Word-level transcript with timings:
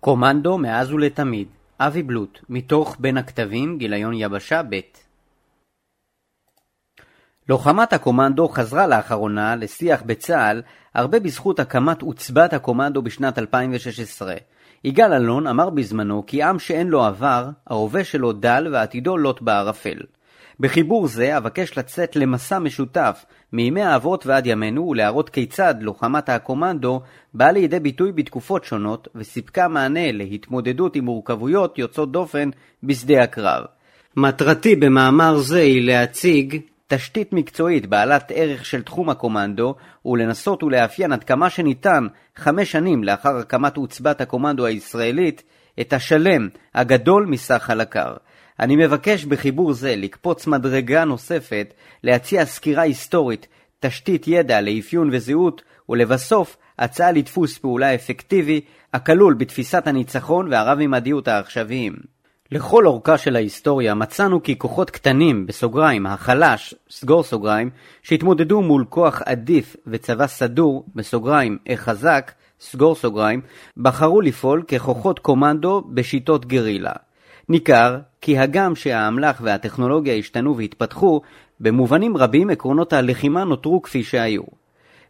קומנדו 0.00 0.58
מאז 0.58 0.92
ולתמיד, 0.92 1.48
אבי 1.80 2.02
בלוט, 2.02 2.38
מתוך 2.48 2.96
בין 3.00 3.16
הכתבים, 3.16 3.78
גיליון 3.78 4.14
יבשה 4.14 4.62
ב' 4.62 4.80
לוחמת 7.48 7.92
הקומנדו 7.92 8.48
חזרה 8.48 8.86
לאחרונה 8.86 9.56
לשיח 9.56 10.02
בצה"ל 10.02 10.62
הרבה 10.94 11.20
בזכות 11.20 11.60
הקמת 11.60 12.02
עוצבת 12.02 12.52
הקומנדו 12.52 13.02
בשנת 13.02 13.38
2016. 13.38 14.34
יגאל 14.84 15.12
אלון 15.12 15.46
אמר 15.46 15.70
בזמנו 15.70 16.24
כי 16.26 16.42
עם 16.42 16.58
שאין 16.58 16.88
לו 16.88 17.04
עבר, 17.04 17.48
ההווה 17.66 18.04
שלו 18.04 18.32
דל 18.32 18.68
ועתידו 18.72 19.16
לוט 19.16 19.42
בערפל. 19.42 19.98
בחיבור 20.60 21.06
זה 21.06 21.36
אבקש 21.36 21.78
לצאת 21.78 22.16
למסע 22.16 22.58
משותף 22.58 23.24
מימי 23.52 23.82
האבות 23.82 24.26
ועד 24.26 24.46
ימינו 24.46 24.88
ולהראות 24.88 25.30
כיצד 25.30 25.74
לוחמת 25.80 26.28
הקומנדו 26.28 27.00
באה 27.34 27.52
לידי 27.52 27.80
ביטוי 27.80 28.12
בתקופות 28.12 28.64
שונות 28.64 29.08
וסיפקה 29.14 29.68
מענה 29.68 30.12
להתמודדות 30.12 30.96
עם 30.96 31.04
מורכבויות 31.04 31.78
יוצאות 31.78 32.12
דופן 32.12 32.50
בשדה 32.82 33.22
הקרב. 33.22 33.64
מטרתי 34.16 34.76
במאמר 34.76 35.38
זה 35.38 35.60
היא 35.60 35.86
להציג 35.86 36.60
תשתית 36.86 37.32
מקצועית 37.32 37.86
בעלת 37.86 38.32
ערך 38.34 38.64
של 38.64 38.82
תחום 38.82 39.10
הקומנדו 39.10 39.74
ולנסות 40.04 40.62
ולאפיין 40.62 41.12
עד 41.12 41.24
כמה 41.24 41.50
שניתן 41.50 42.06
חמש 42.36 42.72
שנים 42.72 43.04
לאחר 43.04 43.36
הקמת 43.36 43.76
עוצבת 43.76 44.20
הקומנדו 44.20 44.66
הישראלית 44.66 45.42
את 45.80 45.92
השלם 45.92 46.48
הגדול 46.74 47.26
מסך 47.26 47.62
חלקיו. 47.62 48.12
אני 48.60 48.76
מבקש 48.76 49.24
בחיבור 49.24 49.72
זה 49.72 49.96
לקפוץ 49.96 50.46
מדרגה 50.46 51.04
נוספת, 51.04 51.74
להציע 52.04 52.44
סקירה 52.44 52.82
היסטורית, 52.82 53.46
תשתית 53.80 54.28
ידע 54.28 54.60
לאפיון 54.60 55.10
וזהות, 55.12 55.62
ולבסוף 55.88 56.56
הצעה 56.78 57.12
לדפוס 57.12 57.58
פעולה 57.58 57.94
אפקטיבי 57.94 58.60
הכלול 58.92 59.34
בתפיסת 59.34 59.86
הניצחון 59.86 60.52
והרב-ממדיות 60.52 61.28
העכשוויים. 61.28 61.96
לכל 62.52 62.86
אורכה 62.86 63.18
של 63.18 63.36
ההיסטוריה 63.36 63.94
מצאנו 63.94 64.42
כי 64.42 64.58
כוחות 64.58 64.90
קטנים, 64.90 65.46
בסוגריים, 65.46 66.06
החלש, 66.06 66.74
סגור 66.90 67.22
סוגריים, 67.22 67.70
שהתמודדו 68.02 68.62
מול 68.62 68.84
כוח 68.88 69.22
עדיף 69.24 69.76
וצבא 69.86 70.26
סדור, 70.26 70.84
בסוגריים, 70.94 71.58
החזק, 71.68 72.32
סגור 72.60 72.94
סוגריים, 72.94 73.40
בחרו 73.76 74.20
לפעול 74.20 74.62
ככוחות 74.62 75.18
קומנדו 75.18 75.82
בשיטות 75.94 76.46
גרילה. 76.46 76.92
ניכר 77.48 77.98
כי 78.20 78.38
הגם 78.38 78.74
שהאמל"ח 78.74 79.40
והטכנולוגיה 79.44 80.14
השתנו 80.14 80.56
והתפתחו, 80.56 81.20
במובנים 81.60 82.16
רבים 82.16 82.50
עקרונות 82.50 82.92
הלחימה 82.92 83.44
נותרו 83.44 83.82
כפי 83.82 84.02
שהיו. 84.02 84.42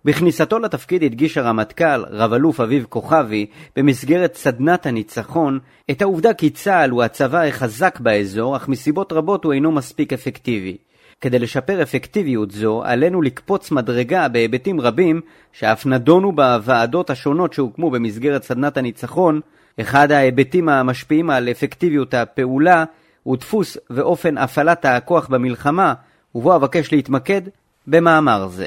בכניסתו 0.04 0.58
לתפקיד 0.58 1.04
הדגיש 1.04 1.38
הרמטכ"ל, 1.38 2.04
רב-אלוף 2.10 2.60
אביב 2.60 2.86
כוכבי, 2.88 3.46
במסגרת 3.76 4.34
סדנת 4.34 4.86
הניצחון, 4.86 5.58
את 5.90 6.02
העובדה 6.02 6.34
כי 6.34 6.50
צה"ל 6.50 6.90
הוא 6.90 7.02
הצבא 7.02 7.42
החזק 7.42 8.00
באזור, 8.00 8.56
אך 8.56 8.68
מסיבות 8.68 9.12
רבות 9.12 9.44
הוא 9.44 9.52
אינו 9.52 9.72
מספיק 9.72 10.12
אפקטיבי. 10.12 10.76
כדי 11.20 11.38
לשפר 11.38 11.82
אפקטיביות 11.82 12.50
זו, 12.50 12.82
עלינו 12.84 13.22
לקפוץ 13.22 13.70
מדרגה 13.70 14.28
בהיבטים 14.28 14.80
רבים, 14.80 15.20
שאף 15.52 15.86
נדונו 15.86 16.32
בוועדות 16.32 17.10
השונות 17.10 17.52
שהוקמו 17.52 17.90
במסגרת 17.90 18.42
סדנת 18.42 18.76
הניצחון, 18.76 19.40
אחד 19.80 20.12
ההיבטים 20.12 20.68
המשפיעים 20.68 21.30
על 21.30 21.48
אפקטיביות 21.48 22.14
הפעולה 22.14 22.84
הוא 23.22 23.36
דפוס 23.36 23.76
ואופן 23.90 24.38
הפעלת 24.38 24.84
הכוח 24.84 25.28
במלחמה, 25.28 25.94
ובו 26.34 26.56
אבקש 26.56 26.92
להתמקד 26.92 27.42
במאמר 27.86 28.48
זה. 28.48 28.66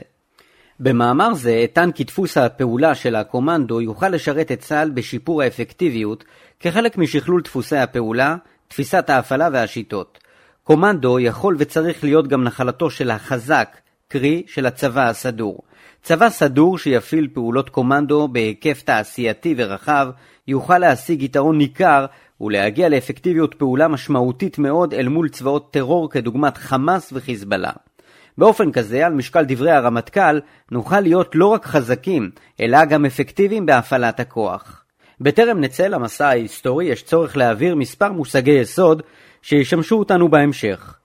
במאמר 0.80 1.34
זה 1.34 1.62
אטען 1.64 1.92
כי 1.92 2.04
דפוס 2.04 2.38
הפעולה 2.38 2.96
של 2.96 3.16
הקומנדו 3.16 3.82
יוכל 3.82 4.10
לשרת 4.10 4.52
את 4.52 4.60
צה"ל 4.60 4.90
בשיפור 4.90 5.42
האפקטיביות 5.42 6.24
כחלק 6.60 6.98
משכלול 6.98 7.42
דפוסי 7.42 7.78
הפעולה, 7.78 8.36
תפיסת 8.68 9.10
ההפעלה 9.10 9.50
והשיטות. 9.52 10.20
קומנדו 10.64 11.20
יכול 11.20 11.56
וצריך 11.60 12.04
להיות 12.04 12.28
גם 12.28 12.44
נחלתו 12.44 12.90
של 12.90 13.12
החזק, 13.12 13.78
קרי 14.08 14.44
של 14.48 14.66
הצבא 14.66 15.10
הסדור. 15.10 15.62
צבא 16.04 16.30
סדור 16.30 16.78
שיפעיל 16.78 17.28
פעולות 17.34 17.70
קומנדו 17.70 18.28
בהיקף 18.28 18.82
תעשייתי 18.82 19.56
ורחב, 19.58 20.10
יוכל 20.48 20.78
להשיג 20.78 21.24
יתרון 21.24 21.58
ניכר 21.58 22.06
ולהגיע 22.42 22.90
לאפקטיביות 22.90 23.54
פעולה 23.54 23.88
משמעותית 23.88 24.60
מאוד 24.60 24.94
אל 24.94 25.08
מול 25.08 25.30
צבאות 25.30 25.74
טרור 25.74 26.10
כדוגמת 26.10 26.58
חמאס 26.58 27.14
וחיזבאללה. 27.14 27.72
באופן 28.38 28.72
כזה, 28.72 29.06
על 29.06 29.14
משקל 29.14 29.44
דברי 29.48 29.72
הרמטכ"ל, 29.72 30.40
נוכל 30.72 31.00
להיות 31.00 31.36
לא 31.36 31.46
רק 31.46 31.66
חזקים, 31.66 32.32
אלא 32.62 32.86
גם 32.86 33.06
אפקטיביים 33.06 33.66
בהפעלת 33.66 34.20
הכוח. 34.20 34.84
בטרם 35.22 35.60
נצא 35.60 35.88
למסע 35.88 36.28
ההיסטורי, 36.28 36.86
יש 36.86 37.04
צורך 37.04 37.38
להעביר 37.38 37.76
מספר 37.76 38.12
מושגי 38.12 38.52
יסוד 38.52 39.02
שישמשו 39.42 40.00
אותנו 40.00 40.30
בהמשך. 40.30 40.96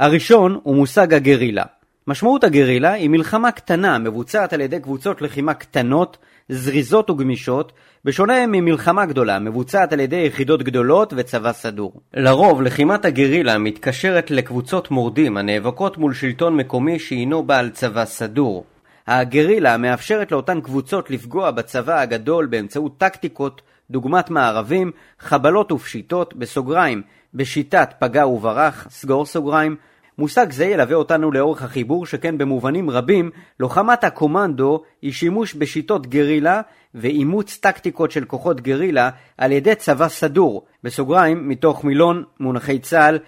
הראשון 0.00 0.60
הוא 0.62 0.76
מושג 0.76 1.14
הגרילה. 1.14 1.64
משמעות 2.06 2.44
הגרילה 2.44 2.92
היא 2.92 3.10
מלחמה 3.10 3.52
קטנה 3.52 3.98
מבוצעת 3.98 4.52
על 4.52 4.60
ידי 4.60 4.80
קבוצות 4.80 5.22
לחימה 5.22 5.54
קטנות, 5.54 6.18
זריזות 6.48 7.10
וגמישות, 7.10 7.72
בשונה 8.04 8.46
ממלחמה 8.46 9.06
גדולה 9.06 9.38
מבוצעת 9.38 9.92
על 9.92 10.00
ידי 10.00 10.16
יחידות 10.16 10.62
גדולות 10.62 11.12
וצבא 11.16 11.52
סדור. 11.52 12.00
לרוב 12.14 12.62
לחימת 12.62 13.04
הגרילה 13.04 13.58
מתקשרת 13.58 14.30
לקבוצות 14.30 14.90
מורדים 14.90 15.36
הנאבקות 15.36 15.98
מול 15.98 16.14
שלטון 16.14 16.56
מקומי 16.56 16.98
שהינו 16.98 17.42
בעל 17.42 17.70
צבא 17.70 18.04
סדור. 18.04 18.64
הגרילה 19.06 19.76
מאפשרת 19.76 20.32
לאותן 20.32 20.60
קבוצות 20.60 21.10
לפגוע 21.10 21.50
בצבא 21.50 22.00
הגדול 22.00 22.46
באמצעות 22.46 22.98
טקטיקות 22.98 23.62
דוגמת 23.90 24.30
מערבים, 24.30 24.90
חבלות 25.20 25.72
ופשיטות, 25.72 26.36
בסוגריים, 26.36 27.02
בשיטת 27.34 27.94
פגע 27.98 28.26
וברח, 28.26 28.86
סגור 28.90 29.26
סוגריים, 29.26 29.76
מושג 30.18 30.52
זה 30.52 30.64
ילווה 30.64 30.94
אותנו 30.94 31.32
לאורך 31.32 31.62
החיבור, 31.62 32.06
שכן 32.06 32.38
במובנים 32.38 32.90
רבים, 32.90 33.30
לוחמת 33.60 34.04
הקומנדו 34.04 34.82
היא 35.02 35.12
שימוש 35.12 35.54
בשיטות 35.54 36.06
גרילה 36.06 36.60
ואימוץ 36.94 37.56
טקטיקות 37.56 38.10
של 38.10 38.24
כוחות 38.24 38.60
גרילה 38.60 39.10
על 39.38 39.52
ידי 39.52 39.74
צבא 39.74 40.08
סדור, 40.08 40.66
בסוגריים, 40.84 41.48
מתוך 41.48 41.84
מילון 41.84 42.24
מונחי 42.40 42.78
צה"ל 42.78 43.18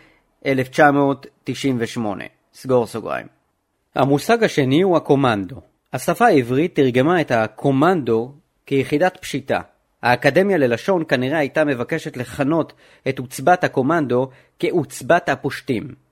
1998, 0.46 2.24
סגור 2.54 2.86
סוגריים. 2.86 3.26
המושג 3.94 4.44
השני 4.44 4.82
הוא 4.82 4.96
הקומנדו. 4.96 5.56
השפה 5.92 6.26
העברית 6.26 6.74
תרגמה 6.74 7.20
את 7.20 7.30
הקומנדו 7.30 8.32
כיחידת 8.66 9.16
פשיטה. 9.16 9.60
האקדמיה 10.02 10.58
ללשון 10.58 11.04
כנראה 11.08 11.38
הייתה 11.38 11.64
מבקשת 11.64 12.16
לכנות 12.16 12.72
את 13.08 13.18
עוצבת 13.18 13.64
הקומנדו 13.64 14.28
כעוצבת 14.58 15.28
הפושטים. 15.28 16.07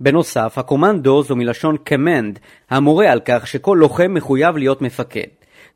בנוסף, 0.00 0.58
הקומנדו 0.58 1.22
זו 1.22 1.36
מלשון 1.36 1.76
command, 1.88 2.38
המורה 2.70 3.12
על 3.12 3.20
כך 3.24 3.46
שכל 3.46 3.76
לוחם 3.80 4.14
מחויב 4.14 4.56
להיות 4.56 4.82
מפקד. 4.82 5.26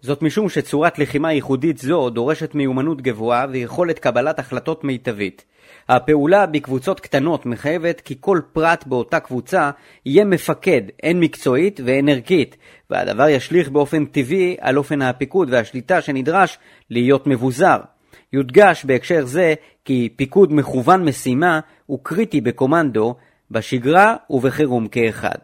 זאת 0.00 0.22
משום 0.22 0.48
שצורת 0.48 0.98
לחימה 0.98 1.32
ייחודית 1.32 1.78
זו 1.78 2.10
דורשת 2.10 2.54
מיומנות 2.54 3.02
גבוהה 3.02 3.46
ויכולת 3.50 3.98
קבלת 3.98 4.38
החלטות 4.38 4.84
מיטבית. 4.84 5.44
הפעולה 5.88 6.46
בקבוצות 6.46 7.00
קטנות 7.00 7.46
מחייבת 7.46 8.00
כי 8.00 8.14
כל 8.20 8.40
פרט 8.52 8.86
באותה 8.86 9.20
קבוצה 9.20 9.70
יהיה 10.06 10.24
מפקד, 10.24 10.82
הן 11.02 11.20
מקצועית 11.20 11.80
והן 11.84 12.08
ערכית, 12.08 12.56
והדבר 12.90 13.28
ישליך 13.28 13.68
באופן 13.68 14.04
טבעי 14.04 14.56
על 14.60 14.78
אופן 14.78 15.02
הפיקוד 15.02 15.48
והשליטה 15.52 16.00
שנדרש 16.00 16.58
להיות 16.90 17.26
מבוזר. 17.26 17.78
יודגש 18.32 18.84
בהקשר 18.84 19.24
זה 19.24 19.54
כי 19.84 20.08
פיקוד 20.16 20.52
מכוון 20.52 21.04
משימה 21.04 21.60
הוא 21.86 21.98
קריטי 22.02 22.40
בקומנדו, 22.40 23.14
בשגרה 23.50 24.16
ובחירום 24.30 24.88
כאחד. 24.88 25.38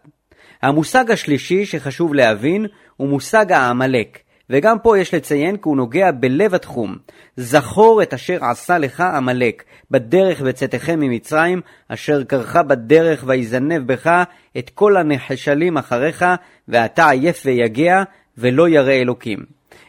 המושג 0.63 1.11
השלישי 1.11 1.67
שחשוב 1.67 2.15
להבין 2.15 2.67
הוא 2.97 3.09
מושג 3.09 3.53
העמלק, 3.53 4.19
וגם 4.51 4.79
פה 4.79 4.99
יש 4.99 5.15
לציין 5.15 5.57
כי 5.57 5.63
הוא 5.65 5.77
נוגע 5.77 6.11
בלב 6.11 6.55
התחום. 6.55 6.97
זכור 7.37 8.03
את 8.03 8.15
אשר 8.15 8.45
עשה 8.45 8.79
לך 8.79 9.01
עמלק, 9.01 9.65
בדרך 9.91 10.41
בצאתכם 10.41 11.01
ממצרים, 11.01 11.61
אשר 11.89 12.25
קרחה 12.25 12.63
בדרך 12.63 13.25
ויזנב 13.27 13.93
בך 13.93 14.23
את 14.59 14.71
כל 14.71 14.97
הנחשלים 14.97 15.79
אחריך, 15.79 16.25
ואתה 16.69 17.11
עייף 17.11 17.43
ויגע, 17.45 18.03
ולא 18.39 18.69
ירא 18.69 18.93
אלוקים. 18.93 19.39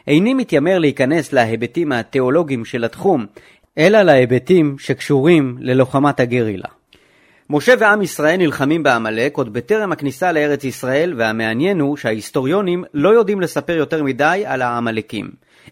איני 0.06 0.34
מתיימר 0.34 0.78
להיכנס 0.78 1.32
להיבטים 1.32 1.92
התיאולוגיים 1.92 2.64
של 2.64 2.84
התחום, 2.84 3.26
אלא 3.78 4.02
להיבטים 4.02 4.76
שקשורים 4.78 5.56
ללוחמת 5.60 6.20
הגרילה. 6.20 6.77
משה 7.50 7.74
ועם 7.78 8.02
ישראל 8.02 8.36
נלחמים 8.36 8.82
בעמלק 8.82 9.36
עוד 9.36 9.52
בטרם 9.52 9.92
הכניסה 9.92 10.32
לארץ 10.32 10.64
ישראל, 10.64 11.14
והמעניין 11.16 11.80
הוא 11.80 11.96
שההיסטוריונים 11.96 12.84
לא 12.94 13.08
יודעים 13.08 13.40
לספר 13.40 13.72
יותר 13.72 14.02
מדי 14.02 14.42
על 14.46 14.62
העמלקים. 14.62 15.30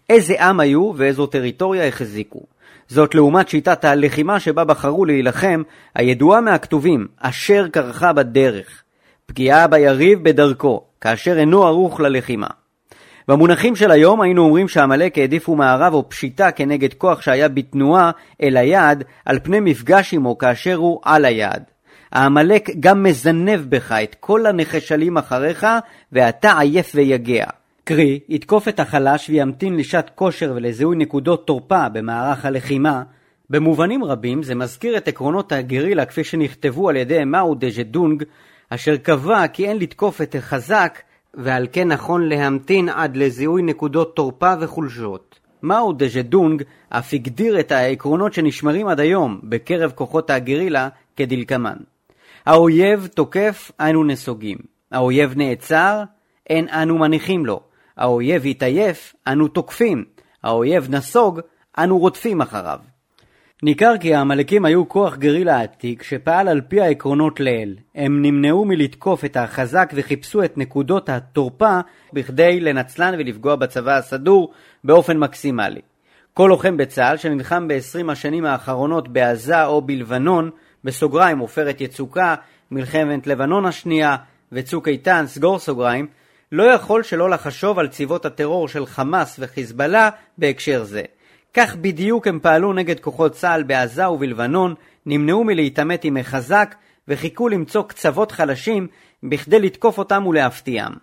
איזה 0.09 0.43
עם 0.43 0.59
היו 0.59 0.93
ואיזו 0.95 1.25
טריטוריה 1.25 1.87
החזיקו. 1.87 2.43
זאת 2.87 3.15
לעומת 3.15 3.49
שיטת 3.49 3.85
הלחימה 3.85 4.39
שבה 4.39 4.63
בחרו 4.63 5.05
להילחם, 5.05 5.61
הידועה 5.95 6.41
מהכתובים, 6.41 7.07
אשר 7.17 7.67
קרחה 7.67 8.13
בדרך. 8.13 8.83
פגיעה 9.25 9.67
ביריב 9.67 10.23
בדרכו, 10.23 10.81
כאשר 11.01 11.39
אינו 11.39 11.67
ערוך 11.67 11.99
ללחימה. 11.99 12.47
במונחים 13.27 13.75
של 13.75 13.91
היום 13.91 14.21
היינו 14.21 14.43
אומרים 14.43 14.67
שעמלק 14.67 15.17
העדיפו 15.17 15.55
מערב 15.55 15.93
או 15.93 16.09
פשיטה 16.09 16.51
כנגד 16.51 16.93
כוח 16.93 17.21
שהיה 17.21 17.47
בתנועה 17.47 18.11
אל 18.41 18.57
היעד 18.57 19.03
על 19.25 19.39
פני 19.43 19.59
מפגש 19.59 20.13
עמו 20.13 20.37
כאשר 20.37 20.75
הוא 20.75 20.99
על 21.03 21.25
היעד. 21.25 21.63
העמלק 22.11 22.69
גם 22.79 23.03
מזנב 23.03 23.59
בך 23.69 23.91
את 23.91 24.15
כל 24.19 24.45
הנחשלים 24.45 25.17
אחריך 25.17 25.67
ואתה 26.11 26.59
עייף 26.59 26.91
ויגע. 26.95 27.45
קרי, 27.83 28.19
יתקוף 28.29 28.67
את 28.67 28.79
החלש 28.79 29.29
וימתין 29.29 29.75
לשעת 29.75 30.11
כושר 30.15 30.53
ולזיהוי 30.55 30.95
נקודות 30.95 31.47
תורפה 31.47 31.89
במערך 31.89 32.45
הלחימה. 32.45 33.03
במובנים 33.49 34.03
רבים 34.03 34.43
זה 34.43 34.55
מזכיר 34.55 34.97
את 34.97 35.07
עקרונות 35.07 35.51
הגרילה 35.51 36.05
כפי 36.05 36.23
שנכתבו 36.23 36.89
על 36.89 36.95
ידי 36.95 37.23
מאו 37.25 37.55
דה 37.55 37.69
ז'דונג, 37.69 38.23
אשר 38.69 38.97
קבע 38.97 39.47
כי 39.47 39.67
אין 39.67 39.77
לתקוף 39.77 40.21
את 40.21 40.35
החזק 40.35 40.99
ועל 41.37 41.67
כן 41.71 41.87
נכון 41.87 42.29
להמתין 42.29 42.89
עד 42.89 43.17
לזיהוי 43.17 43.61
נקודות 43.61 44.15
תורפה 44.15 44.53
וחולשות. 44.59 45.39
מאו 45.63 45.93
דה 45.93 46.07
ז'דונג 46.07 46.63
אף 46.89 47.13
הגדיר 47.13 47.59
את 47.59 47.71
העקרונות 47.71 48.33
שנשמרים 48.33 48.87
עד 48.87 48.99
היום 48.99 49.39
בקרב 49.43 49.91
כוחות 49.95 50.29
הגרילה 50.29 50.89
כדלקמן. 51.15 51.77
האויב 52.45 53.07
תוקף, 53.07 53.71
אנו 53.79 54.03
נסוגים. 54.03 54.57
האויב 54.91 55.33
נעצר, 55.37 56.03
אין 56.49 56.69
אנו 56.69 56.97
מניחים 56.97 57.45
לו. 57.45 57.61
האויב 57.97 58.45
התעייף, 58.45 59.15
אנו 59.27 59.47
תוקפים. 59.47 60.05
האויב 60.43 60.89
נסוג, 60.89 61.39
אנו 61.77 61.99
רודפים 61.99 62.41
אחריו. 62.41 62.79
ניכר 63.63 63.93
כי 63.99 64.15
העמלקים 64.15 64.65
היו 64.65 64.89
כוח 64.89 65.15
גרילה 65.15 65.61
עתיק 65.61 66.03
שפעל 66.03 66.47
על 66.47 66.61
פי 66.61 66.81
העקרונות 66.81 67.39
לעיל. 67.39 67.75
הם 67.95 68.21
נמנעו 68.21 68.65
מלתקוף 68.65 69.25
את 69.25 69.37
החזק 69.37 69.91
וחיפשו 69.95 70.43
את 70.43 70.57
נקודות 70.57 71.09
התורפה 71.09 71.79
בכדי 72.13 72.59
לנצלן 72.59 73.13
ולפגוע 73.17 73.55
בצבא 73.55 73.97
הסדור 73.97 74.53
באופן 74.83 75.17
מקסימלי. 75.17 75.81
כל 76.33 76.47
לוחם 76.49 76.77
בצה"ל 76.77 77.17
שנלחם 77.17 77.67
ב-20 77.67 78.11
השנים 78.11 78.45
האחרונות 78.45 79.07
בעזה 79.07 79.65
או 79.65 79.81
בלבנון, 79.81 80.49
בסוגריים 80.83 81.39
עופרת 81.39 81.81
יצוקה, 81.81 82.35
מלחמת 82.71 83.27
לבנון 83.27 83.65
השנייה 83.65 84.15
וצוק 84.51 84.87
איתן, 84.87 85.23
סגור 85.27 85.59
סוגריים, 85.59 86.07
לא 86.51 86.63
יכול 86.63 87.03
שלא 87.03 87.29
לחשוב 87.29 87.79
על 87.79 87.87
צבאות 87.87 88.25
הטרור 88.25 88.67
של 88.67 88.85
חמאס 88.85 89.39
וחיזבאללה 89.39 90.09
בהקשר 90.37 90.83
זה. 90.83 91.01
כך 91.57 91.75
בדיוק 91.75 92.27
הם 92.27 92.39
פעלו 92.39 92.73
נגד 92.73 92.99
כוחות 92.99 93.31
צה"ל 93.31 93.63
בעזה 93.63 94.09
ובלבנון, 94.09 94.75
נמנעו 95.05 95.43
מלהתעמת 95.43 96.03
עם 96.03 96.17
החזק 96.17 96.75
וחיכו 97.07 97.49
למצוא 97.49 97.83
קצוות 97.83 98.31
חלשים 98.31 98.87
בכדי 99.23 99.59
לתקוף 99.59 99.97
אותם 99.97 100.27
ולהפתיעם. 100.27 100.93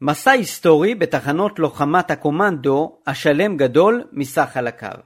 מסע 0.00 0.30
היסטורי 0.30 0.94
בתחנות 0.94 1.58
לוחמת 1.58 2.10
הקומנדו, 2.10 2.98
השלם 3.06 3.56
גדול 3.56 4.04
מסך 4.12 4.48
חלקיו. 4.52 4.96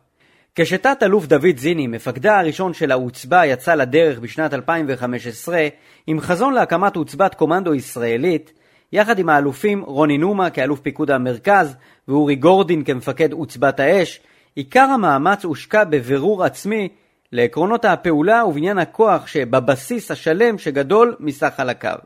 כשתת 0.55 1.02
אלוף 1.02 1.26
דוד 1.26 1.56
זיני, 1.56 1.87
מפקדה 1.87 2.38
הראשון 2.38 2.75
של 2.75 2.90
העוצבה, 2.90 3.46
יצא 3.46 3.75
לדרך 3.75 4.19
בשנת 4.19 4.55
2015 4.55 5.69
עם 6.06 6.20
חזון 6.20 6.55
להקמת 6.55 6.96
עוצבת 6.96 7.34
קומנדו 7.34 7.75
ישראלית, 7.75 8.52
יחד 8.92 9.19
עם 9.19 9.28
האלופים 9.28 9.82
רוני 9.82 10.19
נומה 10.19 10.50
כאלוף 10.50 10.81
פיקוד 10.81 11.10
המרכז 11.10 11.76
ואורי 12.08 12.37
גורדין 12.37 12.84
כמפקד 12.84 13.32
עוצבת 13.32 13.81
האש, 13.81 14.20
עיקר 14.54 14.81
המאמץ 14.81 15.44
הושקע 15.44 15.84
בבירור 15.84 16.44
עצמי 16.44 16.88
לעקרונות 17.32 17.84
הפעולה 17.84 18.44
ובניין 18.44 18.78
הכוח 18.78 19.26
שבבסיס 19.26 20.10
השלם 20.10 20.58
שגדול 20.58 21.16
מסך 21.20 21.52
חלקיו. 21.56 21.96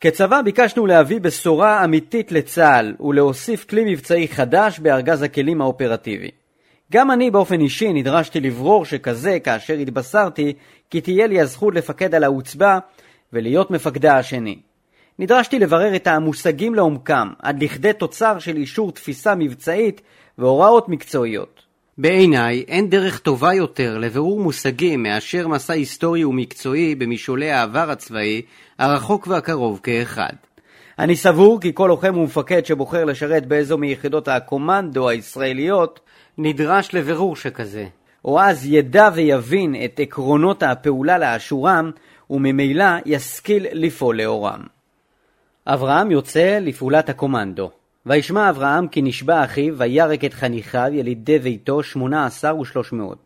כצבא 0.00 0.42
ביקשנו 0.42 0.86
להביא 0.86 1.20
בשורה 1.20 1.84
אמיתית 1.84 2.32
לצה"ל 2.32 2.94
ולהוסיף 3.00 3.64
כלי 3.64 3.92
מבצעי 3.92 4.28
חדש 4.28 4.78
בארגז 4.78 5.22
הכלים 5.22 5.60
האופרטיבי. 5.60 6.30
גם 6.92 7.10
אני 7.10 7.30
באופן 7.30 7.60
אישי 7.60 7.92
נדרשתי 7.92 8.40
לברור 8.40 8.84
שכזה 8.84 9.38
כאשר 9.40 9.74
התבשרתי 9.74 10.52
כי 10.90 11.00
תהיה 11.00 11.26
לי 11.26 11.40
הזכות 11.40 11.74
לפקד 11.74 12.14
על 12.14 12.24
העוצבה 12.24 12.78
ולהיות 13.32 13.70
מפקדה 13.70 14.18
השני. 14.18 14.58
נדרשתי 15.20 15.58
לברר 15.58 15.96
את 15.96 16.06
המושגים 16.06 16.74
לעומקם, 16.74 17.28
עד 17.42 17.62
לכדי 17.62 17.92
תוצר 17.92 18.38
של 18.38 18.56
אישור 18.56 18.92
תפיסה 18.92 19.34
מבצעית 19.34 20.00
והוראות 20.38 20.88
מקצועיות. 20.88 21.62
בעיניי 21.98 22.64
אין 22.68 22.90
דרך 22.90 23.18
טובה 23.18 23.54
יותר 23.54 23.98
לבירור 23.98 24.40
מושגים 24.40 25.02
מאשר 25.02 25.48
מסע 25.48 25.72
היסטורי 25.72 26.24
ומקצועי 26.24 26.94
במשעולי 26.94 27.50
העבר 27.50 27.90
הצבאי, 27.90 28.42
הרחוק 28.78 29.26
והקרוב 29.26 29.80
כאחד. 29.82 30.32
אני 30.98 31.16
סבור 31.16 31.60
כי 31.60 31.70
כל 31.74 31.86
לוחם 31.88 32.16
ומפקד 32.18 32.66
שבוחר 32.66 33.04
לשרת 33.04 33.46
באיזו 33.46 33.78
מיחידות 33.78 34.28
הקומנדו 34.28 35.08
הישראליות 35.08 36.00
נדרש 36.38 36.94
לבירור 36.94 37.36
שכזה, 37.36 37.86
או 38.24 38.40
אז 38.40 38.66
ידע 38.66 39.08
ויבין 39.14 39.74
את 39.84 40.00
עקרונות 40.00 40.62
הפעולה 40.62 41.18
לאשורם, 41.18 41.90
וממילא 42.30 42.84
ישכיל 43.06 43.66
לפעול 43.72 44.22
לאורם. 44.22 44.79
אברהם 45.66 46.10
יוצא 46.10 46.58
לפעולת 46.62 47.08
הקומנדו. 47.08 47.70
וישמע 48.06 48.50
אברהם 48.50 48.88
כי 48.88 49.02
נשבע 49.02 49.44
אחיו, 49.44 49.78
וירק 49.78 50.24
את 50.24 50.34
חניכיו, 50.34 50.90
ילידי 50.92 51.38
ביתו, 51.38 51.82
שמונה 51.82 52.26
עשר 52.26 52.56
ושלוש 52.56 52.92
מאות. 52.92 53.18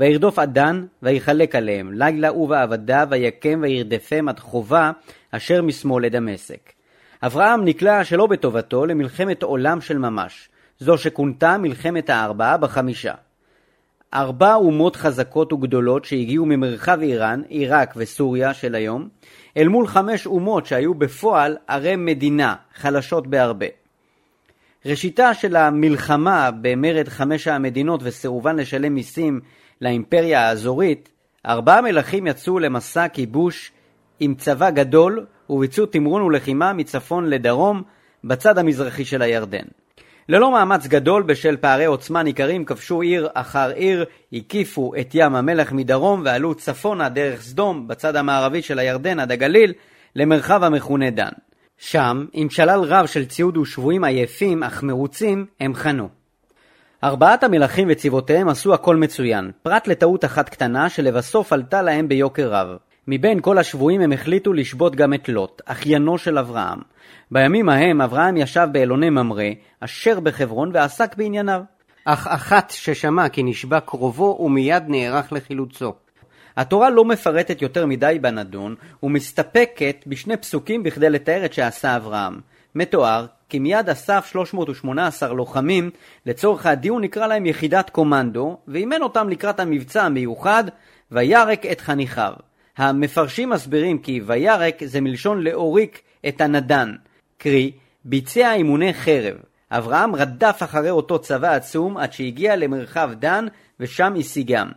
וירדוף 0.00 0.38
עדן, 0.38 0.86
ויחלק 1.02 1.54
עליהם, 1.54 1.92
לילה 1.92 2.32
ועבדיו, 2.32 3.06
ויקם 3.10 3.60
וירדפם 3.62 4.28
עד 4.28 4.40
חובה, 4.40 4.90
אשר 5.30 5.62
משמאל 5.62 6.04
לדמשק. 6.04 6.72
אברהם 7.22 7.64
נקלע 7.64 8.04
שלא 8.04 8.26
בטובתו 8.26 8.86
למלחמת 8.86 9.42
עולם 9.42 9.80
של 9.80 9.98
ממש, 9.98 10.48
זו 10.78 10.98
שכונתה 10.98 11.58
מלחמת 11.58 12.10
הארבעה 12.10 12.56
בחמישה. 12.56 13.14
ארבע 14.14 14.54
אומות 14.54 14.96
חזקות 14.96 15.52
וגדולות 15.52 16.04
שהגיעו 16.04 16.46
ממרחב 16.46 16.98
איראן, 17.00 17.42
עיראק 17.48 17.94
וסוריה 17.96 18.54
של 18.54 18.74
היום, 18.74 19.08
אל 19.56 19.68
מול 19.68 19.86
חמש 19.86 20.26
אומות 20.26 20.66
שהיו 20.66 20.94
בפועל 20.94 21.56
ערי 21.68 21.96
מדינה, 21.96 22.54
חלשות 22.74 23.26
בהרבה. 23.26 23.66
ראשיתה 24.86 25.34
של 25.34 25.56
המלחמה 25.56 26.50
במרד 26.60 27.08
חמש 27.08 27.48
המדינות 27.48 28.00
וסירובן 28.02 28.56
לשלם 28.56 28.94
מיסים 28.94 29.40
לאימפריה 29.80 30.48
האזורית, 30.48 31.08
ארבעה 31.46 31.80
מלכים 31.80 32.26
יצאו 32.26 32.58
למסע 32.58 33.08
כיבוש 33.08 33.72
עם 34.20 34.34
צבא 34.34 34.70
גדול 34.70 35.26
וביצעו 35.50 35.86
תמרון 35.86 36.22
ולחימה 36.22 36.72
מצפון 36.72 37.30
לדרום 37.30 37.82
בצד 38.24 38.58
המזרחי 38.58 39.04
של 39.04 39.22
הירדן. 39.22 39.64
ללא 40.32 40.52
מאמץ 40.52 40.86
גדול 40.86 41.22
בשל 41.22 41.56
פערי 41.56 41.84
עוצמה 41.84 42.22
ניכרים 42.22 42.64
כבשו 42.64 43.00
עיר 43.00 43.28
אחר 43.34 43.70
עיר, 43.70 44.04
הקיפו 44.32 44.92
את 45.00 45.10
ים 45.14 45.34
המלח 45.34 45.72
מדרום 45.72 46.22
ועלו 46.24 46.54
צפונה 46.54 47.08
דרך 47.08 47.42
סדום 47.42 47.88
בצד 47.88 48.16
המערבי 48.16 48.62
של 48.62 48.78
הירדן 48.78 49.20
עד 49.20 49.32
הגליל 49.32 49.72
למרחב 50.16 50.64
המכונה 50.64 51.10
דן. 51.10 51.30
שם, 51.78 52.26
עם 52.32 52.50
שלל 52.50 52.80
רב 52.80 53.06
של 53.06 53.24
ציוד 53.24 53.56
ושבויים 53.56 54.04
עייפים 54.04 54.62
אך 54.62 54.82
מרוצים, 54.82 55.46
הם 55.60 55.74
חנו. 55.74 56.08
ארבעת 57.04 57.44
המלכים 57.44 57.88
וצבאותיהם 57.90 58.48
עשו 58.48 58.74
הכל 58.74 58.96
מצוין, 58.96 59.50
פרט 59.62 59.86
לטעות 59.86 60.24
אחת 60.24 60.48
קטנה 60.48 60.88
שלבסוף 60.88 61.52
עלתה 61.52 61.82
להם 61.82 62.08
ביוקר 62.08 62.48
רב. 62.54 62.76
מבין 63.08 63.40
כל 63.40 63.58
השבויים 63.58 64.00
הם 64.00 64.12
החליטו 64.12 64.52
לשבות 64.52 64.96
גם 64.96 65.14
את 65.14 65.28
לוט, 65.28 65.62
אחיינו 65.66 66.18
של 66.18 66.38
אברהם. 66.38 66.78
בימים 67.30 67.68
ההם 67.68 68.00
אברהם 68.00 68.36
ישב 68.36 68.68
באלוני 68.72 69.10
ממרא, 69.10 69.44
אשר 69.80 70.20
בחברון, 70.20 70.70
ועסק 70.74 71.16
בענייניו. 71.16 71.62
אך 72.04 72.26
אחת 72.26 72.70
ששמע 72.70 73.28
כי 73.28 73.42
נשבע 73.42 73.80
קרובו, 73.80 74.38
ומיד 74.40 74.82
נערך 74.88 75.32
לחילוצו. 75.32 75.94
התורה 76.56 76.90
לא 76.90 77.04
מפרטת 77.04 77.62
יותר 77.62 77.86
מדי 77.86 78.18
בנדון, 78.20 78.74
ומסתפקת 79.02 80.04
בשני 80.06 80.36
פסוקים 80.36 80.82
בכדי 80.82 81.10
לתאר 81.10 81.44
את 81.44 81.52
שעשה 81.52 81.96
אברהם. 81.96 82.40
מתואר 82.74 83.26
כי 83.48 83.58
מיד 83.58 83.88
אסף 83.88 84.26
318 84.32 85.32
לוחמים, 85.32 85.90
לצורך 86.26 86.66
הדיון 86.66 87.02
נקרא 87.04 87.26
להם 87.26 87.46
יחידת 87.46 87.90
קומנדו, 87.90 88.58
ואימן 88.68 89.02
אותם 89.02 89.28
לקראת 89.28 89.60
המבצע 89.60 90.02
המיוחד, 90.02 90.64
וירק 91.10 91.66
את 91.66 91.80
חניכיו. 91.80 92.32
המפרשים 92.76 93.50
מסבירים 93.50 93.98
כי 93.98 94.20
וירק 94.26 94.84
זה 94.84 95.00
מלשון 95.00 95.42
להוריק 95.42 96.00
את 96.28 96.40
הנדן, 96.40 96.92
קרי, 97.38 97.72
ביצע 98.04 98.52
אימוני 98.52 98.94
חרב. 98.94 99.36
אברהם 99.70 100.14
רדף 100.14 100.60
אחרי 100.64 100.90
אותו 100.90 101.18
צבא 101.18 101.54
עצום 101.54 101.96
עד 101.96 102.12
שהגיע 102.12 102.56
למרחב 102.56 103.10
דן 103.18 103.46
ושם 103.80 104.14
השיגם. 104.18 104.68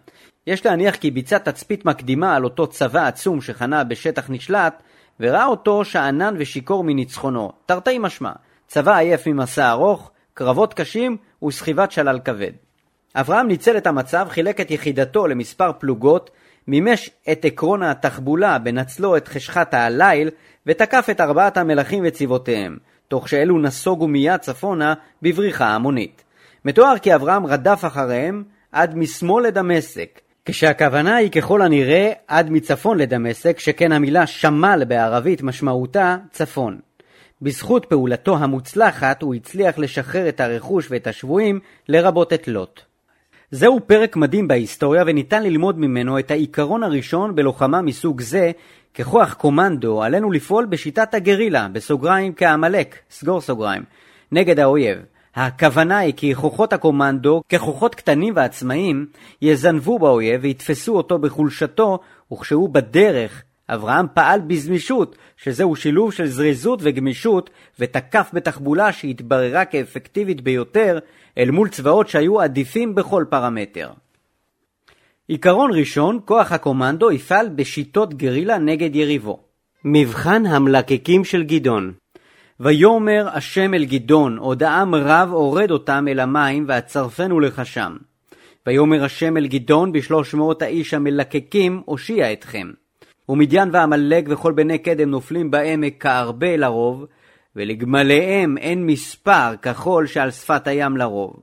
יש 0.47 0.65
להניח 0.65 0.95
כי 0.95 1.11
ביצע 1.11 1.37
תצפית 1.37 1.85
מקדימה 1.85 2.35
על 2.35 2.43
אותו 2.43 2.67
צבא 2.67 3.07
עצום 3.07 3.41
שחנה 3.41 3.83
בשטח 3.83 4.29
נשלט, 4.29 4.83
וראה 5.19 5.45
אותו 5.45 5.85
שאנן 5.85 6.35
ושיכור 6.37 6.83
מניצחונו, 6.83 7.51
תרתי 7.65 7.99
משמע, 7.99 8.31
צבא 8.67 8.97
עייף 8.97 9.27
ממסע 9.27 9.71
ארוך, 9.71 10.11
קרבות 10.33 10.73
קשים 10.73 11.17
וסחיבת 11.47 11.91
שלל 11.91 12.19
כבד. 12.19 12.51
אברהם 13.15 13.47
ניצל 13.47 13.77
את 13.77 13.87
המצב, 13.87 14.27
חילק 14.29 14.61
את 14.61 14.71
יחידתו 14.71 15.27
למספר 15.27 15.71
פלוגות, 15.79 16.29
מימש 16.67 17.09
את 17.31 17.45
עקרון 17.45 17.83
התחבולה 17.83 18.59
בנצלו 18.59 19.17
את 19.17 19.27
חשכת 19.27 19.73
הליל, 19.73 20.29
ותקף 20.65 21.07
את 21.11 21.21
ארבעת 21.21 21.57
המלכים 21.57 22.03
וצבאותיהם. 22.07 22.77
תוך 23.07 23.29
שאלו 23.29 23.59
נסוגו 23.59 24.07
מיד 24.07 24.37
צפונה 24.37 24.93
בבריחה 25.21 25.67
המונית. 25.67 26.23
מתואר 26.65 26.97
כי 26.97 27.15
אברהם 27.15 27.45
רדף 27.45 27.81
אחריהם 27.85 28.43
עד 28.71 28.97
משמאל 28.97 29.43
לדמשק, 29.43 30.19
כשהכוונה 30.45 31.15
היא 31.15 31.31
ככל 31.31 31.61
הנראה 31.61 32.11
עד 32.27 32.49
מצפון 32.49 32.97
לדמשק, 32.97 33.59
שכן 33.59 33.91
המילה 33.91 34.27
שמל 34.27 34.83
בערבית 34.87 35.41
משמעותה 35.41 36.17
צפון. 36.31 36.79
בזכות 37.41 37.85
פעולתו 37.85 38.37
המוצלחת 38.37 39.21
הוא 39.21 39.35
הצליח 39.35 39.77
לשחרר 39.77 40.29
את 40.29 40.39
הרכוש 40.39 40.87
ואת 40.91 41.07
השבויים, 41.07 41.59
לרבות 41.89 42.33
את 42.33 42.47
לוט. 42.47 42.81
זהו 43.55 43.79
פרק 43.87 44.15
מדהים 44.15 44.47
בהיסטוריה 44.47 45.03
וניתן 45.07 45.43
ללמוד 45.43 45.79
ממנו 45.79 46.19
את 46.19 46.31
העיקרון 46.31 46.83
הראשון 46.83 47.35
בלוחמה 47.35 47.81
מסוג 47.81 48.21
זה, 48.21 48.51
ככוח 48.93 49.33
קומנדו 49.33 50.03
עלינו 50.03 50.31
לפעול 50.31 50.65
בשיטת 50.65 51.13
הגרילה, 51.13 51.67
בסוגריים 51.71 52.33
כעמלק, 52.33 52.95
סגור 53.09 53.41
סוגריים, 53.41 53.83
נגד 54.31 54.59
האויב. 54.59 54.97
הכוונה 55.35 55.97
היא 55.97 56.13
כי 56.17 56.35
כוחות 56.35 56.73
הקומנדו, 56.73 57.41
ככוחות 57.49 57.95
קטנים 57.95 58.33
ועצמאיים, 58.35 59.05
יזנבו 59.41 59.99
באויב 59.99 60.41
ויתפסו 60.43 60.97
אותו 60.97 61.19
בחולשתו, 61.19 61.99
וכשהוא 62.33 62.69
בדרך, 62.69 63.43
אברהם 63.69 64.05
פעל 64.13 64.39
בזמישות, 64.47 65.15
שזהו 65.37 65.75
שילוב 65.75 66.13
של 66.13 66.27
זריזות 66.27 66.79
וגמישות, 66.83 67.49
ותקף 67.79 68.29
בתחבולה 68.33 68.91
שהתבררה 68.91 69.65
כאפקטיבית 69.65 70.41
ביותר, 70.41 70.99
אל 71.37 71.51
מול 71.51 71.69
צבאות 71.69 72.07
שהיו 72.07 72.41
עדיפים 72.41 72.95
בכל 72.95 73.25
פרמטר. 73.29 73.89
עיקרון 75.27 75.71
ראשון, 75.73 76.19
כוח 76.25 76.51
הקומנדו 76.51 77.11
יפעל 77.11 77.49
בשיטות 77.49 78.13
גרילה 78.13 78.57
נגד 78.57 78.95
יריבו. 78.95 79.39
מבחן 79.85 80.45
המלקקים 80.45 81.23
של 81.23 81.43
גדעון 81.43 81.93
ויאמר 82.59 83.29
השם 83.33 83.73
אל 83.73 83.85
גדעון, 83.85 84.37
עוד 84.37 84.63
העם 84.63 84.95
רב 84.95 85.29
אורד 85.33 85.71
אותם 85.71 86.05
אל 86.07 86.19
המים, 86.19 86.65
ואצרפנו 86.67 87.39
לך 87.39 87.65
שם. 87.65 87.97
ויאמר 88.67 89.03
השם 89.03 89.37
אל 89.37 89.47
גדעון, 89.47 89.91
בשלוש 89.91 90.33
מאות 90.33 90.61
האיש 90.61 90.93
המלקקים, 90.93 91.81
הושיע 91.85 92.33
אתכם. 92.33 92.71
ומדיין 93.29 93.69
ועמלק 93.73 94.25
וכל 94.29 94.51
בני 94.51 94.77
קדם 94.77 95.09
נופלים 95.09 95.51
בעמק 95.51 96.01
כארבה 96.01 96.57
לרוב, 96.57 97.05
ולגמליהם 97.55 98.57
אין 98.57 98.85
מספר 98.85 99.55
כחול 99.61 100.07
שעל 100.07 100.31
שפת 100.31 100.67
הים 100.67 100.97
לרוב. 100.97 101.33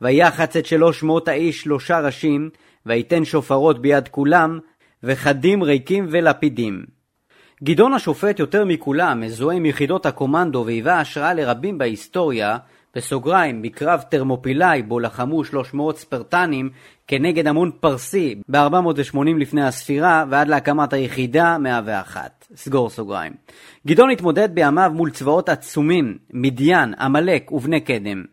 ויחץ 0.00 0.56
את 0.56 0.66
שלוש 0.66 1.02
מאות 1.02 1.28
האיש 1.28 1.60
שלושה 1.60 2.00
ראשים, 2.00 2.50
ויתן 2.86 3.24
שופרות 3.24 3.82
ביד 3.82 4.08
כולם, 4.08 4.58
וחדים 5.02 5.62
ריקים 5.62 6.06
ולפידים. 6.10 6.84
גדעון 7.64 7.92
השופט 7.92 8.38
יותר 8.38 8.64
מכולם 8.64 9.20
מזוהה 9.20 9.56
עם 9.56 9.66
יחידות 9.66 10.06
הקומנדו 10.06 10.62
והיווה 10.66 11.00
השראה 11.00 11.34
לרבים 11.34 11.78
בהיסטוריה, 11.78 12.56
בסוגריים, 12.96 13.62
בקרב 13.62 14.02
תרמופילאי 14.10 14.82
בו 14.82 15.00
לחמו 15.00 15.44
300 15.44 15.98
ספרטנים 15.98 16.70
כנגד 17.06 17.46
המון 17.46 17.70
פרסי 17.80 18.34
ב-480 18.48 19.38
לפני 19.38 19.66
הספירה 19.66 20.24
ועד 20.30 20.48
להקמת 20.48 20.92
היחידה 20.92 21.58
101. 21.58 22.46
סגור 22.56 22.90
סוגריים. 22.90 23.32
גדעון 23.86 24.10
התמודד 24.10 24.54
בימיו 24.54 24.90
מול 24.94 25.10
צבאות 25.10 25.48
עצומים, 25.48 26.18
מדיין, 26.30 26.94
עמלק 26.98 27.52
ובני 27.52 27.80
קדם. 27.80 28.24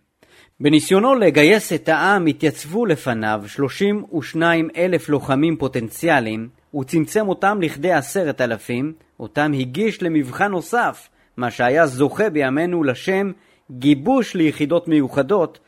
בניסיונו 0.59 1.15
לגייס 1.15 1.73
את 1.73 1.89
העם 1.89 2.25
התייצבו 2.25 2.85
לפניו 2.85 3.43
32 3.47 4.69
אלף 4.77 5.09
לוחמים 5.09 5.57
פוטנציאליים, 5.57 6.49
הוא 6.71 6.83
צמצם 6.83 7.27
אותם 7.27 7.61
לכדי 7.61 7.91
עשרת 7.91 8.41
אלפים, 8.41 8.93
אותם 9.19 9.51
הגיש 9.59 10.03
למבחן 10.03 10.51
נוסף, 10.51 11.09
מה 11.37 11.51
שהיה 11.51 11.87
זוכה 11.87 12.29
בימינו 12.29 12.83
לשם 12.83 13.31
גיבוש 13.71 14.35
ליחידות 14.35 14.87
מיוחדות, 14.87 15.59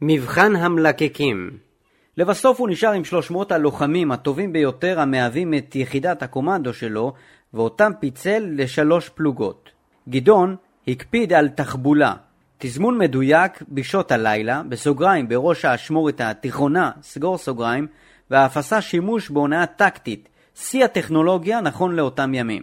מבחן 0.00 0.56
המלקקים. 0.56 1.50
לבסוף 2.16 2.60
הוא 2.60 2.68
נשאר 2.68 2.92
עם 2.92 3.04
300 3.04 3.52
הלוחמים 3.52 4.12
הטובים 4.12 4.52
ביותר 4.52 5.00
המהווים 5.00 5.54
את 5.54 5.76
יחידת 5.76 6.22
הקומנדו 6.22 6.72
שלו, 6.72 7.12
ואותם 7.54 7.92
פיצל 8.00 8.48
לשלוש 8.50 9.08
פלוגות. 9.08 9.70
גדעון 10.08 10.56
הקפיד 10.88 11.32
על 11.32 11.48
תחבולה, 11.48 12.14
תזמון 12.58 12.98
מדויק 12.98 13.62
בשעות 13.68 14.12
הלילה, 14.12 14.62
בסוגריים 14.68 15.28
בראש 15.28 15.64
האשמורת 15.64 16.20
התיכונה, 16.20 16.90
סגור 17.02 17.38
סוגריים, 17.38 17.86
ואף 18.30 18.56
עשה 18.56 18.80
שימוש 18.80 19.30
בהונאה 19.30 19.66
טקטית, 19.66 20.28
שיא 20.54 20.84
הטכנולוגיה 20.84 21.60
נכון 21.60 21.96
לאותם 21.96 22.34
ימים. 22.34 22.62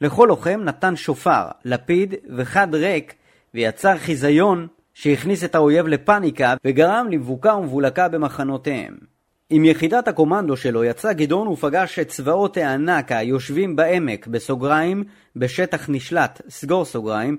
לכל 0.00 0.26
לוחם 0.28 0.60
נתן 0.64 0.96
שופר, 0.96 1.48
לפיד 1.64 2.14
וחד 2.36 2.74
ריק, 2.74 3.14
ויצר 3.54 3.98
חיזיון 3.98 4.66
שהכניס 4.94 5.44
את 5.44 5.54
האויב 5.54 5.86
לפאניקה 5.86 6.54
וגרם 6.64 7.06
למבוקה 7.10 7.54
ומבולקה 7.54 8.08
במחנותיהם. 8.08 8.94
עם 9.50 9.64
יחידת 9.64 10.08
הקומנדו 10.08 10.56
שלו 10.56 10.84
יצא 10.84 11.12
גדעון 11.12 11.48
ופגש 11.48 11.98
את 11.98 12.08
צבאות 12.08 12.56
הענק 12.56 13.12
היושבים 13.12 13.76
בעמק, 13.76 14.26
בסוגריים, 14.26 15.04
בשטח 15.36 15.88
נשלט, 15.88 16.42
סגור 16.48 16.84
סוגריים, 16.84 17.36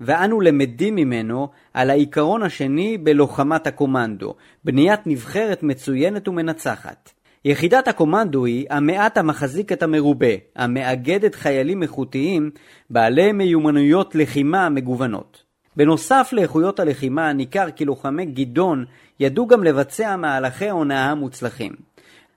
ואנו 0.00 0.40
למדים 0.40 0.94
ממנו 0.94 1.48
על 1.74 1.90
העיקרון 1.90 2.42
השני 2.42 2.98
בלוחמת 2.98 3.66
הקומנדו, 3.66 4.34
בניית 4.64 5.00
נבחרת 5.06 5.62
מצוינת 5.62 6.28
ומנצחת. 6.28 7.12
יחידת 7.44 7.88
הקומנדו 7.88 8.44
היא 8.44 8.66
המעט 8.70 9.18
המחזיק 9.18 9.72
את 9.72 9.82
המרובה, 9.82 10.34
המאגדת 10.56 11.34
חיילים 11.34 11.82
איכותיים 11.82 12.50
בעלי 12.90 13.32
מיומנויות 13.32 14.14
לחימה 14.14 14.68
מגוונות. 14.68 15.47
בנוסף 15.78 16.28
לאיכויות 16.32 16.80
הלחימה, 16.80 17.32
ניכר 17.32 17.70
כי 17.70 17.84
לוחמי 17.84 18.26
גדעון 18.26 18.84
ידעו 19.20 19.46
גם 19.46 19.64
לבצע 19.64 20.16
מהלכי 20.16 20.70
הונאה 20.70 21.14
מוצלחים. 21.14 21.72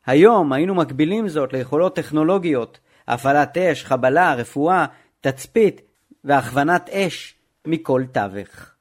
היום 0.06 0.54
היינו 0.54 0.76
מקבילים 0.76 1.28
זאת 1.30 1.54
ליכולות 1.54 1.96
טכנולוגיות, 1.96 2.80
הפעלת 3.08 3.58
אש, 3.58 3.86
חבלה, 3.86 4.34
רפואה, 4.34 4.86
תצפית 5.22 5.82
והכוונת 6.24 6.90
אש 6.90 7.36
מכל 7.66 8.04
תווך. 8.12 8.72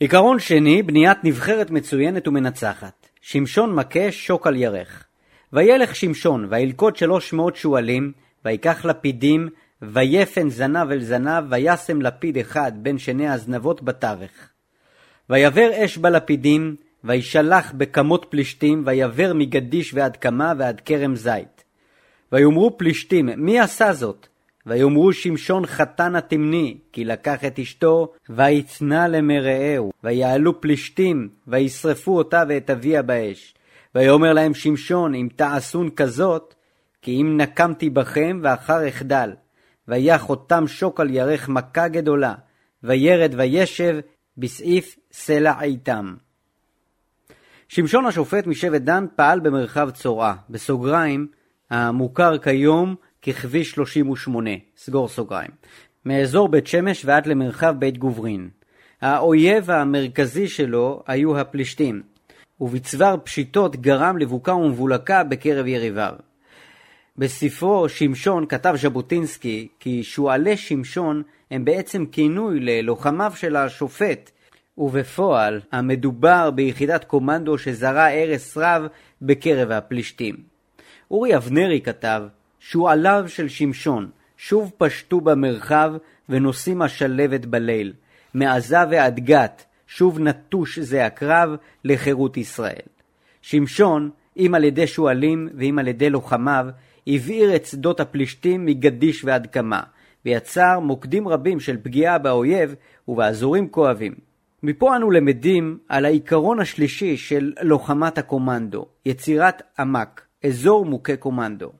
עיקרון 0.00 0.38
שני, 0.38 0.82
בניית 0.82 1.18
נבחרת 1.24 1.70
מצוינת 1.70 2.28
ומנצחת. 2.28 3.08
שמשון 3.20 3.74
מכה 3.74 4.12
שוק 4.12 4.46
על 4.46 4.56
ירך. 4.56 5.04
וילך 5.52 5.96
שמשון, 5.96 6.46
וילקוט 6.50 6.96
שלוש 6.96 7.32
מאות 7.32 7.56
שועלים, 7.56 8.12
ויקח 8.44 8.84
לפידים, 8.84 9.48
ויפן 9.92 10.50
זנב 10.50 10.90
אל 10.90 11.00
זנב, 11.00 11.44
וישם 11.50 12.02
לפיד 12.02 12.38
אחד 12.38 12.72
בין 12.76 12.98
שני 12.98 13.28
הזנבות 13.28 13.82
בתווך. 13.82 14.32
ויבר 15.30 15.70
אש 15.84 15.98
בלפידים, 15.98 16.76
וישלח 17.04 17.72
בכמות 17.72 18.26
פלישתים, 18.28 18.82
ויבר 18.86 19.32
מגדיש 19.34 19.94
ועד 19.94 20.16
קמה 20.16 20.52
ועד 20.58 20.80
כרם 20.84 21.16
זית. 21.16 21.64
ויאמרו 22.32 22.78
פלישתים, 22.78 23.28
מי 23.36 23.60
עשה 23.60 23.92
זאת? 23.92 24.26
ויאמרו 24.66 25.12
שמשון 25.12 25.66
חתן 25.66 26.16
התמני, 26.16 26.78
כי 26.92 27.04
לקח 27.04 27.44
את 27.44 27.58
אשתו, 27.58 28.12
ויצנע 28.28 29.08
למרעהו, 29.08 29.92
ויעלו 30.04 30.60
פלישתים, 30.60 31.28
וישרפו 31.48 32.16
אותה 32.16 32.42
ואת 32.48 32.70
אביה 32.70 33.02
באש. 33.02 33.54
ויאמר 33.94 34.32
להם 34.32 34.54
שמשון, 34.54 35.14
אם 35.14 35.28
תעשון 35.36 35.90
כזאת, 35.90 36.54
כי 37.02 37.20
אם 37.20 37.36
נקמתי 37.40 37.90
בכם, 37.90 38.40
ואחר 38.42 38.88
אחדל. 38.88 39.30
ויח 39.88 40.30
אותם 40.30 40.66
שוק 40.66 41.00
על 41.00 41.10
ירך 41.10 41.48
מכה 41.48 41.88
גדולה, 41.88 42.34
וירד 42.82 43.34
וישב, 43.36 43.98
בסעיף 44.38 44.96
סלע 45.12 45.62
איתם. 45.62 46.14
שמשון 47.68 48.06
השופט 48.06 48.46
משבט 48.46 48.80
דן 48.80 49.06
פעל 49.16 49.40
במרחב 49.40 49.90
צורעה, 49.90 50.34
בסוגריים, 50.50 51.26
המוכר 51.70 52.38
כיום 52.38 52.94
ככביש 53.22 53.70
38, 53.70 54.50
סגור 54.76 55.08
סוגריים, 55.08 55.50
מאזור 56.04 56.48
בית 56.48 56.66
שמש 56.66 57.04
ועד 57.04 57.26
למרחב 57.26 57.74
בית 57.78 57.98
גוברין. 57.98 58.48
האויב 59.00 59.70
המרכזי 59.70 60.48
שלו 60.48 61.02
היו 61.06 61.38
הפלישתים, 61.38 62.02
ובצוואר 62.60 63.16
פשיטות 63.24 63.76
גרם 63.76 64.18
לבוקה 64.18 64.54
ומבולקה 64.54 65.24
בקרב 65.24 65.66
יריביו. 65.66 66.14
בספרו 67.18 67.88
שמשון 67.88 68.46
כתב 68.46 68.74
ז'בוטינסקי 68.76 69.68
כי 69.80 70.02
שועלי 70.02 70.56
שמשון 70.56 71.22
הם 71.50 71.64
בעצם 71.64 72.06
כינוי 72.06 72.60
ללוחמיו 72.60 73.32
של 73.36 73.56
השופט, 73.56 74.30
ובפועל 74.78 75.60
המדובר 75.72 76.50
ביחידת 76.50 77.04
קומנדו 77.04 77.58
שזרה 77.58 78.22
הרס 78.22 78.56
רב 78.56 78.82
בקרב 79.22 79.70
הפלישתים. 79.70 80.36
אורי 81.10 81.36
אבנרי 81.36 81.80
כתב 81.80 82.22
שועליו 82.60 83.24
של 83.26 83.48
שמשון 83.48 84.10
שוב 84.36 84.72
פשטו 84.78 85.20
במרחב 85.20 85.92
ונושאים 86.28 86.82
השלבת 86.82 87.46
בליל. 87.46 87.92
מעזה 88.34 88.78
ועד 88.90 89.20
גת 89.20 89.64
שוב 89.86 90.20
נטוש 90.20 90.78
זה 90.78 91.06
הקרב 91.06 91.50
לחירות 91.84 92.36
ישראל. 92.36 92.86
שמשון, 93.42 94.10
אם 94.36 94.54
על 94.54 94.64
ידי 94.64 94.86
שועלים 94.86 95.48
ואם 95.58 95.78
על 95.78 95.88
ידי 95.88 96.10
לוחמיו, 96.10 96.66
הבעיר 97.06 97.56
את 97.56 97.64
שדות 97.64 98.00
הפלישתים 98.00 98.64
מגדיש 98.64 99.24
ועד 99.24 99.46
קמה, 99.46 99.80
ויצר 100.24 100.80
מוקדים 100.80 101.28
רבים 101.28 101.60
של 101.60 101.76
פגיעה 101.82 102.18
באויב 102.18 102.74
ובאזורים 103.08 103.68
כואבים. 103.68 104.14
מפה 104.62 104.96
אנו 104.96 105.10
למדים 105.10 105.78
על 105.88 106.04
העיקרון 106.04 106.60
השלישי 106.60 107.16
של 107.16 107.52
לוחמת 107.62 108.18
הקומנדו, 108.18 108.86
יצירת 109.06 109.62
עמק, 109.78 110.22
אזור 110.44 110.86
מוכה 110.86 111.16
קומנדו. 111.16 111.72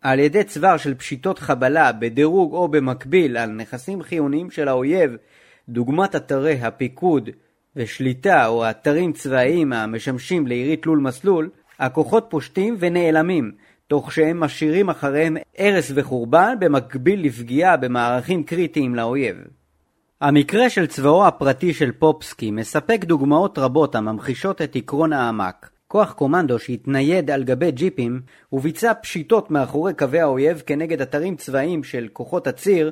על 0.00 0.18
ידי 0.18 0.44
צוואר 0.44 0.76
של 0.76 0.94
פשיטות 0.94 1.38
חבלה 1.38 1.92
בדירוג 1.92 2.52
או 2.52 2.68
במקביל 2.68 3.36
על 3.36 3.50
נכסים 3.50 4.02
חיוניים 4.02 4.50
של 4.50 4.68
האויב, 4.68 5.10
דוגמת 5.68 6.16
אתרי 6.16 6.60
הפיקוד 6.60 7.30
ושליטה 7.76 8.46
או 8.46 8.70
אתרים 8.70 9.12
צבאיים 9.12 9.72
המשמשים 9.72 10.46
לעירית 10.46 10.82
תלול 10.82 10.98
מסלול, 10.98 11.50
הכוחות 11.78 12.26
פושטים 12.30 12.76
ונעלמים, 12.78 13.52
תוך 13.88 14.12
שהם 14.12 14.40
משאירים 14.40 14.90
אחריהם 14.90 15.36
הרס 15.58 15.92
וחורבן 15.94 16.54
במקביל 16.60 17.26
לפגיעה 17.26 17.76
במערכים 17.76 18.44
קריטיים 18.44 18.94
לאויב. 18.94 19.36
המקרה 20.20 20.70
של 20.70 20.86
צבאו 20.86 21.26
הפרטי 21.26 21.74
של 21.74 21.92
פופסקי 21.92 22.50
מספק 22.50 23.04
דוגמאות 23.04 23.58
רבות 23.58 23.94
הממחישות 23.94 24.62
את 24.62 24.76
עקרון 24.76 25.12
העמק. 25.12 25.70
כוח 25.88 26.12
קומנדו 26.12 26.58
שהתנייד 26.58 27.30
על 27.30 27.44
גבי 27.44 27.70
ג'יפים 27.70 28.20
וביצע 28.52 28.92
פשיטות 28.94 29.50
מאחורי 29.50 29.94
קווי 29.94 30.20
האויב 30.20 30.62
כנגד 30.66 31.00
אתרים 31.00 31.36
צבאיים 31.36 31.84
של 31.84 32.08
כוחות 32.12 32.46
הציר, 32.46 32.90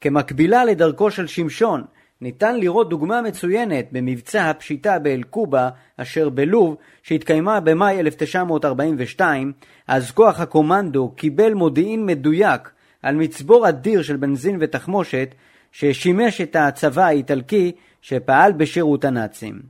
כמקבילה 0.00 0.64
לדרכו 0.64 1.10
של 1.10 1.26
שמשון, 1.26 1.84
ניתן 2.20 2.60
לראות 2.60 2.88
דוגמה 2.88 3.22
מצוינת 3.22 3.88
במבצע 3.92 4.50
הפשיטה 4.50 4.98
באל-קובה, 4.98 5.68
אשר 5.96 6.28
בלוב, 6.28 6.76
שהתקיימה 7.02 7.60
במאי 7.60 8.00
1942, 8.00 9.52
אז 9.88 10.10
כוח 10.10 10.40
הקומנדו 10.40 11.12
קיבל 11.16 11.54
מודיעין 11.54 12.06
מדויק 12.06 12.70
על 13.02 13.14
מצבור 13.14 13.68
אדיר 13.68 14.02
של 14.02 14.16
בנזין 14.16 14.56
ותחמושת, 14.60 15.34
ששימש 15.72 16.40
את 16.40 16.56
הצבא 16.56 17.04
האיטלקי 17.04 17.72
שפעל 18.02 18.52
בשירות 18.52 19.04
הנאצים. 19.04 19.62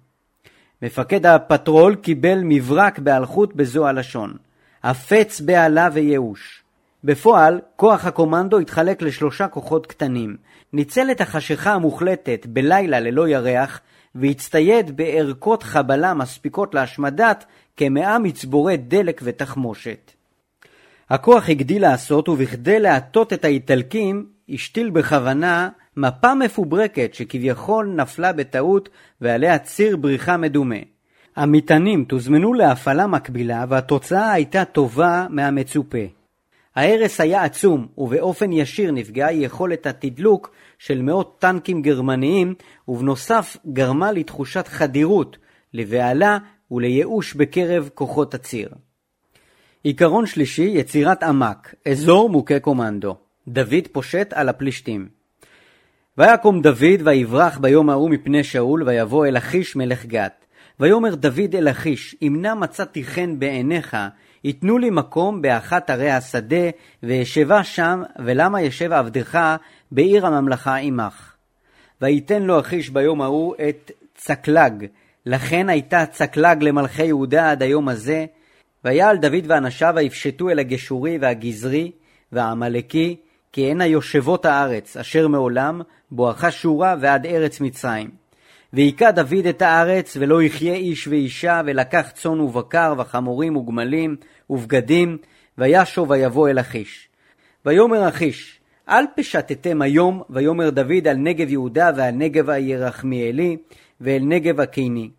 מפקד 0.82 1.26
הפטרול 1.26 1.94
קיבל 1.94 2.40
מברק 2.42 2.98
באלחוט 2.98 3.54
בזו 3.54 3.86
הלשון, 3.86 4.36
הפץ 4.82 5.40
בהלה 5.40 5.88
וייאוש. 5.92 6.63
בפועל, 7.04 7.60
כוח 7.76 8.04
הקומנדו 8.04 8.58
התחלק 8.58 9.02
לשלושה 9.02 9.48
כוחות 9.48 9.86
קטנים, 9.86 10.36
ניצל 10.72 11.10
את 11.10 11.20
החשיכה 11.20 11.72
המוחלטת 11.72 12.46
בלילה 12.46 13.00
ללא 13.00 13.28
ירח, 13.28 13.80
והצטייד 14.14 14.96
בערכות 14.96 15.62
חבלה 15.62 16.14
מספיקות 16.14 16.74
להשמדת 16.74 17.44
כמאה 17.76 18.18
מצבורי 18.18 18.76
דלק 18.76 19.20
ותחמושת. 19.24 20.12
הכוח 21.10 21.48
הגדיל 21.48 21.82
לעשות, 21.82 22.28
ובכדי 22.28 22.80
להטות 22.80 23.32
את 23.32 23.44
האיטלקים, 23.44 24.26
השתיל 24.48 24.90
בכוונה 24.90 25.68
מפה 25.96 26.34
מפוברקת 26.34 27.14
שכביכול 27.14 27.86
נפלה 27.96 28.32
בטעות 28.32 28.88
ועליה 29.20 29.58
ציר 29.58 29.96
בריחה 29.96 30.36
מדומה. 30.36 30.76
המטענים 31.36 32.04
תוזמנו 32.04 32.54
להפעלה 32.54 33.06
מקבילה 33.06 33.64
והתוצאה 33.68 34.32
הייתה 34.32 34.64
טובה 34.64 35.26
מהמצופה. 35.30 36.23
ההרס 36.76 37.20
היה 37.20 37.44
עצום 37.44 37.86
ובאופן 37.98 38.52
ישיר 38.52 38.90
נפגעה 38.90 39.32
יכולת 39.32 39.86
התדלוק 39.86 40.50
של 40.78 41.02
מאות 41.02 41.36
טנקים 41.38 41.82
גרמניים 41.82 42.54
ובנוסף 42.88 43.56
גרמה 43.72 44.12
לתחושת 44.12 44.68
חדירות, 44.68 45.36
לבהלה 45.74 46.38
ולייאוש 46.70 47.34
בקרב 47.34 47.90
כוחות 47.94 48.34
הציר. 48.34 48.68
עיקרון 49.82 50.26
שלישי, 50.26 50.70
יצירת 50.74 51.22
עמק, 51.22 51.74
אזור 51.88 52.30
מוכה 52.30 52.60
קומנדו. 52.60 53.16
דוד 53.48 53.88
פושט 53.92 54.32
על 54.32 54.48
הפלישתים. 54.48 55.08
ויקום 56.18 56.62
דוד 56.62 57.00
ויברח 57.04 57.58
ביום 57.58 57.90
ההוא 57.90 58.10
מפני 58.10 58.44
שאול 58.44 58.82
ויבוא 58.82 59.26
אל 59.26 59.36
אחיש 59.36 59.76
מלך 59.76 60.06
גת. 60.06 60.44
ויאמר 60.80 61.14
דוד 61.14 61.54
אל 61.54 61.68
אחיש 61.68 62.16
אם 62.22 62.36
נא 62.40 62.54
מצאתי 62.54 63.04
חן 63.04 63.38
בעיניך 63.38 63.96
יתנו 64.44 64.78
לי 64.78 64.90
מקום 64.90 65.42
באחת 65.42 65.90
ערי 65.90 66.10
השדה 66.10 66.70
ואשבה 67.02 67.64
שם 67.64 68.02
ולמה 68.24 68.62
ישב 68.62 68.92
עבדך 68.92 69.38
בעיר 69.90 70.26
הממלכה 70.26 70.76
עמך. 70.76 71.34
ויתן 72.00 72.42
לו 72.42 72.60
אחיש 72.60 72.90
ביום 72.90 73.22
ההוא 73.22 73.54
את 73.68 73.90
צקלג 74.14 74.86
לכן 75.26 75.68
הייתה 75.68 76.06
צקלג 76.06 76.62
למלכי 76.62 77.04
יהודה 77.04 77.50
עד 77.50 77.62
היום 77.62 77.88
הזה 77.88 78.26
ויעל 78.84 79.16
דוד 79.16 79.44
ואנשיו 79.46 79.92
ויפשטו 79.96 80.50
אל 80.50 80.58
הגשורי 80.58 81.18
והגזרי 81.20 81.92
והעמלקי 82.32 83.16
כי 83.52 83.70
הן 83.70 83.80
היושבות 83.80 84.44
הארץ, 84.44 84.96
אשר 84.96 85.28
מעולם, 85.28 85.80
בואכה 86.10 86.50
שורה 86.50 86.94
ועד 87.00 87.26
ארץ 87.26 87.60
מצרים. 87.60 88.10
והיכה 88.72 89.12
דוד 89.12 89.46
את 89.48 89.62
הארץ, 89.62 90.16
ולא 90.20 90.42
יחיה 90.42 90.74
איש 90.74 91.08
ואישה, 91.08 91.60
ולקח 91.66 92.10
צאן 92.14 92.40
ובקר, 92.40 92.94
וחמורים 92.98 93.56
וגמלים, 93.56 94.16
ובגדים, 94.50 95.18
וישוב 95.58 96.10
ויבוא 96.10 96.48
אל 96.48 96.60
אחיש. 96.60 97.08
ויאמר 97.66 98.08
אחיש, 98.08 98.60
אל 98.88 99.04
פשטתם 99.16 99.82
היום, 99.82 100.22
ויאמר 100.30 100.70
דוד 100.70 101.08
על 101.08 101.16
נגב 101.16 101.50
יהודה 101.50 101.90
ועל 101.96 102.14
נגב 102.14 102.50
הירחמיאלי, 102.50 103.56
ואל 104.00 104.22
נגב 104.22 104.60
הקיני. 104.60 105.10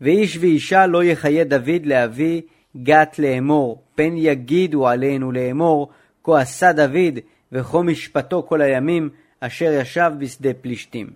ואיש 0.00 0.36
ואישה 0.36 0.86
לא 0.86 1.04
יחיה 1.04 1.44
דוד 1.44 1.80
להביא 1.84 2.42
גת 2.82 3.18
לאמור, 3.18 3.82
פן 3.94 4.16
יגידו 4.16 4.88
עלינו 4.88 5.32
לאמור, 5.32 5.90
כה 6.24 6.40
עשה 6.40 6.72
דוד, 6.72 7.18
וכה 7.52 7.82
משפטו 7.82 8.46
כל 8.46 8.60
הימים 8.60 9.08
אשר 9.40 9.72
ישב 9.80 10.12
בשדה 10.18 10.54
פלישתים. 10.60 11.10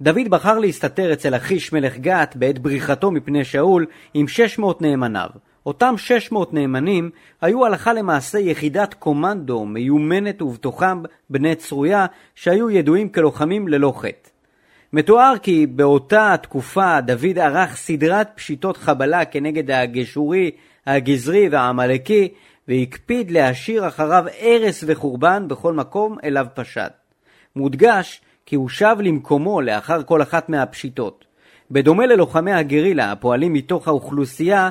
דוד 0.00 0.28
בחר 0.30 0.58
להסתתר 0.58 1.12
אצל 1.12 1.36
אחיש 1.36 1.72
מלך 1.72 1.98
גת 1.98 2.36
בעת 2.36 2.58
בריחתו 2.58 3.10
מפני 3.10 3.44
שאול 3.44 3.86
עם 4.14 4.28
600 4.28 4.82
נאמניו. 4.82 5.28
אותם 5.68 5.94
600 5.98 6.54
נאמנים 6.54 7.10
היו 7.40 7.66
הלכה 7.66 7.92
למעשה 7.92 8.38
יחידת 8.38 8.94
קומנדו 8.94 9.64
מיומנת 9.64 10.42
ובתוכם 10.42 11.02
בני 11.30 11.54
צרויה 11.54 12.06
שהיו 12.34 12.70
ידועים 12.70 13.08
כלוחמים 13.08 13.68
ללא 13.68 13.92
חטא. 13.96 14.28
מתואר 14.92 15.34
כי 15.42 15.66
באותה 15.66 16.34
תקופה 16.42 17.00
דוד 17.00 17.38
ערך 17.38 17.76
סדרת 17.76 18.28
פשיטות 18.34 18.76
חבלה 18.76 19.24
כנגד 19.24 19.70
הגשורי, 19.70 20.50
הגזרי 20.86 21.48
והעמלקי 21.48 22.28
והקפיד 22.68 23.30
להשאיר 23.30 23.88
אחריו 23.88 24.24
הרס 24.40 24.84
וחורבן 24.86 25.48
בכל 25.48 25.72
מקום 25.72 26.16
אליו 26.24 26.46
פשט. 26.54 26.92
מודגש 27.56 28.20
כי 28.46 28.56
הוא 28.56 28.68
שב 28.68 28.96
למקומו 29.00 29.60
לאחר 29.60 30.02
כל 30.02 30.22
אחת 30.22 30.48
מהפשיטות. 30.48 31.24
בדומה 31.70 32.06
ללוחמי 32.06 32.52
הגרילה 32.52 33.12
הפועלים 33.12 33.52
מתוך 33.52 33.88
האוכלוסייה, 33.88 34.70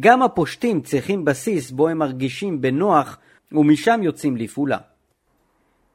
גם 0.00 0.22
הפושטים 0.22 0.80
צריכים 0.80 1.24
בסיס 1.24 1.70
בו 1.70 1.88
הם 1.88 1.98
מרגישים 1.98 2.60
בנוח 2.60 3.18
ומשם 3.52 4.00
יוצאים 4.02 4.36
לפעולה. 4.36 4.78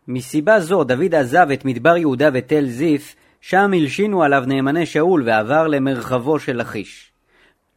מסיבה 0.08 0.60
זו 0.60 0.84
דוד 0.84 1.16
עזב 1.16 1.48
את 1.54 1.66
מדבר 1.66 1.98
יהודה 1.98 2.30
ותל 2.34 2.66
זיף, 2.66 3.16
שם 3.42 3.72
הלשינו 3.74 4.24
עליו 4.24 4.44
נאמני 4.48 4.86
שאול 4.86 5.24
ועבר 5.26 5.68
למרחבו 5.68 6.39
של 6.39 6.58
לכיש. 6.58 7.12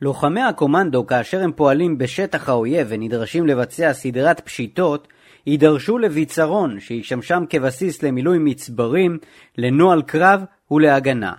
לוחמי 0.02 0.42
הקומנדו, 0.42 1.06
כאשר 1.06 1.42
הם 1.42 1.52
פועלים 1.52 1.98
בשטח 1.98 2.48
האויב 2.48 2.86
ונדרשים 2.90 3.46
לבצע 3.46 3.92
סדרת 3.92 4.40
פשיטות, 4.40 5.08
יידרשו 5.46 5.98
לביצרון 5.98 6.80
שישמשם 6.80 7.44
כבסיס 7.50 8.02
למילוי 8.02 8.38
מצברים, 8.38 9.18
לנוהל 9.58 10.02
קרב 10.02 10.44
ולהגנה. 10.70 11.32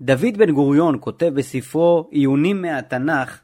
דוד 0.00 0.36
בן 0.36 0.50
גוריון 0.50 0.96
כותב 1.00 1.30
בספרו 1.34 2.08
עיונים 2.10 2.62
מהתנ"ך 2.62 3.43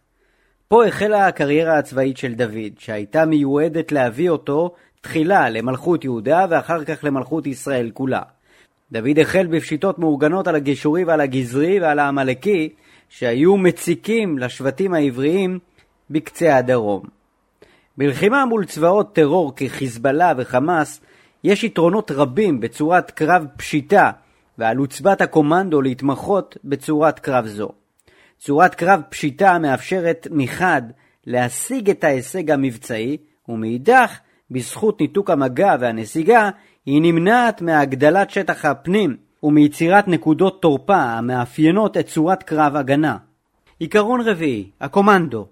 פה 0.72 0.86
החלה 0.86 1.26
הקריירה 1.26 1.78
הצבאית 1.78 2.16
של 2.16 2.34
דוד, 2.34 2.78
שהייתה 2.78 3.26
מיועדת 3.26 3.92
להביא 3.92 4.30
אותו 4.30 4.74
תחילה 5.00 5.50
למלכות 5.50 6.04
יהודה 6.04 6.46
ואחר 6.50 6.84
כך 6.84 7.04
למלכות 7.04 7.46
ישראל 7.46 7.90
כולה. 7.94 8.22
דוד 8.92 9.18
החל 9.18 9.46
בפשיטות 9.46 9.98
מאורגנות 9.98 10.48
על 10.48 10.54
הגישורי 10.54 11.04
ועל 11.04 11.20
הגזרי 11.20 11.80
ועל 11.80 11.98
העמלקי, 11.98 12.68
שהיו 13.08 13.56
מציקים 13.56 14.38
לשבטים 14.38 14.94
העבריים 14.94 15.58
בקצה 16.10 16.56
הדרום. 16.56 17.02
בלחימה 17.98 18.44
מול 18.44 18.64
צבאות 18.64 19.14
טרור 19.14 19.52
כחיזבאללה 19.56 20.32
וחמאס 20.36 21.00
יש 21.44 21.64
יתרונות 21.64 22.10
רבים 22.10 22.60
בצורת 22.60 23.10
קרב 23.10 23.46
פשיטה 23.56 24.10
ועל 24.58 24.76
עוצבת 24.76 25.20
הקומנדו 25.20 25.82
להתמחות 25.82 26.56
בצורת 26.64 27.18
קרב 27.18 27.46
זו. 27.46 27.79
צורת 28.40 28.74
קרב 28.74 29.02
פשיטה 29.08 29.58
מאפשרת 29.58 30.26
מחד 30.30 30.82
להשיג 31.26 31.90
את 31.90 32.04
ההישג 32.04 32.50
המבצעי 32.50 33.16
ומאידך 33.48 34.18
בזכות 34.50 35.00
ניתוק 35.00 35.30
המגע 35.30 35.76
והנסיגה 35.80 36.50
היא 36.86 37.02
נמנעת 37.02 37.62
מהגדלת 37.62 38.30
שטח 38.30 38.64
הפנים 38.64 39.16
ומיצירת 39.42 40.08
נקודות 40.08 40.62
תורפה 40.62 40.96
המאפיינות 40.96 41.96
את 41.96 42.06
צורת 42.06 42.42
קרב 42.42 42.76
הגנה. 42.76 43.16
עיקרון 43.78 44.20
רביעי, 44.20 44.70
הקומנדו, 44.80 45.46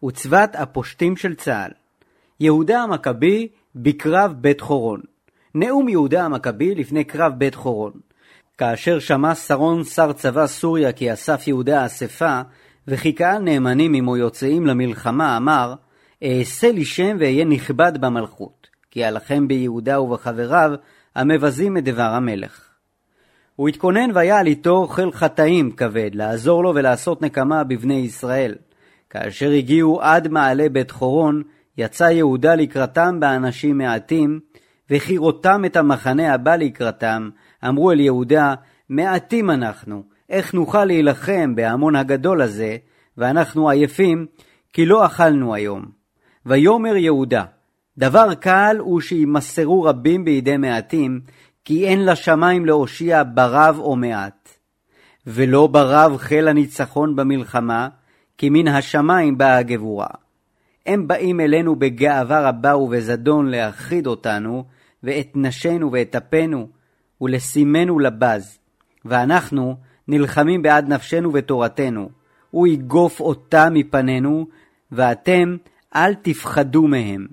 עוצבת 0.00 0.56
הפושטים 0.58 1.16
של 1.16 1.34
צה"ל. 1.34 1.70
יהודה 2.40 2.82
המכבי 2.82 3.48
בקרב 3.74 4.34
בית 4.40 4.60
חורון. 4.60 5.00
נאום 5.54 5.88
יהודה 5.88 6.24
המכבי 6.24 6.74
לפני 6.74 7.04
קרב 7.04 7.32
בית 7.38 7.54
חורון. 7.54 7.92
כאשר 8.62 8.98
שמע 8.98 9.34
שרון 9.34 9.84
שר 9.84 10.12
צבא 10.12 10.46
סוריה 10.46 10.92
כי 10.92 11.12
אסף 11.12 11.48
יהודה 11.48 11.86
אספה, 11.86 12.40
וכי 12.88 13.12
קהל 13.12 13.38
נאמנים 13.42 13.94
עמו 13.94 14.16
יוצאים 14.16 14.66
למלחמה, 14.66 15.36
אמר, 15.36 15.74
אעשה 16.24 16.72
לי 16.72 16.84
שם 16.84 17.16
ואהיה 17.20 17.44
נכבד 17.44 17.92
במלכות, 18.00 18.66
כי 18.90 19.08
אלחם 19.08 19.48
ביהודה 19.48 20.00
ובחבריו, 20.00 20.72
המבזים 21.14 21.76
את 21.76 21.84
דבר 21.84 22.02
המלך. 22.02 22.60
הוא 23.56 23.68
התכונן 23.68 24.10
ויעל 24.14 24.46
איתו 24.46 24.86
חיל 24.86 25.12
חטאים 25.12 25.70
כבד, 25.70 26.10
לעזור 26.14 26.64
לו 26.64 26.74
ולעשות 26.74 27.22
נקמה 27.22 27.64
בבני 27.64 27.98
ישראל. 27.98 28.54
כאשר 29.10 29.50
הגיעו 29.50 30.02
עד 30.02 30.28
מעלה 30.28 30.68
בית 30.68 30.90
חורון, 30.90 31.42
יצא 31.78 32.04
יהודה 32.04 32.54
לקראתם 32.54 33.20
באנשים 33.20 33.78
מעטים, 33.78 34.40
וכירותם 34.90 35.64
את 35.64 35.76
המחנה 35.76 36.34
הבא 36.34 36.56
לקראתם, 36.56 37.30
אמרו 37.68 37.92
אל 37.92 38.00
יהודה, 38.00 38.54
מעטים 38.88 39.50
אנחנו, 39.50 40.02
איך 40.30 40.54
נוכל 40.54 40.84
להילחם 40.84 41.54
בהמון 41.54 41.96
הגדול 41.96 42.42
הזה, 42.42 42.76
ואנחנו 43.16 43.68
עייפים, 43.68 44.26
כי 44.72 44.86
לא 44.86 45.06
אכלנו 45.06 45.54
היום. 45.54 45.84
ויאמר 46.46 46.96
יהודה, 46.96 47.44
דבר 47.98 48.34
קל 48.34 48.76
הוא 48.78 49.00
שימסרו 49.00 49.82
רבים 49.82 50.24
בידי 50.24 50.56
מעטים, 50.56 51.20
כי 51.64 51.86
אין 51.86 52.04
לשמיים 52.04 52.66
להושיע 52.66 53.22
ברב 53.34 53.78
או 53.78 53.96
מעט. 53.96 54.48
ולא 55.26 55.66
ברב 55.66 56.16
חיל 56.16 56.48
הניצחון 56.48 57.16
במלחמה, 57.16 57.88
כי 58.38 58.50
מן 58.50 58.68
השמיים 58.68 59.38
באה 59.38 59.58
הגבורה. 59.58 60.06
הם 60.86 61.08
באים 61.08 61.40
אלינו 61.40 61.76
בגאווה 61.76 62.48
רבה 62.48 62.76
ובזדון 62.76 63.48
להכחיד 63.48 64.06
אותנו, 64.06 64.64
ואת 65.02 65.28
נשינו 65.34 65.92
ואת 65.92 66.16
אפינו, 66.16 66.68
ולשימנו 67.22 67.98
לבז. 67.98 68.58
ואנחנו 69.04 69.76
נלחמים 70.08 70.62
בעד 70.62 70.88
נפשנו 70.88 71.32
ותורתנו. 71.32 72.08
הוא 72.50 72.66
יגוף 72.66 73.20
אותה 73.20 73.70
מפנינו, 73.70 74.46
ואתם 74.92 75.56
אל 75.96 76.14
תפחדו 76.14 76.82
מהם. 76.82 77.26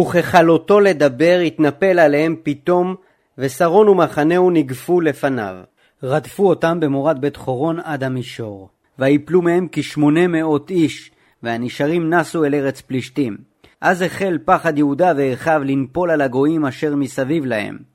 וככלותו 0.00 0.80
לדבר 0.80 1.40
התנפל 1.46 1.98
עליהם 1.98 2.36
פתאום, 2.42 2.94
ושרון 3.38 3.88
ומחנהו 3.88 4.50
נגפו 4.50 5.00
לפניו. 5.00 5.56
רדפו 6.02 6.48
אותם 6.48 6.80
במורד 6.80 7.20
בית 7.20 7.36
חורון 7.36 7.80
עד 7.80 8.04
המישור. 8.04 8.68
ויפלו 8.98 9.42
מהם 9.42 9.68
כשמונה 9.72 10.26
מאות 10.26 10.70
איש, 10.70 11.10
והנשארים 11.42 12.14
נסו 12.14 12.44
אל 12.44 12.54
ארץ 12.54 12.80
פלישתים. 12.80 13.36
אז 13.80 14.02
החל 14.02 14.38
פחד 14.44 14.78
יהודה 14.78 15.12
ואחיו 15.16 15.62
לנפול 15.64 16.10
על 16.10 16.20
הגויים 16.20 16.66
אשר 16.66 16.96
מסביב 16.96 17.44
להם. 17.44 17.91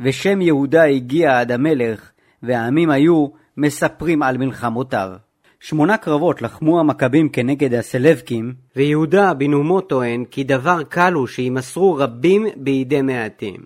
ושם 0.00 0.40
יהודה 0.40 0.84
הגיע 0.84 1.40
עד 1.40 1.52
המלך, 1.52 2.10
והעמים 2.42 2.90
היו 2.90 3.26
מספרים 3.56 4.22
על 4.22 4.38
מלחמותיו. 4.38 5.10
שמונה 5.60 5.96
קרבות 5.96 6.42
לחמו 6.42 6.80
המכבים 6.80 7.28
כנגד 7.28 7.74
הסלבקים, 7.74 8.54
ויהודה 8.76 9.34
בנאומו 9.34 9.80
טוען 9.80 10.24
כי 10.24 10.44
דבר 10.44 10.82
קל 10.82 11.12
הוא 11.12 11.26
שימסרו 11.26 11.94
רבים 11.94 12.46
בידי 12.56 13.02
מעטים. 13.02 13.56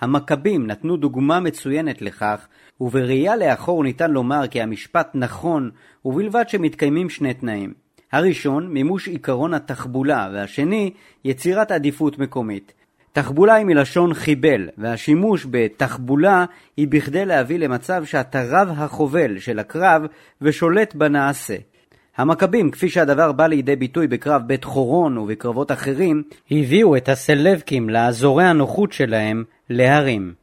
המכבים 0.00 0.66
נתנו 0.66 0.96
דוגמה 0.96 1.40
מצוינת 1.40 2.02
לכך, 2.02 2.46
ובראייה 2.80 3.36
לאחור 3.36 3.84
ניתן 3.84 4.10
לומר 4.10 4.46
כי 4.46 4.60
המשפט 4.60 5.10
נכון, 5.14 5.70
ובלבד 6.04 6.48
שמתקיימים 6.48 7.08
שני 7.08 7.34
תנאים. 7.34 7.72
הראשון, 8.12 8.68
מימוש 8.68 9.08
עקרון 9.08 9.54
התחבולה, 9.54 10.30
והשני, 10.32 10.92
יצירת 11.24 11.70
עדיפות 11.70 12.18
מקומית. 12.18 12.72
תחבולה 13.12 13.54
היא 13.54 13.66
מלשון 13.66 14.14
חיבל, 14.14 14.68
והשימוש 14.78 15.46
בתחבולה 15.50 16.44
היא 16.76 16.88
בכדי 16.88 17.24
להביא 17.24 17.58
למצב 17.58 18.04
שאתה 18.04 18.42
רב 18.48 18.68
החובל 18.76 19.38
של 19.38 19.58
הקרב 19.58 20.02
ושולט 20.42 20.94
בנעשה. 20.94 21.56
המכבים, 22.16 22.70
כפי 22.70 22.88
שהדבר 22.88 23.32
בא 23.32 23.46
לידי 23.46 23.76
ביטוי 23.76 24.06
בקרב 24.06 24.42
בית 24.46 24.64
חורון 24.64 25.18
ובקרבות 25.18 25.72
אחרים, 25.72 26.22
הביאו 26.50 26.96
את 26.96 27.08
הסלבקים 27.08 27.90
לאזורי 27.90 28.44
הנוחות 28.44 28.92
שלהם 28.92 29.44
להרים. 29.70 30.34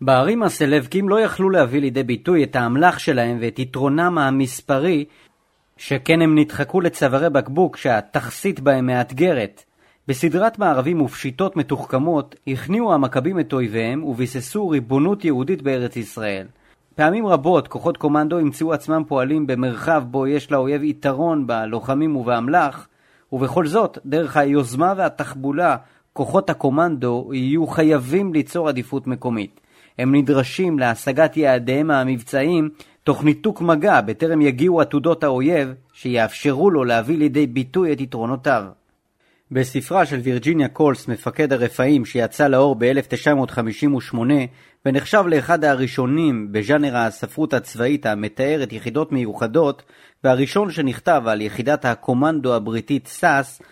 בערים 0.00 0.42
הסלבקים 0.42 1.08
לא 1.08 1.20
יכלו 1.20 1.50
להביא 1.50 1.80
לידי 1.80 2.02
ביטוי 2.02 2.44
את 2.44 2.56
האמל"ח 2.56 2.98
שלהם 2.98 3.38
ואת 3.40 3.58
יתרונם 3.58 4.18
המספרי, 4.18 5.04
שכן 5.76 6.22
הם 6.22 6.38
נדחקו 6.38 6.80
לצווארי 6.80 7.30
בקבוק 7.30 7.76
שהתכסית 7.76 8.60
בהם 8.60 8.86
מאתגרת. 8.86 9.64
בסדרת 10.08 10.58
מערבים 10.58 11.00
ופשיטות 11.00 11.56
מתוחכמות 11.56 12.34
הכניעו 12.46 12.94
המכבים 12.94 13.40
את 13.40 13.52
אויביהם 13.52 14.04
וביססו 14.04 14.68
ריבונות 14.68 15.24
יהודית 15.24 15.62
בארץ 15.62 15.96
ישראל. 15.96 16.46
פעמים 16.94 17.26
רבות 17.26 17.68
כוחות 17.68 17.96
קומנדו 17.96 18.40
ימצאו 18.40 18.72
עצמם 18.72 19.02
פועלים 19.08 19.46
במרחב 19.46 20.02
בו 20.06 20.26
יש 20.26 20.52
לאויב 20.52 20.82
יתרון 20.82 21.46
בלוחמים 21.46 22.16
ובאמל"ח, 22.16 22.88
ובכל 23.32 23.66
זאת, 23.66 23.98
דרך 24.06 24.36
היוזמה 24.36 24.94
והתחבולה, 24.96 25.76
כוחות 26.12 26.50
הקומנדו 26.50 27.30
יהיו 27.32 27.66
חייבים 27.66 28.34
ליצור 28.34 28.68
עדיפות 28.68 29.06
מקומית. 29.06 29.60
הם 29.98 30.14
נדרשים 30.14 30.78
להשגת 30.78 31.36
יעדיהם 31.36 31.90
המבצעיים 31.90 32.68
תוך 33.04 33.24
ניתוק 33.24 33.60
מגע 33.60 34.00
בטרם 34.00 34.40
יגיעו 34.40 34.80
עתודות 34.80 35.24
האויב 35.24 35.74
שיאפשרו 35.92 36.70
לו 36.70 36.84
להביא 36.84 37.18
לידי 37.18 37.46
ביטוי 37.46 37.92
את 37.92 38.00
יתרונותיו. 38.00 38.64
בספרה 39.50 40.06
של 40.06 40.16
וירג'יניה 40.16 40.68
קולס, 40.68 41.08
מפקד 41.08 41.52
הרפאים, 41.52 42.04
שיצא 42.04 42.48
לאור 42.48 42.76
ב-1958 42.78 44.16
ונחשב 44.86 45.24
לאחד 45.26 45.64
הראשונים 45.64 46.52
בז'אנר 46.52 46.96
הספרות 46.96 47.54
הצבאית 47.54 48.06
המתאר 48.06 48.60
את 48.62 48.72
יחידות 48.72 49.12
מיוחדות, 49.12 49.82
והראשון 50.24 50.70
שנכתב 50.70 51.22
על 51.26 51.40
יחידת 51.40 51.84
הקומנדו 51.84 52.54
הבריטית 52.54 53.06
SAS, 53.06 53.62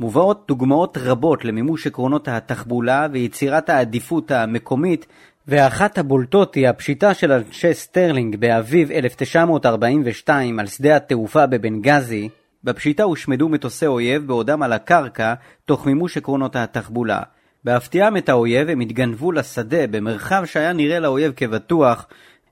מובאות 0.00 0.44
דוגמאות 0.48 0.98
רבות 1.00 1.44
למימוש 1.44 1.86
עקרונות 1.86 2.28
התחבולה 2.28 3.06
ויצירת 3.12 3.68
העדיפות 3.70 4.30
המקומית, 4.30 5.06
ואחת 5.48 5.98
הבולטות 5.98 6.54
היא 6.54 6.68
הפשיטה 6.68 7.14
של 7.14 7.32
אנשי 7.32 7.74
סטרלינג 7.74 8.36
באביב 8.36 8.90
1942 8.90 10.58
על 10.58 10.66
שדה 10.66 10.96
התעופה 10.96 11.46
בבנגזי, 11.46 12.28
בפשיטה 12.64 13.02
הושמדו 13.02 13.48
מטוסי 13.48 13.86
אויב 13.86 14.26
בעודם 14.26 14.62
על 14.62 14.72
הקרקע, 14.72 15.34
תוך 15.64 15.86
מימוש 15.86 16.16
עקרונות 16.16 16.56
התחבולה. 16.56 17.22
בהפתיעם 17.64 18.16
את 18.16 18.28
האויב 18.28 18.68
הם 18.68 18.80
התגנבו 18.80 19.32
לשדה 19.32 19.86
במרחב 19.86 20.44
שהיה 20.44 20.72
נראה 20.72 21.00
לאויב 21.00 21.32
כבטוח, 21.36 22.06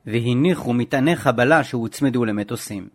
והניחו 0.06 0.72
מטעני 0.72 1.16
חבלה 1.16 1.64
שהוצמדו 1.64 2.24
למטוסים. 2.24 2.88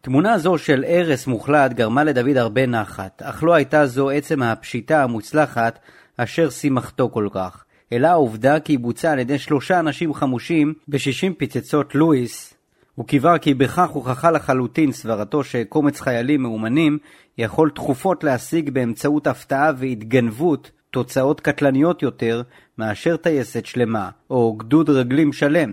תמונה 0.00 0.38
זו 0.38 0.58
של 0.58 0.84
הרס 0.88 1.26
מוחלט 1.26 1.72
גרמה 1.72 2.04
לדוד 2.04 2.36
הרבה 2.36 2.66
נחת, 2.66 3.22
אך 3.22 3.44
לא 3.44 3.54
הייתה 3.54 3.86
זו 3.86 4.10
עצם 4.10 4.42
הפשיטה 4.42 5.02
המוצלחת 5.02 5.78
אשר 6.16 6.50
שימחתו 6.50 7.10
כל 7.12 7.28
כך, 7.32 7.64
אלא 7.92 8.08
העובדה 8.08 8.60
כי 8.60 8.72
היא 8.72 8.78
בוצעה 8.78 9.12
על 9.12 9.18
ידי 9.18 9.38
שלושה 9.38 9.80
אנשים 9.80 10.14
חמושים 10.14 10.74
ב-60 10.88 11.32
פצצות 11.38 11.94
לואיס, 11.94 12.51
הוא 12.94 13.06
קיווה 13.06 13.38
כי 13.38 13.54
בכך 13.54 13.90
הוכחה 13.90 14.30
לחלוטין 14.30 14.92
סברתו 14.92 15.44
שקומץ 15.44 16.00
חיילים 16.00 16.42
מאומנים 16.42 16.98
יכול 17.38 17.70
תכופות 17.70 18.24
להשיג 18.24 18.70
באמצעות 18.70 19.26
הפתעה 19.26 19.70
והתגנבות 19.76 20.70
תוצאות 20.90 21.40
קטלניות 21.40 22.02
יותר 22.02 22.42
מאשר 22.78 23.16
טייסת 23.16 23.66
שלמה, 23.66 24.10
או 24.30 24.52
גדוד 24.52 24.90
רגלים 24.90 25.32
שלם, 25.32 25.72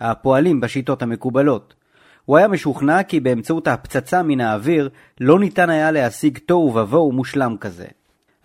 הפועלים 0.00 0.60
בשיטות 0.60 1.02
המקובלות. 1.02 1.74
הוא 2.24 2.36
היה 2.36 2.48
משוכנע 2.48 3.02
כי 3.02 3.20
באמצעות 3.20 3.68
הפצצה 3.68 4.22
מן 4.22 4.40
האוויר 4.40 4.88
לא 5.20 5.40
ניתן 5.40 5.70
היה 5.70 5.90
להשיג 5.90 6.38
תוהו 6.38 6.74
ובוהו 6.74 7.12
מושלם 7.12 7.56
כזה. 7.60 7.86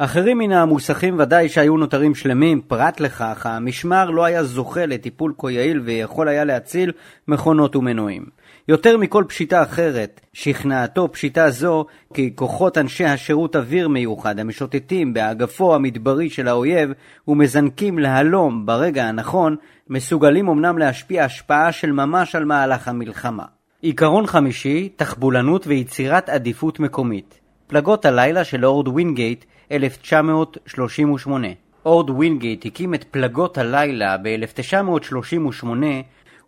אחרים 0.05 0.37
מן 0.37 0.51
המוסכים 0.51 1.19
ודאי 1.19 1.49
שהיו 1.49 1.77
נותרים 1.77 2.15
שלמים, 2.15 2.61
פרט 2.61 2.99
לכך, 2.99 3.45
המשמר 3.45 4.09
לא 4.09 4.25
היה 4.25 4.43
זוכה 4.43 4.85
לטיפול 4.85 5.33
כה 5.37 5.51
יעיל 5.51 5.79
ויכול 5.79 6.27
היה 6.27 6.43
להציל 6.43 6.91
מכונות 7.27 7.75
ומנועים. 7.75 8.25
יותר 8.67 8.97
מכל 8.97 9.23
פשיטה 9.27 9.63
אחרת, 9.63 10.21
שכנעתו 10.33 11.11
פשיטה 11.11 11.49
זו 11.49 11.85
כי 12.13 12.31
כוחות 12.35 12.77
אנשי 12.77 13.05
השירות 13.05 13.55
אוויר 13.55 13.87
מיוחד 13.87 14.39
המשוטטים 14.39 15.13
באגפו 15.13 15.75
המדברי 15.75 16.29
של 16.29 16.47
האויב 16.47 16.89
ומזנקים 17.27 17.99
להלום 17.99 18.65
ברגע 18.65 19.05
הנכון, 19.05 19.55
מסוגלים 19.89 20.47
אמנם 20.47 20.77
להשפיע 20.77 21.25
השפעה 21.25 21.71
של 21.71 21.91
ממש 21.91 22.35
על 22.35 22.45
מהלך 22.45 22.87
המלחמה. 22.87 23.45
עיקרון 23.81 24.27
חמישי, 24.27 24.89
תחבולנות 24.95 25.67
ויצירת 25.67 26.29
עדיפות 26.29 26.79
מקומית. 26.79 27.39
פלגות 27.67 28.05
הלילה 28.05 28.43
של 28.43 28.59
אורד 28.59 28.87
וינגייט 28.87 29.45
1938. 29.73 31.47
אורד 31.85 32.09
וינגייט 32.09 32.65
הקים 32.65 32.93
את 32.93 33.03
פלגות 33.03 33.57
הלילה 33.57 34.17
ב-1938 34.17 35.65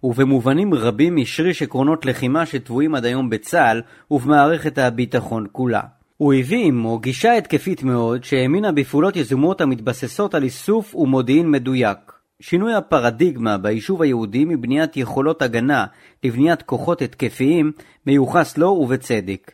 ובמובנים 0.04 0.74
רבים 0.74 1.18
השריש 1.22 1.62
עקרונות 1.62 2.06
לחימה 2.06 2.46
שטבועים 2.46 2.96
עד 2.96 3.06
היום 3.06 3.30
בצה"ל 3.30 3.82
ובמערכת 4.12 4.78
הביטחון 4.78 5.46
כולה. 5.52 5.82
הוא 6.18 6.34
הביא 6.34 6.66
עמו 6.66 7.00
גישה 7.00 7.34
התקפית 7.38 7.84
מאוד 7.84 8.24
שהאמינה 8.24 8.72
בפעולות 8.72 9.16
יזומות 9.16 9.62
המתבססות 9.62 10.36
על 10.36 10.44
איסוף 10.44 10.96
ומודיעין 10.96 11.52
מדויק. 11.52 12.12
שינוי 12.40 12.74
הפרדיגמה 12.74 13.58
ביישוב 13.58 14.02
היהודי 14.02 14.46
מבניית 14.46 14.98
יכולות 14.98 15.42
הגנה 15.42 15.86
לבניית 16.24 16.62
כוחות 16.62 17.02
התקפיים 17.02 17.72
מיוחס 18.08 18.58
לו 18.58 18.68
ובצדק. 18.68 19.52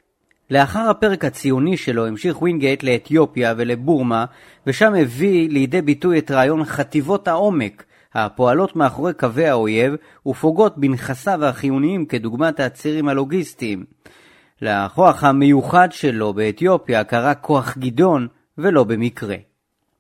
לאחר 0.51 0.89
הפרק 0.89 1.25
הציוני 1.25 1.77
שלו 1.77 2.07
המשיך 2.07 2.41
ווינגייט 2.41 2.83
לאתיופיה 2.83 3.53
ולבורמה, 3.57 4.25
ושם 4.67 4.93
הביא 4.95 5.49
לידי 5.49 5.81
ביטוי 5.81 6.19
את 6.19 6.31
רעיון 6.31 6.65
חטיבות 6.65 7.27
העומק, 7.27 7.83
הפועלות 8.13 8.75
מאחורי 8.75 9.13
קווי 9.13 9.47
האויב 9.47 9.95
ופוגעות 10.27 10.77
בנכסיו 10.77 11.45
החיוניים 11.45 12.05
כדוגמת 12.05 12.59
הצירים 12.59 13.07
הלוגיסטיים. 13.07 13.85
לכוח 14.61 15.23
המיוחד 15.23 15.91
שלו 15.91 16.33
באתיופיה 16.33 17.03
קרא 17.03 17.33
כוח 17.41 17.77
גדעון, 17.77 18.27
ולא 18.57 18.83
במקרה. 18.83 19.35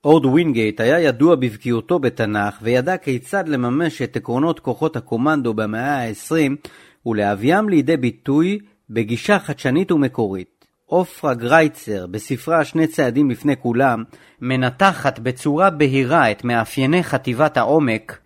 אורד 0.03 0.25
ווינגייט 0.25 0.79
היה 0.79 0.99
ידוע 0.99 1.35
בבקיאותו 1.35 1.99
בתנ"ך 1.99 2.59
וידע 2.61 2.97
כיצד 2.97 3.47
לממש 3.47 4.01
את 4.01 4.15
עקרונות 4.15 4.59
כוחות 4.59 4.95
הקומנדו 4.95 5.53
במאה 5.53 6.07
ה-20 6.07 6.69
ולהביאם 7.05 7.69
לידי 7.69 7.97
ביטוי 7.97 8.59
בגישה 8.93 9.39
חדשנית 9.39 9.91
ומקורית. 9.91 10.65
עופרה 10.85 11.33
גרייצר, 11.33 12.07
בספרה 12.07 12.65
שני 12.65 12.87
צעדים 12.87 13.31
לפני 13.31 13.57
כולם, 13.57 14.03
מנתחת 14.41 15.19
בצורה 15.19 15.69
בהירה 15.69 16.31
את 16.31 16.43
מאפייני 16.43 17.03
חטיבת 17.03 17.57
העומק, 17.57 18.19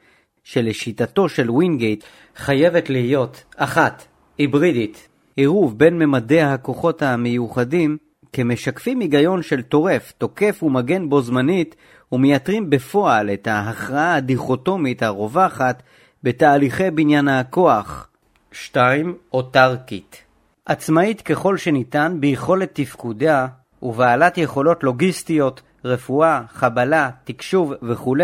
שלשיטתו 0.44 1.30
של 1.30 1.52
ווינגייט 1.52 2.04
חייבת 2.36 2.90
להיות 2.90 3.44
אחת, 3.58 4.06
היברידית, 4.38 5.08
עירוב 5.36 5.80
בין 5.80 6.00
ממדי 6.00 6.42
הכוחות 6.42 7.02
המיוחדים, 7.02 7.98
כמשקפים 8.34 9.00
היגיון 9.00 9.42
של 9.42 9.62
טורף, 9.62 10.14
תוקף 10.18 10.64
ומגן 10.64 11.10
בו 11.10 11.22
זמנית, 11.22 11.76
ומייתרים 12.12 12.70
בפועל 12.70 13.30
את 13.30 13.48
ההכרעה 13.48 14.16
הדיכוטומית 14.16 15.04
הרווחת 15.04 15.84
בתהליכי 16.24 16.92
בניין 16.92 17.28
הכוח. 17.28 18.10
2. 18.52 19.16
אוטרקית 19.34 20.25
עצמאית 20.66 21.22
ככל 21.22 21.58
שניתן 21.58 22.18
ביכולת 22.20 22.70
תפקודיה 22.74 23.48
ובעלת 23.82 24.38
יכולות 24.38 24.84
לוגיסטיות, 24.84 25.62
רפואה, 25.86 26.42
חבלה, 26.50 27.10
תקשוב 27.24 27.74
וכו'. 27.84 28.16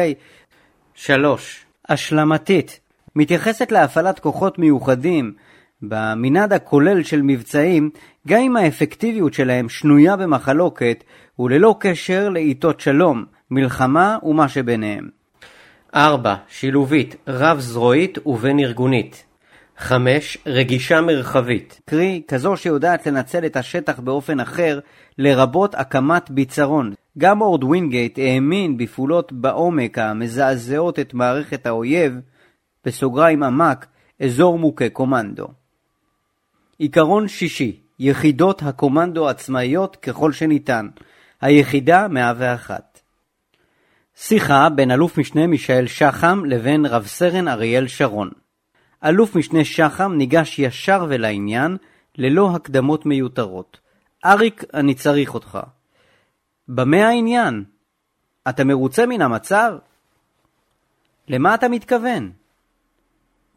3. 0.93 1.65
השלמתית 1.89 2.79
מתייחסת 3.15 3.71
להפעלת 3.71 4.19
כוחות 4.19 4.59
מיוחדים 4.59 5.33
במנעד 5.81 6.53
הכולל 6.53 7.03
של 7.03 7.21
מבצעים, 7.21 7.89
גם 8.27 8.39
אם 8.39 8.57
האפקטיביות 8.57 9.33
שלהם 9.33 9.69
שנויה 9.69 10.15
במחלוקת 10.15 11.03
וללא 11.39 11.75
קשר 11.79 12.29
לעיתות 12.29 12.79
שלום, 12.79 13.25
מלחמה 13.51 14.17
ומה 14.23 14.49
שביניהם. 14.49 15.09
4. 15.95 16.35
שילובית, 16.49 17.15
רב-זרועית 17.27 18.17
ובין-ארגונית. 18.25 19.30
5. 19.81 20.37
רגישה 20.45 21.01
מרחבית, 21.01 21.81
קרי 21.85 22.21
כזו 22.27 22.57
שיודעת 22.57 23.07
לנצל 23.07 23.45
את 23.45 23.55
השטח 23.55 23.99
באופן 23.99 24.39
אחר, 24.39 24.79
לרבות 25.17 25.75
הקמת 25.75 26.31
ביצרון. 26.31 26.93
גם 27.17 27.41
אורד 27.41 27.63
ווינגייט 27.63 28.19
האמין 28.19 28.77
בפעולות 28.77 29.31
בעומק 29.31 29.97
המזעזעות 29.97 30.99
את 30.99 31.13
מערכת 31.13 31.65
האויב, 31.65 32.13
בסוגריים 32.85 33.43
עמק, 33.43 33.85
אזור 34.23 34.59
מוכה 34.59 34.89
קומנדו. 34.89 35.47
עיקרון 36.77 37.27
שישי, 37.27 37.79
יחידות 37.99 38.63
הקומנדו 38.63 39.29
עצמאיות 39.29 39.95
ככל 39.95 40.31
שניתן. 40.31 40.87
היחידה 41.41 42.07
101. 42.07 42.99
שיחה 44.15 44.69
בין 44.69 44.91
אלוף 44.91 45.17
משנה 45.17 45.47
מישאל 45.47 45.87
שחם 45.87 46.45
לבין 46.45 46.85
רב 46.85 47.05
סרן 47.05 47.47
אריאל 47.47 47.87
שרון. 47.87 48.40
אלוף 49.05 49.35
משנה 49.35 49.65
שחם 49.65 50.13
ניגש 50.13 50.59
ישר 50.59 51.05
ולעניין, 51.09 51.77
ללא 52.17 52.55
הקדמות 52.55 53.05
מיותרות. 53.05 53.79
אריק, 54.25 54.63
אני 54.73 54.95
צריך 54.95 55.33
אותך. 55.33 55.59
במה 56.67 57.07
העניין? 57.07 57.63
אתה 58.49 58.63
מרוצה 58.63 59.05
מן 59.05 59.21
המצב? 59.21 59.73
למה 61.27 61.55
אתה 61.55 61.67
מתכוון? 61.69 62.31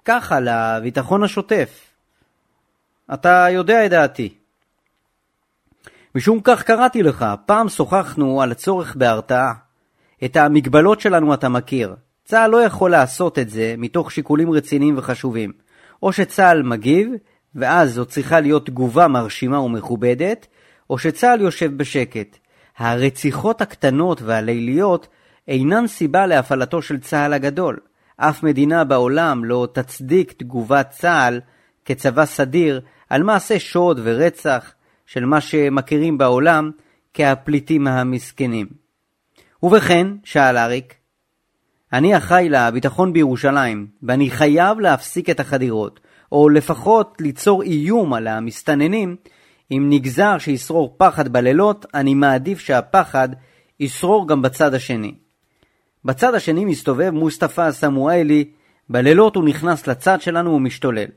ככה, 0.05 0.41
לביטחון 0.41 1.23
השוטף. 1.23 1.91
אתה 3.15 3.47
יודע 3.51 3.87
את 3.87 3.91
דעתי. 3.91 4.35
משום 6.15 6.41
כך 6.45 6.63
קראתי 6.63 7.03
לך, 7.03 7.25
פעם 7.47 7.69
שוחחנו 7.69 8.43
על 8.43 8.53
הצורך 8.53 8.97
בהרתעה. 8.97 9.53
את 10.25 10.37
המגבלות 10.37 11.01
שלנו 11.01 11.35
אתה 11.35 11.49
מכיר. 11.49 11.95
צה"ל 12.25 12.51
לא 12.51 12.57
יכול 12.57 12.91
לעשות 12.91 13.39
את 13.39 13.51
זה 13.51 13.75
מתוך 13.79 14.13
שיקולים 14.13 14.51
רציניים 14.51 14.99
וחשובים. 14.99 15.53
או 16.03 16.13
שצה"ל 16.13 16.63
מגיב, 16.63 17.09
ואז 17.55 17.93
זו 17.93 18.05
צריכה 18.05 18.41
להיות 18.41 18.67
תגובה 18.67 19.09
מרשימה 19.09 19.61
ומכובדת, 19.61 20.47
או 20.91 20.99
שצה"ל 20.99 21.41
יושב 21.41 21.77
בשקט. 21.77 22.37
הרציחות 22.79 23.61
הקטנות 23.61 24.23
והליליות 24.23 25.09
אינן 25.49 25.87
סיבה 25.87 26.27
להפעלתו 26.27 26.83
של 26.83 27.01
צה"ל 27.01 27.33
הגדול. 27.33 27.79
אף 28.17 28.43
מדינה 28.43 28.85
בעולם 28.85 29.45
לא 29.45 29.69
תצדיק 29.73 30.33
תגובת 30.33 30.91
צה"ל 30.91 31.41
כצבא 31.85 32.25
סדיר 32.25 32.81
על 33.11 33.23
מעשה 33.23 33.59
שוד 33.59 34.01
ורצח 34.03 34.73
של 35.07 35.25
מה 35.25 35.41
שמכירים 35.41 36.19
בעולם 36.19 36.71
כהפליטים 37.15 37.87
המסכנים. 37.87 38.67
ובכן, 39.63 40.07
שאל 40.25 40.57
אריק, 40.57 40.95
אני 41.95 42.17
אחראי 42.17 42.49
לביטחון 42.49 43.13
בירושלים, 43.13 43.87
ואני 44.03 44.31
חייב 44.31 44.81
להפסיק 44.81 45.31
את 45.31 45.41
החדירות, 45.41 46.01
או 46.33 46.49
לפחות 46.49 47.17
ליצור 47.21 47.63
איום 47.63 48.15
על 48.15 48.27
המסתננים. 48.27 49.17
אם 49.71 49.87
נגזר 49.91 50.39
שישרור 50.39 50.95
פחד 50.97 51.29
בלילות, 51.29 51.87
אני 51.95 52.15
מעדיף 52.15 52.59
שהפחד 52.59 53.29
ישרור 53.81 54.29
גם 54.29 54.43
בצד 54.43 54.75
השני. 54.75 55.15
בצד 56.05 56.35
השני 56.35 56.65
מסתובב 56.65 57.11
מוסטפא 57.11 57.73
סמואלי, 57.73 58.45
בלילות 58.89 59.37
הוא 59.37 59.45
נכנס 59.45 59.87
לצד 59.87 60.21
שלנו 60.21 60.55
ומשתולל. 60.55 61.09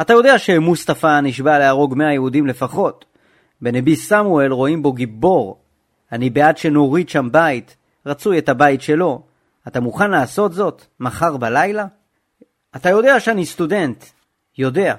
אתה 0.00 0.12
יודע 0.12 0.38
שמוסטפא 0.38 1.20
נשבע 1.20 1.58
להרוג 1.58 1.94
100 1.96 2.12
יהודים 2.12 2.46
לפחות. 2.46 3.04
בנביא 3.60 3.96
סמואל 3.96 4.52
רואים 4.52 4.82
בו 4.82 4.92
גיבור. 4.92 5.58
אני 6.12 6.30
בעד 6.30 6.56
שנוריד 6.56 7.08
שם 7.08 7.28
בית, 7.32 7.76
רצוי 8.06 8.38
את 8.38 8.48
הבית 8.48 8.82
שלו. 8.82 9.33
אתה 9.68 9.80
מוכן 9.80 10.10
לעשות 10.10 10.52
זאת 10.52 10.84
מחר 11.00 11.36
בלילה? 11.36 11.86
אתה 12.76 12.90
יודע 12.90 13.20
שאני 13.20 13.46
סטודנט. 13.46 14.04
יודע. 14.58 14.94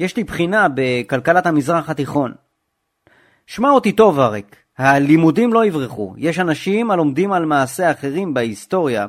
יש 0.00 0.16
לי 0.16 0.24
בחינה 0.24 0.66
בכלכלת 0.74 1.46
המזרח 1.46 1.90
התיכון. 1.90 2.34
שמע 3.46 3.70
אותי 3.70 3.92
טוב, 3.92 4.20
אריק. 4.20 4.56
הלימודים 4.78 5.52
לא 5.52 5.64
יברחו. 5.64 6.14
יש 6.16 6.38
אנשים 6.38 6.90
הלומדים 6.90 7.32
על 7.32 7.44
מעשה 7.44 7.90
אחרים 7.90 8.34
בהיסטוריה, 8.34 9.06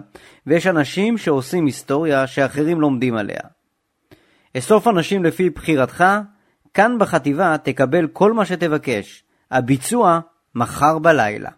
ויש 0.48 0.68
אנשים 0.68 1.18
שעושים 1.18 1.66
היסטוריה 1.66 2.28
שאחרים 2.28 2.82
לומדים 2.82 3.16
עליה. 3.16 3.42
אסוף 4.58 4.88
אנשים 4.88 5.24
לפי 5.24 5.50
בחירתך, 5.50 6.06
כאן 6.74 6.98
בחטיבה 7.00 7.58
תקבל 7.58 8.08
כל 8.08 8.34
מה 8.34 8.46
שתבקש. 8.46 9.24
הביצוע 9.52 10.20
מחר 10.56 11.00
בלילה. 11.00 11.50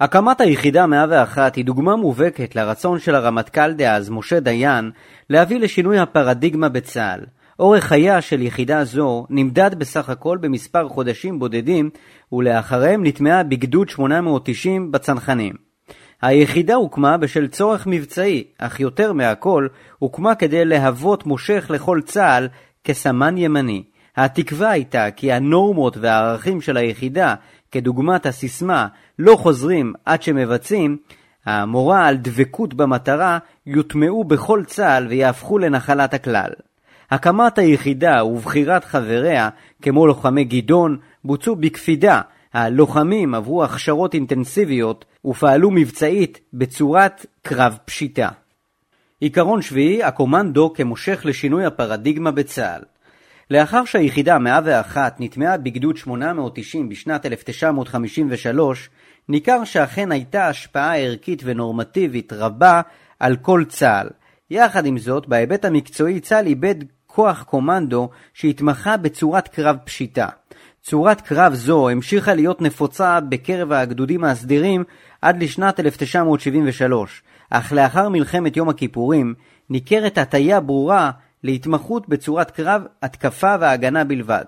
הקמת 0.00 0.40
היחידה 0.40 0.86
101 0.86 1.54
היא 1.56 1.64
דוגמה 1.64 1.96
מובהקת 1.96 2.56
לרצון 2.56 2.98
של 2.98 3.14
הרמטכ"ל 3.14 3.72
דאז, 3.72 4.10
משה 4.10 4.40
דיין, 4.40 4.90
להביא 5.30 5.60
לשינוי 5.60 5.98
הפרדיגמה 5.98 6.68
בצה"ל. 6.68 7.20
אורך 7.58 7.84
חייה 7.84 8.20
של 8.20 8.42
יחידה 8.42 8.84
זו 8.84 9.26
נמדד 9.30 9.74
בסך 9.78 10.08
הכל 10.08 10.38
במספר 10.40 10.88
חודשים 10.88 11.38
בודדים, 11.38 11.90
ולאחריהם 12.32 13.06
נטמעה 13.06 13.42
בגדוד 13.42 13.88
890 13.88 14.92
בצנחנים. 14.92 15.54
היחידה 16.22 16.74
הוקמה 16.74 17.16
בשל 17.16 17.48
צורך 17.48 17.86
מבצעי, 17.86 18.44
אך 18.58 18.80
יותר 18.80 19.12
מהכל, 19.12 19.66
הוקמה 19.98 20.34
כדי 20.34 20.64
להוות 20.64 21.26
מושך 21.26 21.66
לכל 21.70 22.00
צה"ל 22.04 22.48
כסמן 22.84 23.38
ימני. 23.38 23.82
התקווה 24.16 24.70
הייתה 24.70 25.10
כי 25.10 25.32
הנורמות 25.32 25.96
והערכים 25.96 26.60
של 26.60 26.76
היחידה, 26.76 27.34
כדוגמת 27.72 28.26
הסיסמה 28.26 28.86
"לא 29.18 29.36
חוזרים 29.36 29.92
עד 30.04 30.22
שמבצעים", 30.22 30.96
המורה 31.44 32.06
על 32.06 32.16
דבקות 32.16 32.74
במטרה, 32.74 33.38
יוטמעו 33.66 34.24
בכל 34.24 34.62
צה"ל 34.66 35.06
ויהפכו 35.06 35.58
לנחלת 35.58 36.14
הכלל. 36.14 36.50
הקמת 37.10 37.58
היחידה 37.58 38.24
ובחירת 38.24 38.84
חבריה, 38.84 39.48
כמו 39.82 40.06
לוחמי 40.06 40.44
גדעון, 40.44 40.98
בוצעו 41.24 41.56
בקפידה. 41.56 42.20
הלוחמים 42.54 43.34
עברו 43.34 43.64
הכשרות 43.64 44.14
אינטנסיביות 44.14 45.04
ופעלו 45.24 45.70
מבצעית 45.70 46.40
בצורת 46.52 47.26
קרב 47.42 47.78
פשיטה. 47.84 48.28
עיקרון 49.20 49.62
שביעי, 49.62 50.02
הקומנדו 50.02 50.72
כמושך 50.74 51.20
לשינוי 51.24 51.64
הפרדיגמה 51.64 52.30
בצה"ל. 52.30 52.82
לאחר 53.50 53.84
שהיחידה 53.84 54.38
101 54.38 55.16
נטמעה 55.20 55.56
בגדוד 55.56 55.96
890 55.96 56.88
בשנת 56.88 57.26
1953, 57.26 58.90
ניכר 59.28 59.64
שאכן 59.64 60.12
הייתה 60.12 60.48
השפעה 60.48 60.98
ערכית 60.98 61.42
ונורמטיבית 61.44 62.32
רבה 62.32 62.80
על 63.20 63.36
כל 63.36 63.64
צה"ל. 63.68 64.08
יחד 64.50 64.86
עם 64.86 64.98
זאת, 64.98 65.28
בהיבט 65.28 65.64
המקצועי 65.64 66.20
צה"ל 66.20 66.46
איבד 66.46 66.74
כוח 67.06 67.42
קומנדו 67.42 68.08
שהתמחה 68.34 68.96
בצורת 68.96 69.48
קרב 69.48 69.76
פשיטה. 69.84 70.28
צורת 70.82 71.20
קרב 71.20 71.54
זו 71.54 71.88
המשיכה 71.88 72.34
להיות 72.34 72.62
נפוצה 72.62 73.20
בקרב 73.20 73.72
הגדודים 73.72 74.24
הסדירים 74.24 74.84
עד 75.22 75.42
לשנת 75.42 75.80
1973, 75.80 77.22
אך 77.50 77.72
לאחר 77.72 78.08
מלחמת 78.08 78.56
יום 78.56 78.68
הכיפורים 78.68 79.34
ניכרת 79.70 80.18
הטיה 80.18 80.60
ברורה 80.60 81.10
להתמחות 81.44 82.08
בצורת 82.08 82.50
קרב 82.50 82.82
התקפה 83.02 83.54
והגנה 83.60 84.04
בלבד. 84.04 84.44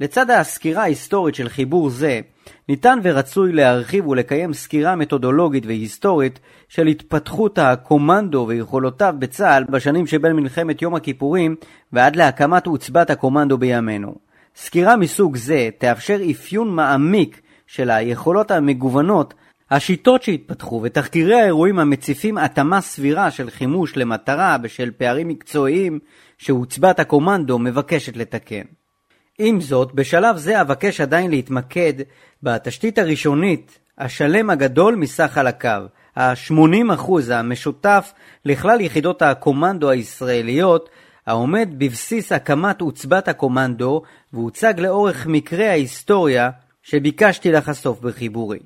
לצד 0.00 0.30
הסקירה 0.30 0.82
ההיסטורית 0.82 1.34
של 1.34 1.48
חיבור 1.48 1.90
זה, 1.90 2.20
ניתן 2.68 2.98
ורצוי 3.02 3.52
להרחיב 3.52 4.06
ולקיים 4.06 4.52
סקירה 4.52 4.96
מתודולוגית 4.96 5.66
והיסטורית 5.66 6.40
של 6.68 6.86
התפתחות 6.86 7.58
הקומנדו 7.58 8.44
ויכולותיו 8.48 9.14
בצה"ל 9.18 9.64
בשנים 9.64 10.06
שבין 10.06 10.32
מלחמת 10.32 10.82
יום 10.82 10.94
הכיפורים 10.94 11.56
ועד 11.92 12.16
להקמת 12.16 12.66
עוצבת 12.66 13.10
הקומנדו 13.10 13.58
בימינו. 13.58 14.14
סקירה 14.56 14.96
מסוג 14.96 15.36
זה 15.36 15.68
תאפשר 15.78 16.18
אפיון 16.30 16.70
מעמיק 16.70 17.40
של 17.66 17.90
היכולות 17.90 18.50
המגוונות, 18.50 19.34
השיטות 19.70 20.22
שהתפתחו 20.22 20.80
ותחקירי 20.82 21.40
האירועים 21.40 21.78
המציפים 21.78 22.38
התאמה 22.38 22.80
סבירה 22.80 23.30
של 23.30 23.50
חימוש 23.50 23.96
למטרה 23.96 24.58
בשל 24.58 24.90
פערים 24.90 25.28
מקצועיים 25.28 25.98
שעוצבת 26.38 27.00
הקומנדו 27.00 27.58
מבקשת 27.58 28.16
לתקן. 28.16 28.62
עם 29.38 29.60
זאת, 29.60 29.94
בשלב 29.94 30.36
זה 30.36 30.60
אבקש 30.60 31.00
עדיין 31.00 31.30
להתמקד 31.30 31.92
בתשתית 32.44 32.98
הראשונית, 32.98 33.78
השלם 33.98 34.50
הגדול 34.50 34.94
מסך 34.94 35.30
חלקיו, 35.32 35.82
ה-80% 36.16 37.12
המשותף 37.32 38.12
לכלל 38.44 38.80
יחידות 38.80 39.22
הקומנדו 39.22 39.90
הישראליות, 39.90 40.88
העומד 41.26 41.68
בבסיס 41.78 42.32
הקמת 42.32 42.80
עוצבת 42.80 43.28
הקומנדו 43.28 44.02
והוצג 44.32 44.74
לאורך 44.78 45.26
מקרי 45.26 45.70
ההיסטוריה 45.70 46.50
שביקשתי 46.82 47.52
לחשוף 47.52 48.00
בחיבורי. 48.00 48.58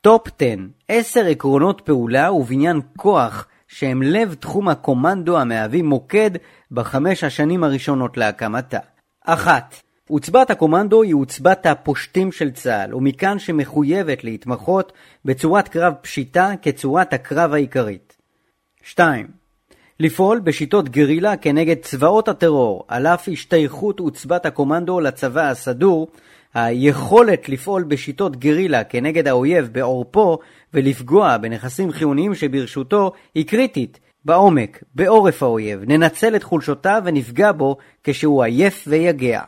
Top 0.00 0.28
10 0.38 0.56
10 0.88 1.26
עקרונות 1.26 1.80
פעולה 1.80 2.32
ובניין 2.32 2.80
כוח 2.96 3.46
שהם 3.68 4.02
לב 4.02 4.34
תחום 4.34 4.68
הקומנדו 4.68 5.38
המהווים 5.38 5.86
מוקד 5.86 6.30
בחמש 6.70 7.24
השנים 7.24 7.64
הראשונות 7.64 8.16
להקמתה. 8.16 8.78
1. 9.24 9.89
עוצבת 10.10 10.50
הקומנדו 10.50 11.02
היא 11.02 11.14
עוצבת 11.14 11.66
הפושטים 11.66 12.32
של 12.32 12.50
צה"ל, 12.50 12.94
ומכאן 12.94 13.38
שמחויבת 13.38 14.24
להתמחות 14.24 14.92
בצורת 15.24 15.68
קרב 15.68 15.94
פשיטה 16.00 16.50
כצורת 16.62 17.12
הקרב 17.12 17.52
העיקרית. 17.52 18.16
2. 18.82 19.26
לפעול 20.00 20.40
בשיטות 20.40 20.88
גרילה 20.88 21.36
כנגד 21.36 21.76
צבאות 21.82 22.28
הטרור, 22.28 22.84
על 22.88 23.06
אף 23.06 23.28
השתייכות 23.32 24.00
עוצבת 24.00 24.46
הקומנדו 24.46 25.00
לצבא 25.00 25.50
הסדור, 25.50 26.08
היכולת 26.54 27.48
לפעול 27.48 27.82
בשיטות 27.82 28.36
גרילה 28.36 28.84
כנגד 28.84 29.28
האויב 29.28 29.68
בעורפו 29.72 30.38
ולפגוע 30.74 31.36
בנכסים 31.36 31.92
חיוניים 31.92 32.34
שברשותו 32.34 33.12
היא 33.34 33.46
קריטית, 33.46 34.00
בעומק, 34.24 34.82
בעורף 34.94 35.42
האויב, 35.42 35.80
ננצל 35.86 36.36
את 36.36 36.42
חולשותיו 36.42 37.02
ונפגע 37.04 37.52
בו 37.52 37.76
כשהוא 38.04 38.44
עייף 38.44 38.84
ויגע. 38.88 39.42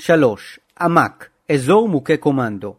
3. 0.00 0.58
עמק, 0.80 1.28
אזור 1.52 1.88
מוכה 1.88 2.16
קומנדו. 2.16 2.74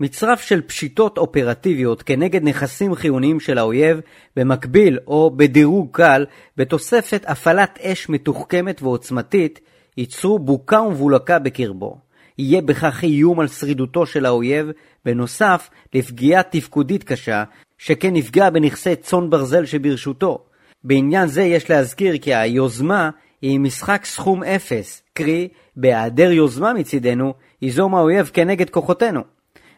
מצרף 0.00 0.40
של 0.40 0.60
פשיטות 0.60 1.18
אופרטיביות 1.18 2.02
כנגד 2.02 2.42
נכסים 2.42 2.94
חיוניים 2.94 3.40
של 3.40 3.58
האויב, 3.58 4.00
במקביל 4.36 4.98
או 5.06 5.30
בדירוג 5.36 5.88
קל, 5.92 6.26
בתוספת 6.56 7.24
הפעלת 7.26 7.78
אש 7.82 8.08
מתוחכמת 8.08 8.82
ועוצמתית, 8.82 9.60
ייצרו 9.96 10.38
בוקה 10.38 10.80
ומבולקה 10.80 11.38
בקרבו. 11.38 11.98
יהיה 12.38 12.62
בכך 12.62 13.02
איום 13.02 13.40
על 13.40 13.48
שרידותו 13.48 14.06
של 14.06 14.26
האויב, 14.26 14.66
בנוסף 15.04 15.70
לפגיעה 15.94 16.42
תפקודית 16.42 17.04
קשה, 17.04 17.44
שכן 17.78 18.12
נפגע 18.12 18.50
בנכסי 18.50 18.96
צאן 18.96 19.30
ברזל 19.30 19.64
שברשותו. 19.64 20.44
בעניין 20.84 21.26
זה 21.26 21.42
יש 21.42 21.70
להזכיר 21.70 22.18
כי 22.18 22.34
היוזמה 22.34 23.10
היא 23.42 23.60
משחק 23.60 24.04
סכום 24.04 24.42
אפס, 24.42 25.02
קרי, 25.14 25.48
בהיעדר 25.76 26.30
יוזמה 26.32 26.72
מצידנו, 26.72 27.34
ייזום 27.62 27.94
האויב 27.94 28.30
כנגד 28.32 28.70
כוחותינו. 28.70 29.20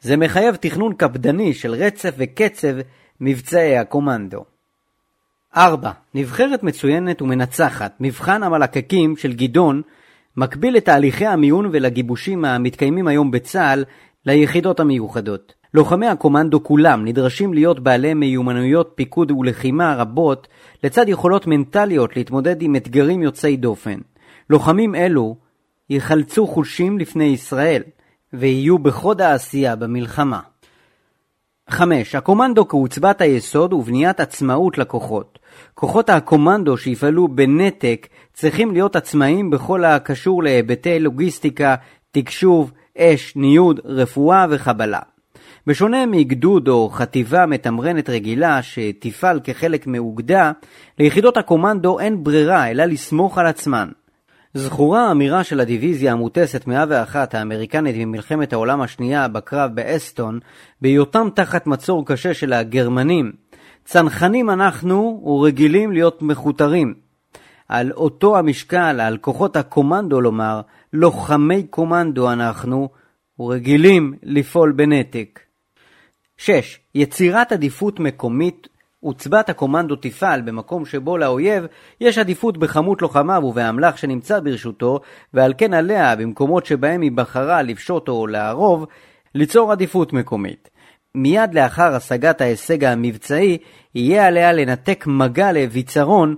זה 0.01 0.17
מחייב 0.17 0.57
תכנון 0.57 0.95
קפדני 0.95 1.55
של 1.55 1.73
רצף 1.73 2.15
וקצב 2.19 2.77
מבצעי 3.21 3.79
הקומנדו. 3.79 4.45
4. 5.57 5.91
נבחרת 6.15 6.63
מצוינת 6.63 7.23
ומנצחת, 7.23 7.97
מבחן 8.01 8.43
המלקקים 8.43 9.17
של 9.17 9.33
גדעון, 9.33 9.83
מקביל 10.37 10.77
לתהליכי 10.77 11.27
המיון 11.27 11.69
ולגיבושים 11.73 12.45
המתקיימים 12.45 13.09
היום 13.09 13.31
בצה"ל 13.31 13.85
ליחידות 14.27 14.81
המיוחדות. 14.81 15.55
לוחמי 15.75 16.07
הקומנדו 16.07 16.65
כולם 16.65 17.05
נדרשים 17.05 17.55
להיות 17.55 17.81
בעלי 17.81 18.15
מיומנויות 18.15 18.93
פיקוד 18.95 19.31
ולחימה 19.31 19.95
רבות, 19.95 20.49
לצד 20.85 21.09
יכולות 21.09 21.47
מנטליות 21.47 22.17
להתמודד 22.17 22.63
עם 22.63 22.77
אתגרים 22.77 23.23
יוצאי 23.23 23.57
דופן. 23.57 23.99
לוחמים 24.51 24.95
אלו 24.95 25.37
יחלצו 25.91 26.47
חושים 26.47 26.99
לפני 26.99 27.25
ישראל, 27.25 27.83
ויהיו 28.33 28.79
בחוד 28.79 29.21
העשייה 29.21 29.77
במלחמה. 29.77 30.41
5. 31.71 32.15
הקומנדו 32.15 32.69
כעוצבת 32.69 33.21
היסוד 33.21 33.73
ובניית 33.73 34.21
עצמאות 34.21 34.79
לכוחות. 34.79 35.39
כוחות 35.75 36.11
הקומנדו 36.11 36.77
שיפעלו 36.77 37.29
בנתק 37.29 38.07
צריכים 38.33 38.73
להיות 38.73 38.97
עצמאיים 38.97 39.51
בכל 39.51 39.85
הקשור 39.85 40.43
להיבטי 40.43 41.01
לוגיסטיקה, 41.01 41.75
תקשוב, 42.23 42.73
אש, 42.99 43.37
ניוד, 43.37 43.81
רפואה 43.85 44.47
וחבלה. 44.51 44.99
בשונה 45.67 46.07
מגדוד 46.07 46.69
או 46.69 46.89
חטיבה 46.89 47.47
מתמרנת 47.47 48.11
רגילה 48.11 48.63
שתפעל 48.63 49.41
כחלק 49.45 49.87
מאוגדה, 49.87 50.53
ליחידות 50.99 51.37
הקומנדו 51.37 51.99
אין 51.99 52.25
ברירה 52.25 52.71
אלא 52.71 52.85
לסמוך 52.85 53.39
על 53.39 53.47
עצמן. 53.47 53.89
זכורה 54.55 55.09
האמירה 55.09 55.45
של 55.45 55.61
הדיוויזיה 55.61 56.13
המוטסת 56.13 56.67
101 56.67 57.35
האמריקנית 57.35 57.97
ממלחמת 57.99 58.53
העולם 58.53 58.81
השנייה 58.81 59.29
בקרב 59.29 59.71
באסטון, 59.75 60.39
בהיותם 60.83 61.29
תחת 61.35 61.67
מצור 61.67 62.07
קשה 62.07 62.35
של 62.35 62.53
הגרמנים. 62.53 63.33
צנחנים 63.85 64.51
אנחנו 64.51 65.23
ורגילים 65.27 65.93
להיות 65.93 66.23
מכותרים. 66.23 66.95
על 67.69 67.93
אותו 67.93 68.39
המשקל, 68.39 69.01
על 69.01 69.17
כוחות 69.17 69.57
הקומנדו 69.57 70.21
לומר, 70.21 70.61
לוחמי 70.93 71.63
קומנדו 71.63 72.33
אנחנו, 72.33 72.89
ורגילים 73.39 74.15
לפעול 74.23 74.73
בנתק. 74.73 75.41
6. 76.37 76.79
יצירת 76.95 77.53
עדיפות 77.53 78.01
מקומית 78.01 78.69
עוצבת 79.01 79.49
הקומנדו 79.49 79.97
תפעל 79.97 80.43
במקום 80.43 80.85
שבו 80.85 81.19
לאויב 81.19 81.65
יש 82.01 82.19
עדיפות 82.19 82.59
בכמות 82.59 83.03
לוחמיו 83.03 83.43
ובאמל"ח 83.45 83.97
שנמצא 83.97 84.41
ברשותו, 84.41 85.01
ועל 85.35 85.55
כן 85.59 85.75
עליה, 85.75 86.17
במקומות 86.17 86.67
שבהם 86.67 87.01
היא 87.01 87.13
בחרה 87.13 87.63
לפשוט 87.63 88.09
או 88.09 88.27
לערוב, 88.27 88.87
ליצור 89.35 89.73
עדיפות 89.73 90.13
מקומית. 90.13 90.71
מיד 91.15 91.55
לאחר 91.55 91.95
השגת 91.95 92.41
ההישג 92.41 92.85
המבצעי, 92.85 93.59
יהיה 93.95 94.27
עליה 94.27 94.53
לנתק 94.53 95.05
מגע 95.07 95.53
לביצרון 95.53 96.37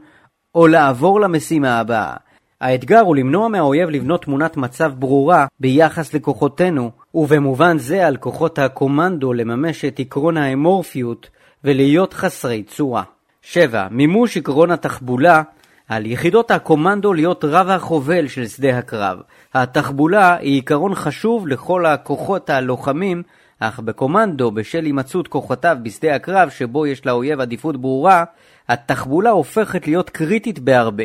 או 0.54 0.66
לעבור 0.66 1.20
למשימה 1.20 1.80
הבאה. 1.80 2.16
האתגר 2.60 3.00
הוא 3.00 3.16
למנוע 3.16 3.48
מהאויב 3.48 3.90
לבנות 3.90 4.24
תמונת 4.24 4.56
מצב 4.56 4.92
ברורה 4.98 5.46
ביחס 5.60 6.14
לכוחותינו, 6.14 6.90
ובמובן 7.14 7.78
זה 7.78 8.06
על 8.06 8.16
כוחות 8.16 8.58
הקומנדו 8.58 9.32
לממש 9.32 9.84
את 9.84 10.00
עקרון 10.00 10.36
האמורפיות 10.36 11.30
ולהיות 11.64 12.14
חסרי 12.14 12.62
צורה. 12.62 13.02
7. 13.42 13.88
מימוש 13.90 14.36
עקרון 14.36 14.70
התחבולה 14.70 15.42
על 15.88 16.06
יחידות 16.06 16.50
הקומנדו 16.50 17.12
להיות 17.12 17.44
רב 17.44 17.68
החובל 17.68 18.28
של 18.28 18.46
שדה 18.46 18.78
הקרב. 18.78 19.18
התחבולה 19.54 20.36
היא 20.36 20.54
עיקרון 20.54 20.94
חשוב 20.94 21.48
לכל 21.48 21.86
הכוחות 21.86 22.50
הלוחמים, 22.50 23.22
אך 23.60 23.80
בקומנדו, 23.80 24.50
בשל 24.50 24.84
הימצאות 24.84 25.28
כוחותיו 25.28 25.76
בשדה 25.82 26.14
הקרב 26.14 26.48
שבו 26.50 26.86
יש 26.86 27.06
לאויב 27.06 27.40
עדיפות 27.40 27.80
ברורה, 27.80 28.24
התחבולה 28.68 29.30
הופכת 29.30 29.86
להיות 29.86 30.10
קריטית 30.10 30.58
בהרבה. 30.58 31.04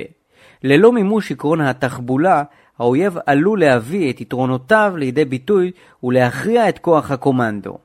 ללא 0.63 0.91
מימוש 0.91 1.31
עקרון 1.31 1.61
התחבולה, 1.61 2.43
האויב 2.79 3.17
עלול 3.25 3.59
להביא 3.59 4.09
את 4.09 4.21
יתרונותיו 4.21 4.93
לידי 4.97 5.25
ביטוי 5.25 5.71
ולהכריע 6.03 6.69
את 6.69 6.79
כוח 6.79 7.11
הקומנדו. 7.11 7.77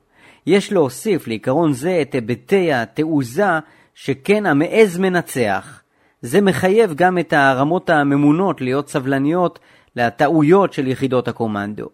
יש 0.47 0.73
להוסיף 0.73 1.27
לעיקרון 1.27 1.73
זה 1.73 1.99
את 2.01 2.15
היבטי 2.15 2.73
התעוזה 2.73 3.59
שכן 3.95 4.45
המעז 4.45 4.97
מנצח. 4.97 5.81
זה 6.21 6.41
מחייב 6.41 6.93
גם 6.93 7.17
את 7.17 7.33
הרמות 7.33 7.89
הממונות 7.89 8.61
להיות 8.61 8.89
סבלניות 8.89 9.59
לטעויות 9.95 10.73
של 10.73 10.87
יחידות 10.87 11.27
הקומנדו. 11.27 11.89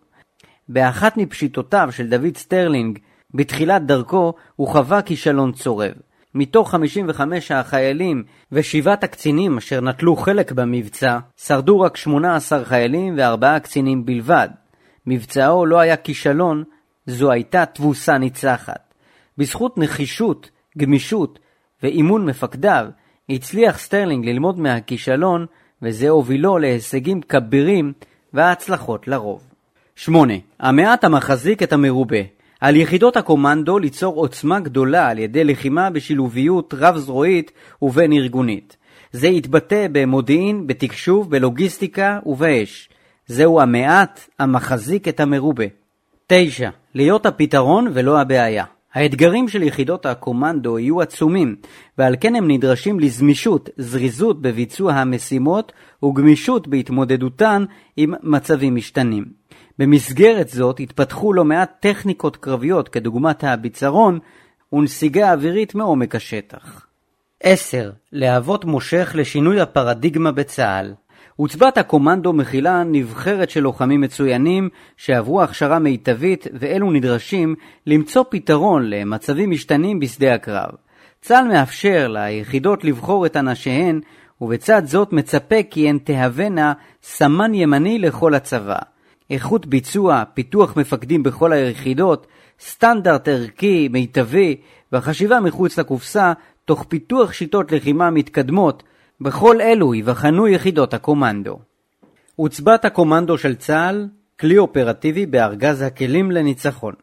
באחת 0.70 1.18
מפשיטותיו 1.18 1.90
של 1.92 2.10
דוד 2.10 2.38
סטרלינג 2.38 3.00
בתחילת 3.34 3.86
דרכו 3.86 4.34
הוא 4.56 4.68
חווה 4.68 5.02
כישלון 5.02 5.52
צורב. 5.52 5.94
מתוך 6.36 6.72
55 6.72 7.52
החיילים 7.52 8.24
ושבעת 8.52 9.04
הקצינים 9.04 9.58
אשר 9.58 9.82
נטלו 9.82 10.16
חלק 10.16 10.52
במבצע, 10.52 11.18
שרדו 11.38 11.80
רק 11.80 11.98
18 11.98 12.66
חיילים 12.66 13.14
וארבעה 13.18 13.60
קצינים 13.60 14.06
בלבד. 14.06 14.50
מבצעו 15.08 15.66
לא 15.66 15.80
היה 15.80 15.98
כישלון, 15.98 16.64
זו 17.08 17.32
הייתה 17.32 17.66
תבוסה 17.66 18.18
ניצחת. 18.18 18.94
בזכות 19.38 19.78
נחישות, 19.78 20.50
גמישות 20.78 21.40
ואימון 21.84 22.26
מפקדיו, 22.26 22.88
הצליח 23.30 23.78
סטרלינג 23.78 24.26
ללמוד 24.26 24.60
מהכישלון, 24.60 25.46
וזה 25.82 26.10
הובילו 26.10 26.58
להישגים 26.58 27.22
כבירים 27.22 27.94
והצלחות 28.34 29.08
לרוב. 29.08 29.44
8. 29.96 30.34
המעט 30.60 31.04
המחזיק 31.04 31.64
את 31.64 31.74
המרובה 31.74 32.37
על 32.62 32.76
יחידות 32.76 33.18
הקומנדו 33.18 33.80
ליצור 33.80 34.16
עוצמה 34.16 34.60
גדולה 34.60 35.10
על 35.10 35.20
ידי 35.20 35.44
לחימה 35.44 35.90
בשילוביות 35.90 36.74
רב-זרועית 36.78 37.52
ובין-ארגונית. 37.82 38.78
זה 39.12 39.28
יתבטא 39.28 39.88
במודיעין, 39.92 40.68
בתקשוב, 40.68 41.32
בלוגיסטיקה 41.32 42.20
ובאש. 42.26 42.90
זהו 43.28 43.62
המעט 43.62 44.30
המחזיק 44.40 45.08
את 45.08 45.20
המרובה. 45.20 45.66
9. 46.28 46.70
להיות 46.94 47.26
הפתרון 47.26 47.88
ולא 47.94 48.20
הבעיה. 48.20 48.64
האתגרים 48.94 49.48
של 49.48 49.64
יחידות 49.64 50.06
הקומנדו 50.06 50.80
יהיו 50.80 51.02
עצומים, 51.02 51.56
ועל 51.98 52.16
כן 52.20 52.36
הם 52.36 52.52
נדרשים 52.52 53.00
לזמישות, 53.00 53.70
זריזות 53.78 54.42
בביצוע 54.42 54.94
המשימות 54.94 55.72
וגמישות 56.04 56.68
בהתמודדותן 56.68 57.66
עם 57.98 58.14
מצבים 58.24 58.76
משתנים. 58.76 59.26
במסגרת 59.80 60.50
זאת 60.50 60.80
התפתחו 60.80 61.34
לא 61.34 61.46
מעט 61.46 61.72
טכניקות 61.80 62.38
קרביות 62.38 62.90
כדוגמת 62.90 63.44
הביצרון 63.44 64.20
ונסיגה 64.74 65.32
אווירית 65.32 65.76
מעומק 65.76 66.16
השטח. 66.16 66.88
10. 67.44 67.92
להוות 68.12 68.66
מושך 68.66 69.12
לשינוי 69.16 69.62
הפרדיגמה 69.62 70.32
בצה"ל. 70.32 70.94
עוצבת 71.36 71.78
הקומנדו 71.78 72.34
מכילה 72.34 72.84
נבחרת 72.84 73.50
של 73.50 73.60
לוחמים 73.60 74.02
מצוינים 74.02 74.70
שעברו 74.98 75.42
הכשרה 75.42 75.80
מיטבית 75.80 76.48
ואלו 76.54 76.92
נדרשים 76.92 77.56
למצוא 77.88 78.24
פתרון 78.30 78.90
למצבים 78.90 79.52
משתנים 79.52 80.00
בשדה 80.00 80.34
הקרב. 80.34 80.70
צה"ל 81.22 81.48
מאפשר 81.48 82.08
ליחידות 82.08 82.84
לבחור 82.84 83.26
את 83.26 83.38
אנשיהן 83.38 84.02
ובצד 84.42 84.82
זאת 84.86 85.14
מצפה 85.14 85.64
כי 85.70 85.90
הן 85.90 85.98
תהוונה 85.98 86.74
סמן 87.04 87.54
ימני 87.54 88.00
לכל 88.00 88.34
הצבא. 88.34 88.80
איכות 89.30 89.66
ביצוע, 89.66 90.24
פיתוח 90.34 90.78
מפקדים 90.78 91.24
בכל 91.24 91.54
היחידות, 91.54 92.28
סטנדרט 92.60 93.28
ערכי, 93.28 93.88
מיטבי, 93.92 94.56
והחשיבה 94.92 95.40
מחוץ 95.40 95.80
לקופסה, 95.80 96.34
תוך 96.66 96.86
פיתוח 96.90 97.34
שיטות 97.34 97.72
לחימה 97.72 98.10
מתקדמות, 98.10 98.84
בכל 99.22 99.62
אלו 99.62 99.94
ייבחנו 99.94 100.48
יחידות 100.48 100.94
הקומנדו. 100.94 101.60
עוצבת 102.36 102.86
הקומנדו 102.86 103.38
של 103.38 103.56
צה"ל, 103.56 104.08
כלי 104.40 104.58
אופרטיבי 104.58 105.26
בארגז 105.26 105.82
הכלים 105.82 106.32
לניצחון. 106.32 106.94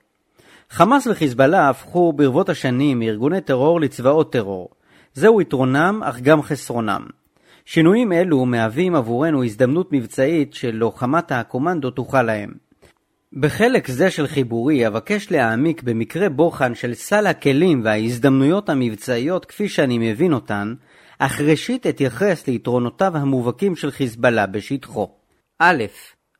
חמאס 0.70 1.06
וחיזבאללה 1.06 1.68
הפכו 1.68 2.12
ברבות 2.12 2.48
השנים 2.48 2.98
מארגוני 2.98 3.40
טרור 3.40 3.80
לצבאות 3.80 4.32
טרור. 4.32 4.68
זהו 5.14 5.40
יתרונם, 5.40 6.00
אך 6.04 6.20
גם 6.20 6.42
חסרונם. 6.42 7.06
שינויים 7.64 8.12
אלו 8.12 8.46
מהווים 8.46 8.94
עבורנו 8.94 9.44
הזדמנות 9.44 9.92
מבצעית 9.92 10.54
של 10.54 10.70
לוחמת 10.70 11.32
הקומנדו 11.32 11.90
תוכל 11.90 12.22
להם. 12.22 12.52
בחלק 13.32 13.88
זה 13.88 14.10
של 14.10 14.26
חיבורי 14.26 14.86
אבקש 14.86 15.30
להעמיק 15.30 15.82
במקרה 15.82 16.28
בוחן 16.28 16.74
של 16.74 16.94
סל 16.94 17.26
הכלים 17.26 17.80
וההזדמנויות 17.84 18.68
המבצעיות 18.68 19.44
כפי 19.44 19.68
שאני 19.68 20.12
מבין 20.12 20.32
אותן, 20.32 20.74
אך 21.18 21.40
ראשית 21.40 21.86
אתייחס 21.86 22.48
ליתרונותיו 22.48 23.16
המובהקים 23.16 23.76
של 23.76 23.90
חיזבאללה 23.90 24.46
בשטחו. 24.46 25.08
א. 25.58 25.84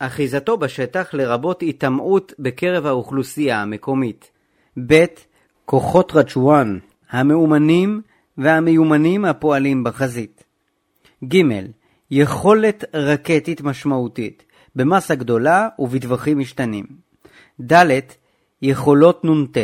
אחיזתו 0.01 0.57
בשטח 0.57 1.15
לרבות 1.15 1.61
היטמעות 1.61 2.33
בקרב 2.39 2.87
האוכלוסייה 2.87 3.63
המקומית. 3.63 4.31
ב. 4.87 5.05
כוחות 5.65 6.13
רג'ואן 6.15 6.79
המאומנים 7.11 8.01
והמיומנים 8.39 9.25
הפועלים 9.25 9.85
בחזית. 9.85 10.44
ג. 11.29 11.43
יכולת 12.11 12.85
רקטית 12.95 13.61
משמעותית, 13.61 14.43
במסה 14.77 15.15
גדולה 15.15 15.69
ובטווחים 15.79 16.39
משתנים. 16.39 16.85
ד. 17.61 18.01
יכולות 18.63 19.25
נ"ט 19.25 19.59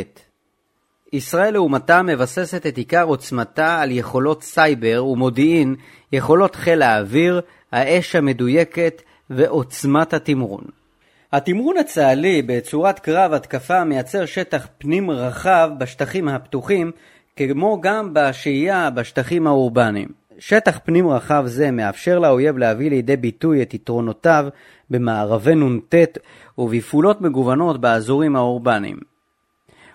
ישראל 1.13 1.53
לעומתה 1.53 2.03
מבססת 2.03 2.67
את 2.67 2.77
עיקר 2.77 3.05
עוצמתה 3.05 3.81
על 3.81 3.91
יכולות 3.91 4.43
סייבר 4.43 5.05
ומודיעין, 5.07 5.75
יכולות 6.13 6.57
חיל 6.57 6.83
האוויר, 6.83 7.41
האש 7.73 8.17
המדויקת 8.17 9.03
ועוצמת 9.31 10.15
התמרון. 10.15 10.65
התמרון 11.33 11.77
הצה"לי 11.77 12.43
בצורת 12.43 12.99
קרב 12.99 13.33
התקפה 13.33 13.85
מייצר 13.85 14.27
שטח 14.27 14.67
פנים 14.79 15.11
רחב 15.11 15.71
בשטחים 15.79 16.29
הפתוחים, 16.29 16.93
כמו 17.37 17.81
גם 17.81 18.15
בשהייה 18.15 18.91
בשטחים 18.91 19.47
האורבניים. 19.47 20.09
שטח 20.41 20.78
פנים 20.84 21.09
רחב 21.09 21.43
זה 21.47 21.70
מאפשר 21.70 22.18
לאויב 22.18 22.59
להביא 22.59 22.91
לידי 22.91 23.16
ביטוי 23.16 23.62
את 23.62 23.74
יתרונותיו 23.74 24.47
במערבי 24.91 25.55
נ"ט 25.55 25.95
ובפעולות 26.59 27.20
מגוונות 27.20 27.80
באזורים 27.80 28.36
האורבניים. 28.36 28.97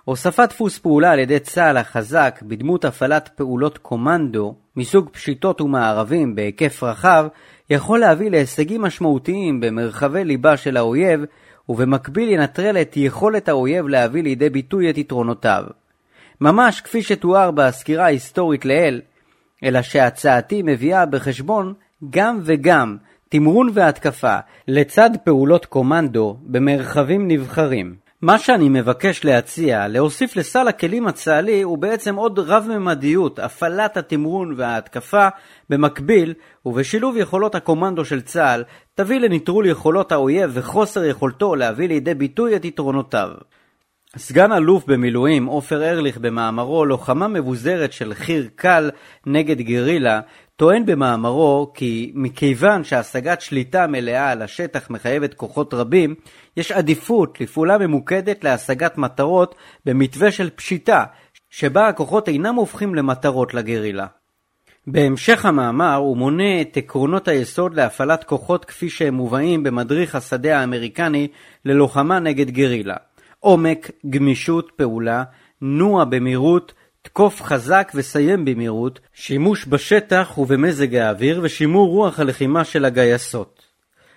הוספת 0.04 0.50
דפוס 0.50 0.80
פעולה 0.80 1.12
על 1.12 1.20
ידי 1.20 1.40
צה"ל 1.40 1.78
החזק 1.78 2.40
בדמות 2.48 2.86
הפעלת 2.86 3.30
פעולות 3.36 3.78
קומנדו 3.78 4.56
מסוג 4.76 5.10
פשיטות 5.10 5.62
ומערבים 5.62 6.36
בהיקף 6.36 6.84
רחב 6.84 7.28
יכול 7.70 8.00
להביא 8.00 8.30
להישגים 8.30 8.82
משמעותיים 8.82 9.60
במרחבי 9.60 10.24
ליבה 10.24 10.58
של 10.58 10.78
האויב 10.78 11.22
ובמקביל 11.70 12.30
ינטרל 12.30 12.78
את 12.82 12.98
יכולת 12.98 13.50
האויב 13.50 13.88
להביא 13.88 14.24
לידי 14.24 14.50
ביטוי 14.50 14.90
את 14.90 14.98
יתרונותיו. 14.98 15.64
ממש 16.42 16.82
כפי 16.82 17.02
שתואר 17.02 17.52
בסקירה 17.52 18.06
ההיסטורית 18.06 18.66
לעיל, 18.66 19.02
אלא 19.66 19.82
שהצעתי 19.82 20.62
מביאה 20.66 21.06
בחשבון 21.06 21.74
גם 22.10 22.40
וגם 22.44 22.98
תמרון 23.30 23.70
והתקפה 23.74 24.38
לצד 24.68 25.10
פעולות 25.24 25.66
קומנדו 25.66 26.38
במרחבים 26.42 27.28
נבחרים. 27.28 27.96
מה 28.22 28.40
שאני 28.40 28.70
מבקש 28.70 29.26
להציע, 29.26 29.88
להוסיף 29.88 30.36
לסל 30.36 30.68
הכלים 30.68 31.08
הצה"לי 31.08 31.62
הוא 31.62 31.78
בעצם 31.78 32.16
עוד 32.16 32.40
רב-ממדיות, 32.40 33.40
הפעלת 33.40 33.98
התמרון 33.98 34.54
וההתקפה 34.58 35.28
במקביל 35.70 36.34
ובשילוב 36.66 37.18
יכולות 37.18 37.56
הקומנדו 37.56 38.06
של 38.06 38.22
צה"ל 38.22 38.64
תביא 38.96 39.20
לנטרול 39.20 39.66
יכולות 39.66 40.12
האויב 40.12 40.52
וחוסר 40.54 41.04
יכולתו 41.06 41.56
להביא 41.56 41.88
לידי 41.88 42.14
ביטוי 42.14 42.56
את 42.56 42.66
יתרונותיו. 42.66 43.30
סגן 44.18 44.52
אלוף 44.52 44.86
במילואים 44.88 45.46
עופר 45.46 45.84
ארליך 45.84 46.18
במאמרו 46.18 46.86
לוחמה 46.86 47.28
מבוזרת 47.28 47.94
של 47.94 48.14
חי"ר 48.14 48.44
קל 48.56 48.92
נגד 49.26 49.62
גרילה 49.62 50.20
טוען 50.56 50.86
במאמרו 50.86 51.72
כי 51.74 52.12
מכיוון 52.16 52.84
שהשגת 52.84 53.42
שליטה 53.42 53.88
מלאה 53.88 54.32
על 54.32 54.42
השטח 54.42 54.90
מחייבת 54.90 55.34
כוחות 55.34 55.74
רבים, 55.74 56.16
יש 56.58 56.72
עדיפות 56.72 57.42
לפעולה 57.42 57.78
ממוקדת 57.78 58.44
להשגת 58.44 58.98
מטרות 58.98 59.56
במתווה 59.86 60.32
של 60.32 60.50
פשיטה, 60.50 61.04
שבה 61.50 61.88
הכוחות 61.88 62.28
אינם 62.28 62.56
הופכים 62.56 62.96
למטרות 62.96 63.54
לגרילה. 63.54 64.06
בהמשך 64.88 65.46
המאמר 65.46 65.96
הוא 65.96 66.18
מונה 66.18 66.62
את 66.62 66.78
עקרונות 66.78 67.28
היסוד 67.28 67.76
להפעלת 67.76 68.24
כוחות 68.24 68.66
כפי 68.66 68.90
שהם 68.90 69.14
מובאים 69.14 69.64
במדריך 69.64 70.16
השדה 70.16 70.60
האמריקני 70.60 71.28
ללוחמה 71.66 72.20
נגד 72.20 72.50
גרילה. 72.50 72.96
עומק, 73.46 73.92
גמישות 74.10 74.72
פעולה, 74.76 75.24
נוע 75.62 76.04
במהירות, 76.04 76.74
תקוף 77.02 77.42
חזק 77.42 77.92
וסיים 77.96 78.46
במהירות, 78.46 79.00
שימוש 79.14 79.66
בשטח 79.68 80.38
ובמזג 80.38 80.96
האוויר 80.96 81.40
ושימור 81.44 81.90
רוח 81.90 82.20
הלחימה 82.20 82.64
של 82.64 82.86
הגייסות. 82.86 83.62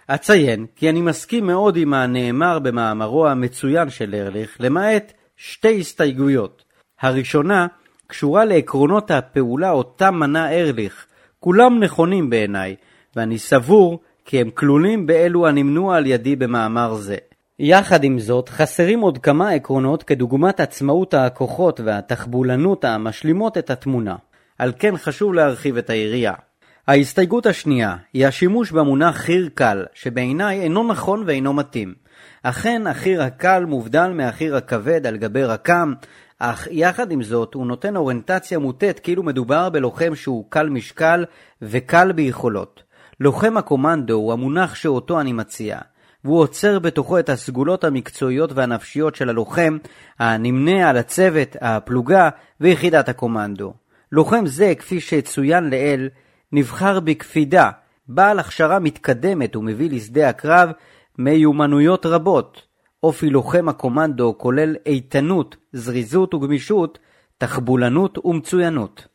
אציין 0.06 0.66
כי 0.76 0.90
אני 0.90 1.00
מסכים 1.00 1.46
מאוד 1.46 1.76
עם 1.76 1.94
הנאמר 1.94 2.58
במאמרו 2.58 3.28
המצוין 3.28 3.90
של 3.90 4.14
ארליך, 4.14 4.56
למעט 4.60 5.12
שתי 5.36 5.80
הסתייגויות. 5.80 6.64
הראשונה 7.00 7.66
קשורה 8.06 8.44
לעקרונות 8.44 9.10
הפעולה 9.10 9.70
אותם 9.70 10.14
מנה 10.14 10.52
ארליך, 10.52 11.06
כולם 11.40 11.80
נכונים 11.80 12.30
בעיניי, 12.30 12.76
ואני 13.16 13.38
סבור 13.38 14.00
כי 14.24 14.40
הם 14.40 14.50
כלולים 14.50 15.06
באלו 15.06 15.46
הנמנו 15.46 15.92
על 15.92 16.06
ידי 16.06 16.36
במאמר 16.36 16.94
זה. 16.94 17.16
יחד 17.60 18.04
עם 18.04 18.18
זאת, 18.18 18.48
חסרים 18.48 19.00
עוד 19.00 19.18
כמה 19.18 19.50
עקרונות 19.50 20.02
כדוגמת 20.02 20.60
עצמאות 20.60 21.14
הכוחות 21.14 21.80
והתחבולנות 21.84 22.84
המשלימות 22.84 23.58
את 23.58 23.70
התמונה. 23.70 24.16
על 24.58 24.72
כן 24.78 24.96
חשוב 24.96 25.34
להרחיב 25.34 25.76
את 25.76 25.90
היריעה. 25.90 26.34
ההסתייגות 26.88 27.46
השנייה 27.46 27.96
היא 28.12 28.26
השימוש 28.26 28.72
במונח 28.72 29.16
חי"ר 29.16 29.48
קל, 29.54 29.84
שבעיניי 29.94 30.60
אינו 30.60 30.88
נכון 30.88 31.24
ואינו 31.26 31.52
מתאים. 31.52 31.94
אכן, 32.42 32.86
החי"ר 32.86 33.22
הקל 33.22 33.64
מובדל 33.64 34.10
מהחי"ר 34.14 34.56
הכבד 34.56 35.06
על 35.06 35.16
גבי 35.16 35.44
רקם, 35.44 35.92
אך 36.38 36.68
יחד 36.70 37.12
עם 37.12 37.22
זאת 37.22 37.54
הוא 37.54 37.66
נותן 37.66 37.96
אוריינטציה 37.96 38.58
מוטית 38.58 39.00
כאילו 39.00 39.22
מדובר 39.22 39.68
בלוחם 39.68 40.14
שהוא 40.14 40.44
קל 40.48 40.68
משקל 40.68 41.24
וקל 41.62 42.12
ביכולות. 42.12 42.82
לוחם 43.20 43.56
הקומנדו 43.56 44.14
הוא 44.14 44.32
המונח 44.32 44.74
שאותו 44.74 45.20
אני 45.20 45.32
מציע, 45.32 45.78
והוא 46.28 46.40
עוצר 46.40 46.78
בתוכו 46.78 47.18
את 47.18 47.28
הסגולות 47.28 47.84
המקצועיות 47.84 48.50
והנפשיות 48.54 49.14
של 49.14 49.28
הלוחם, 49.28 49.78
הנמנה 50.18 50.90
על 50.90 50.96
הצוות, 50.96 51.56
הפלוגה 51.60 52.28
ויחידת 52.60 53.08
הקומנדו. 53.08 53.74
לוחם 54.12 54.46
זה, 54.46 54.72
כפי 54.78 55.00
שצוין 55.00 55.70
לעיל, 55.70 56.08
נבחר 56.52 57.00
בקפידה, 57.00 57.70
בעל 58.08 58.38
הכשרה 58.38 58.78
מתקדמת 58.78 59.56
ומביא 59.56 59.90
לשדה 59.90 60.28
הקרב 60.28 60.70
מיומנויות 61.18 62.06
רבות. 62.06 62.62
אופי 63.02 63.30
לוחם 63.30 63.68
הקומנדו 63.68 64.34
כולל 64.38 64.76
איתנות, 64.86 65.56
זריזות 65.72 66.34
וגמישות, 66.34 66.98
תחבולנות 67.38 68.18
ומצוינות. 68.24 69.06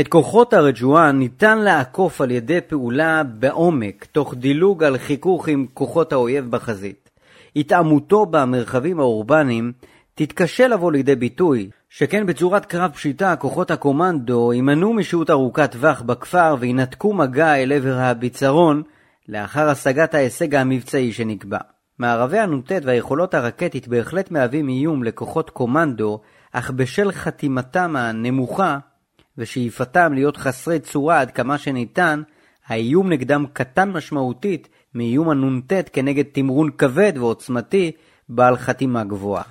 את 0.00 0.08
כוחות 0.08 0.52
הרג'ואן 0.52 1.18
ניתן 1.18 1.58
לעקוף 1.58 2.20
על 2.20 2.30
ידי 2.30 2.60
פעולה 2.60 3.22
בעומק, 3.22 4.04
תוך 4.04 4.34
דילוג 4.34 4.84
על 4.84 4.98
חיכוך 4.98 5.48
עם 5.48 5.66
כוחות 5.74 6.12
האויב 6.12 6.50
בחזית. 6.50 7.10
התאמותו 7.56 8.26
במרחבים 8.26 9.00
האורבניים 9.00 9.72
תתקשה 10.14 10.68
לבוא 10.68 10.92
לידי 10.92 11.14
ביטוי, 11.14 11.70
שכן 11.88 12.26
בצורת 12.26 12.66
קרב 12.66 12.90
פשיטה 12.90 13.36
כוחות 13.36 13.70
הקומנדו 13.70 14.52
יימנעו 14.52 14.92
משהות 14.92 15.30
ארוכת 15.30 15.72
טווח 15.72 16.02
בכפר 16.02 16.56
וינתקו 16.58 17.12
מגע 17.12 17.54
אל 17.54 17.72
עבר 17.72 17.94
הביצרון 17.98 18.82
לאחר 19.28 19.68
השגת 19.68 20.14
ההישג 20.14 20.54
המבצעי 20.54 21.12
שנקבע. 21.12 21.58
מערבי 21.98 22.38
הנ"ט 22.38 22.72
והיכולות 22.82 23.34
הרקטית 23.34 23.88
בהחלט 23.88 24.30
מהווים 24.30 24.68
איום 24.68 25.04
לכוחות 25.04 25.50
קומנדו, 25.50 26.20
אך 26.52 26.70
בשל 26.70 27.12
חתימתם 27.12 27.96
הנמוכה 27.96 28.78
ושאיפתם 29.38 30.12
להיות 30.12 30.36
חסרי 30.36 30.80
צורה 30.80 31.20
עד 31.20 31.30
כמה 31.30 31.58
שניתן, 31.58 32.22
האיום 32.66 33.12
נגדם 33.12 33.44
קטן 33.52 33.90
משמעותית 33.90 34.68
מאיום 34.94 35.30
הנ"ט 35.30 35.72
כנגד 35.92 36.24
תמרון 36.32 36.70
כבד 36.78 37.12
ועוצמתי 37.16 37.92
בעל 38.28 38.56
חתימה 38.56 39.04
גבוהה. 39.04 39.42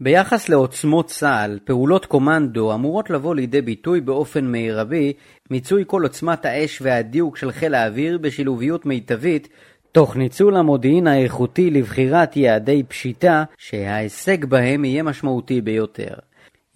ביחס 0.00 0.48
לעוצמות 0.48 1.06
צה"ל, 1.06 1.58
פעולות 1.64 2.06
קומנדו 2.06 2.74
אמורות 2.74 3.10
לבוא 3.10 3.34
לידי 3.34 3.60
ביטוי 3.62 4.00
באופן 4.00 4.44
מרבי 4.44 5.12
מיצוי 5.50 5.84
כל 5.86 6.02
עוצמת 6.02 6.44
האש 6.44 6.82
והדיוק 6.82 7.36
של 7.36 7.52
חיל 7.52 7.74
האוויר 7.74 8.18
בשילוביות 8.18 8.86
מיטבית, 8.86 9.48
תוך 9.92 10.16
ניצול 10.16 10.56
המודיעין 10.56 11.06
האיכותי 11.06 11.70
לבחירת 11.70 12.36
יעדי 12.36 12.82
פשיטה 12.88 13.44
שההישג 13.58 14.44
בהם 14.44 14.84
יהיה 14.84 15.02
משמעותי 15.02 15.60
ביותר. 15.60 16.14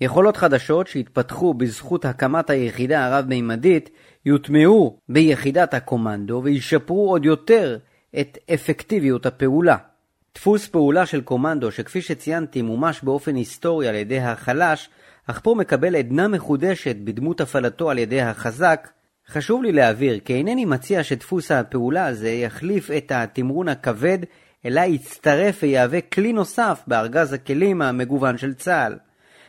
יכולות 0.00 0.36
חדשות 0.36 0.86
שהתפתחו 0.86 1.54
בזכות 1.54 2.04
הקמת 2.04 2.50
היחידה 2.50 3.06
הרב-מימדית 3.06 3.90
יוטמעו 4.26 4.98
ביחידת 5.08 5.74
הקומנדו 5.74 6.40
וישפרו 6.44 7.10
עוד 7.10 7.24
יותר 7.24 7.78
את 8.20 8.38
אפקטיביות 8.54 9.26
הפעולה. 9.26 9.76
דפוס 10.34 10.68
פעולה 10.68 11.06
של 11.06 11.20
קומנדו 11.20 11.72
שכפי 11.72 12.02
שציינתי 12.02 12.62
מומש 12.62 13.00
באופן 13.02 13.34
היסטורי 13.34 13.88
על 13.88 13.94
ידי 13.94 14.20
החלש, 14.20 14.88
אך 15.26 15.40
פה 15.42 15.54
מקבל 15.58 15.96
עדנה 15.96 16.28
מחודשת 16.28 16.96
בדמות 17.04 17.40
הפעלתו 17.40 17.90
על 17.90 17.98
ידי 17.98 18.20
החזק, 18.20 18.88
חשוב 19.28 19.62
לי 19.62 19.72
להבהיר 19.72 20.18
כי 20.18 20.34
אינני 20.34 20.64
מציע 20.64 21.04
שדפוס 21.04 21.50
הפעולה 21.50 22.06
הזה 22.06 22.30
יחליף 22.30 22.90
את 22.90 23.12
התמרון 23.14 23.68
הכבד, 23.68 24.18
אלא 24.64 24.80
יצטרף 24.80 25.58
ויהווה 25.62 26.00
כלי 26.00 26.32
נוסף 26.32 26.82
בארגז 26.86 27.32
הכלים 27.32 27.82
המגוון 27.82 28.38
של 28.38 28.54
צה"ל. 28.54 28.96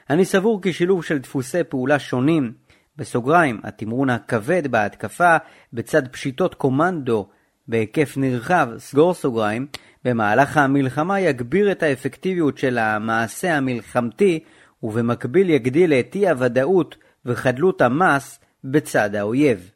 אני 0.09 0.25
סבור 0.25 0.61
כי 0.61 0.73
שילוב 0.73 1.03
של 1.03 1.17
דפוסי 1.17 1.63
פעולה 1.63 1.99
שונים, 1.99 2.53
בסוגריים, 2.97 3.59
התמרון 3.63 4.09
הכבד 4.09 4.67
בהתקפה, 4.67 5.37
בצד 5.73 6.07
פשיטות 6.07 6.55
קומנדו 6.55 7.27
בהיקף 7.67 8.17
נרחב, 8.17 8.69
סגור 8.77 9.13
סוגריים, 9.13 9.67
במהלך 10.05 10.57
המלחמה 10.57 11.19
יגביר 11.19 11.71
את 11.71 11.83
האפקטיביות 11.83 12.57
של 12.57 12.77
המעשה 12.77 13.57
המלחמתי, 13.57 14.39
ובמקביל 14.83 15.49
יגדיל 15.49 15.93
את 15.93 16.15
אי 16.15 16.29
הוודאות 16.29 16.95
וחדלות 17.25 17.81
המס 17.81 18.39
בצד 18.63 19.15
האויב. 19.15 19.71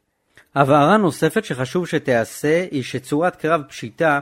הבהרה 0.55 0.97
נוספת 0.97 1.45
שחשוב 1.45 1.87
שתיעשה 1.87 2.65
היא 2.71 2.83
שצורת 2.83 3.35
קרב 3.35 3.61
פשיטה 3.61 4.19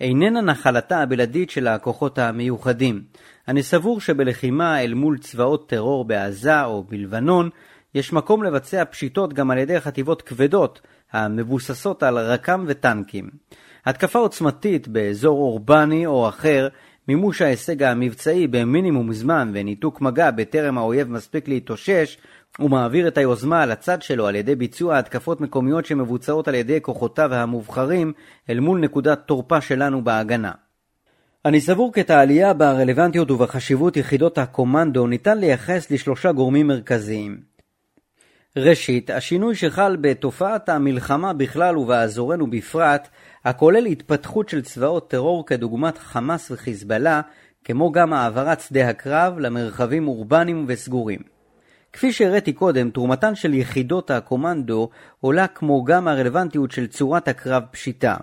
איננה 0.00 0.40
נחלתה 0.40 1.02
הבלעדית 1.02 1.50
של 1.50 1.66
הכוחות 1.66 2.18
המיוחדים. 2.18 3.02
אני 3.48 3.62
סבור 3.62 4.00
שבלחימה 4.00 4.82
אל 4.82 4.94
מול 4.94 5.18
צבאות 5.18 5.68
טרור 5.68 6.04
בעזה 6.04 6.64
או 6.64 6.84
בלבנון, 6.84 7.50
יש 7.94 8.12
מקום 8.12 8.42
לבצע 8.42 8.84
פשיטות 8.84 9.32
גם 9.32 9.50
על 9.50 9.58
ידי 9.58 9.80
חטיבות 9.80 10.22
כבדות, 10.22 10.80
המבוססות 11.12 12.02
על 12.02 12.18
רק"ם 12.18 12.64
וטנקים. 12.68 13.30
התקפה 13.86 14.18
עוצמתית 14.18 14.88
באזור 14.88 15.38
אורבני 15.38 16.06
או 16.06 16.28
אחר, 16.28 16.68
מימוש 17.08 17.42
ההישג 17.42 17.82
המבצעי 17.82 18.46
במינימום 18.46 19.12
זמן 19.12 19.50
וניתוק 19.54 20.00
מגע 20.00 20.30
בטרם 20.30 20.78
האויב 20.78 21.10
מספיק 21.10 21.48
להתאושש, 21.48 22.18
הוא 22.58 22.70
מעביר 22.70 23.08
את 23.08 23.18
היוזמה 23.18 23.66
לצד 23.66 24.02
שלו 24.02 24.26
על 24.26 24.34
ידי 24.34 24.54
ביצוע 24.54 24.98
התקפות 24.98 25.40
מקומיות 25.40 25.86
שמבוצעות 25.86 26.48
על 26.48 26.54
ידי 26.54 26.78
כוחותיו 26.82 27.34
המובחרים 27.34 28.12
אל 28.50 28.60
מול 28.60 28.80
נקודת 28.80 29.18
תורפה 29.26 29.60
שלנו 29.60 30.04
בהגנה. 30.04 30.52
אני 31.44 31.60
סבור 31.60 31.92
כי 31.92 32.00
את 32.00 32.10
העלייה 32.10 32.52
ברלוונטיות 32.54 33.30
ובחשיבות 33.30 33.96
יחידות 33.96 34.38
הקומנדו 34.38 35.06
ניתן 35.06 35.38
לייחס 35.38 35.90
לשלושה 35.90 36.32
גורמים 36.32 36.66
מרכזיים. 36.66 37.40
ראשית, 38.56 39.10
השינוי 39.10 39.54
שחל 39.54 39.96
בתופעת 40.00 40.68
המלחמה 40.68 41.32
בכלל 41.32 41.78
ובאזורנו 41.78 42.50
בפרט, 42.50 43.08
הכולל 43.44 43.86
התפתחות 43.86 44.48
של 44.48 44.62
צבאות 44.62 45.10
טרור 45.10 45.46
כדוגמת 45.46 45.98
חמאס 45.98 46.50
וחיזבאללה, 46.50 47.20
כמו 47.64 47.92
גם 47.92 48.12
העברת 48.12 48.60
שדה 48.60 48.88
הקרב 48.88 49.38
למרחבים 49.38 50.08
אורבניים 50.08 50.64
וסגורים. 50.68 51.20
כפי 51.92 52.12
שהראיתי 52.12 52.52
קודם, 52.52 52.90
תרומתן 52.90 53.34
של 53.34 53.54
יחידות 53.54 54.10
הקומנדו 54.10 54.88
עולה 55.20 55.46
כמו 55.46 55.84
גם 55.84 56.08
הרלוונטיות 56.08 56.70
של 56.70 56.86
צורת 56.86 57.28
הקרב 57.28 57.62
פשיטה. 57.70 58.16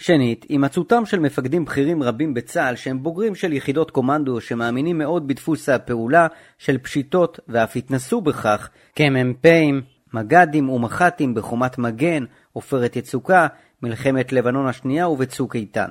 שנית, 0.00 0.46
הימצאותם 0.48 1.06
של 1.06 1.20
מפקדים 1.20 1.64
בכירים 1.64 2.02
רבים 2.02 2.34
בצה"ל 2.34 2.76
שהם 2.76 3.02
בוגרים 3.02 3.34
של 3.34 3.52
יחידות 3.52 3.90
קומנדו 3.90 4.40
שמאמינים 4.40 4.98
מאוד 4.98 5.28
בדפוס 5.28 5.68
הפעולה 5.68 6.26
של 6.58 6.78
פשיטות 6.78 7.40
ואף 7.48 7.76
התנסו 7.76 8.20
בכך 8.20 8.68
כמ"פים, 8.94 9.82
מג"דים 10.14 10.68
ומח"טים 10.68 11.34
בחומת 11.34 11.78
מגן, 11.78 12.24
עופרת 12.52 12.96
יצוקה, 12.96 13.46
מלחמת 13.82 14.32
לבנון 14.32 14.66
השנייה 14.66 15.08
ובצוק 15.08 15.56
איתן. 15.56 15.90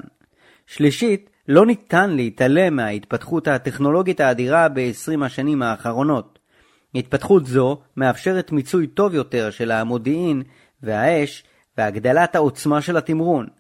שלישית, 0.68 1.30
לא 1.48 1.66
ניתן 1.66 2.10
להתעלם 2.10 2.76
מההתפתחות 2.76 3.48
הטכנולוגית 3.48 4.20
האדירה 4.20 4.70
ב-20 4.70 5.26
השנים 5.26 5.62
האחרונות. 5.62 6.40
התפתחות 6.96 7.46
זו 7.46 7.78
מאפשרת 7.98 8.52
מיצוי 8.52 8.88
טוב 8.88 9.14
יותר 9.14 9.50
של 9.50 9.72
המודיעין 9.72 10.44
והאש 10.84 11.44
והגדלת 11.78 12.36
העוצמה 12.36 12.82
של 12.82 12.98
התמרון. 12.98 13.59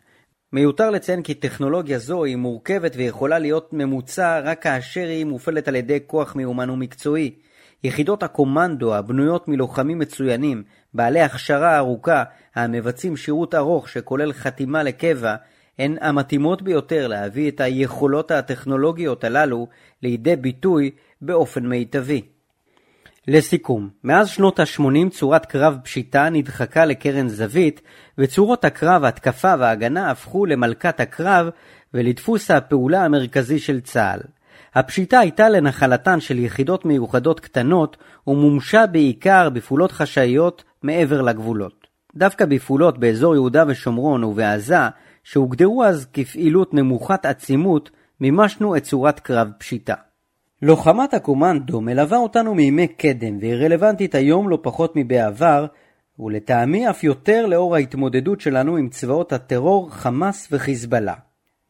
מיותר 0.54 0.89
לציין 0.89 1.24
כי 1.24 1.34
טכנולוגיה 1.34 2.00
זו 2.00 2.24
היא 2.24 2.36
מורכבת 2.36 2.91
ויכולה 2.95 3.39
להיות 3.39 3.70
ממוצע 3.74 4.39
רק 4.39 4.62
כאשר 4.62 5.08
היא 5.08 5.26
מופעלת 5.26 5.68
על 5.68 5.76
ידי 5.76 6.00
כוח 6.08 6.36
מיומן 6.36 6.70
ומקצועי. 6.70 7.36
יחידות 7.84 8.24
הקומנדו 8.24 8.95
הבנויות 8.95 9.47
מלוחמים 9.47 10.00
מצוינים, 10.00 10.64
בעלי 10.93 11.22
הכשרה 11.22 11.78
ארוכה, 11.78 12.24
המבצעים 12.56 13.18
שירות 13.18 13.56
ארוך 13.56 13.89
שכולל 13.89 14.34
חתימה 14.34 14.84
לקבע, 14.84 15.36
הן 15.80 15.97
המתאימות 16.02 16.62
ביותר 16.62 17.08
להביא 17.08 17.52
את 17.52 17.62
היכולות 17.62 18.32
הטכנולוגיות 18.32 19.24
הללו 19.24 19.68
לידי 20.04 20.36
ביטוי 20.36 20.91
באופן 21.22 21.66
מיטבי. 21.66 22.22
לסיכום, 23.30 23.89
מאז 24.03 24.30
שנות 24.30 24.59
ה-80 24.59 25.09
צורת 25.09 25.45
קרב 25.45 25.77
פשיטה 25.84 26.30
נדחקה 26.30 26.86
לקרן 26.86 27.27
זווית, 27.27 27.82
וצורות 28.17 28.65
הקרב, 28.65 29.03
התקפה 29.03 29.53
והגנה 29.59 30.11
הפכו 30.11 30.45
למלכת 30.45 30.99
הקרב 30.99 31.49
ולדפוס 31.93 32.51
הפעולה 32.51 33.05
המרכזי 33.05 33.59
של 33.59 33.80
צה"ל. 33.82 34.19
הפשיטה 34.75 35.19
הייתה 35.19 35.49
לנחלתן 35.49 36.19
של 36.19 36.39
יחידות 36.39 36.86
מיוחדות 36.86 37.39
קטנות, 37.39 37.97
ומומשה 38.27 38.86
בעיקר 38.88 39.49
בפעולות 39.49 39.91
חשאיות 39.91 40.63
מעבר 40.84 41.21
לגבולות. 41.21 41.88
דווקא 42.15 42.45
בפעולות 42.45 42.97
באזור 42.97 43.36
יהודה 43.36 43.63
ושומרון 43.67 44.23
ובעזה, 44.23 44.77
שהוגדרו 45.23 45.84
אז 45.84 46.07
כפעילות 46.13 46.73
נמוכת 46.73 47.25
עצימות, 47.25 47.89
מימשנו 48.21 48.75
את 48.75 48.84
צורת 48.84 49.19
קרב 49.19 49.51
פשיטה. 49.57 49.95
לוחמת 50.62 51.14
הקומנדו 51.14 51.82
מלווה 51.82 52.18
אותנו 52.18 52.55
מימי 52.55 52.88
קדם 52.88 53.38
והיא 53.39 53.53
רלוונטית 53.53 54.16
היום 54.16 54.49
לא 54.49 54.60
פחות 54.62 54.93
מבעבר, 54.95 55.66
ולטעמי 56.20 56.89
אף 56.89 57.03
יותר 57.03 57.45
לאור 57.45 57.76
ההתמודדות 57.76 58.41
שלנו 58.41 58.78
עם 58.78 58.89
צבאות 58.89 59.34
הטרור 59.34 59.91
חמאס 59.91 60.47
וחיזבאללה. 60.51 61.14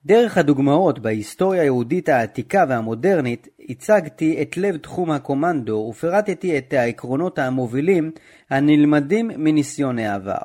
דרך 0.05 0.37
הדוגמאות 0.37 0.99
בהיסטוריה 0.99 1.61
היהודית 1.61 2.09
העתיקה 2.09 2.65
והמודרנית, 2.69 3.47
הצגתי 3.69 4.41
את 4.41 4.57
לב 4.57 4.77
תחום 4.77 5.11
הקומנדו 5.11 5.87
ופירטתי 5.89 6.57
את 6.57 6.73
העקרונות 6.73 7.39
המובילים 7.39 8.11
הנלמדים 8.49 9.31
מניסיון 9.37 9.99
העבר. 9.99 10.41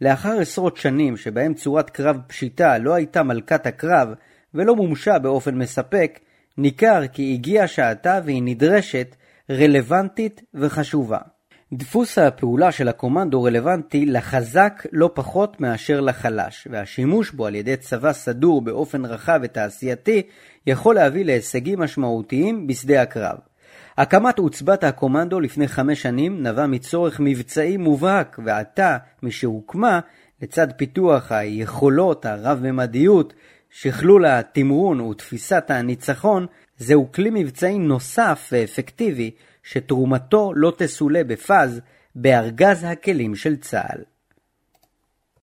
לאחר 0.00 0.38
עשרות 0.40 0.76
שנים 0.76 1.16
שבהם 1.16 1.54
צורת 1.54 1.90
קרב 1.90 2.16
פשיטה 2.26 2.78
לא 2.78 2.94
הייתה 2.94 3.22
מלכת 3.22 3.66
הקרב 3.66 4.08
ולא 4.54 4.76
מומשה 4.76 5.18
באופן 5.18 5.54
מספק, 5.54 6.18
ניכר 6.58 7.06
כי 7.12 7.34
הגיעה 7.34 7.66
שעתה 7.66 8.20
והיא 8.24 8.42
נדרשת, 8.44 9.16
רלוונטית 9.50 10.42
וחשובה. 10.54 11.18
דפוס 11.72 12.18
הפעולה 12.18 12.72
של 12.72 12.88
הקומנדו 12.88 13.42
רלוונטי 13.42 14.06
לחזק 14.06 14.86
לא 14.92 15.10
פחות 15.14 15.60
מאשר 15.60 16.00
לחלש, 16.00 16.68
והשימוש 16.70 17.30
בו 17.30 17.46
על 17.46 17.54
ידי 17.54 17.76
צבא 17.76 18.12
סדור 18.12 18.62
באופן 18.62 19.04
רחב 19.04 19.40
ותעשייתי 19.42 20.22
יכול 20.66 20.94
להביא 20.94 21.24
להישגים 21.24 21.80
משמעותיים 21.80 22.66
בשדה 22.66 23.02
הקרב. 23.02 23.38
הקמת 23.98 24.38
עוצבת 24.38 24.84
הקומנדו 24.84 25.40
לפני 25.40 25.68
חמש 25.68 26.02
שנים 26.02 26.42
נבע 26.42 26.66
מצורך 26.66 27.20
מבצעי 27.20 27.76
מובהק, 27.76 28.38
ועתה, 28.44 28.96
משהוקמה, 29.22 30.00
לצד 30.42 30.66
פיתוח 30.76 31.32
היכולות, 31.32 32.26
הרב-ממדיות, 32.26 33.34
שכלול 33.78 34.26
התמרון 34.26 35.00
ותפיסת 35.00 35.64
הניצחון, 35.68 36.46
זהו 36.78 37.12
כלי 37.12 37.30
מבצעי 37.32 37.78
נוסף 37.78 38.48
ואפקטיבי 38.52 39.30
שתרומתו 39.62 40.52
לא 40.54 40.72
תסולא 40.78 41.22
בפז 41.22 41.80
בארגז 42.14 42.84
הכלים 42.84 43.34
של 43.34 43.56
צה"ל. 43.56 44.15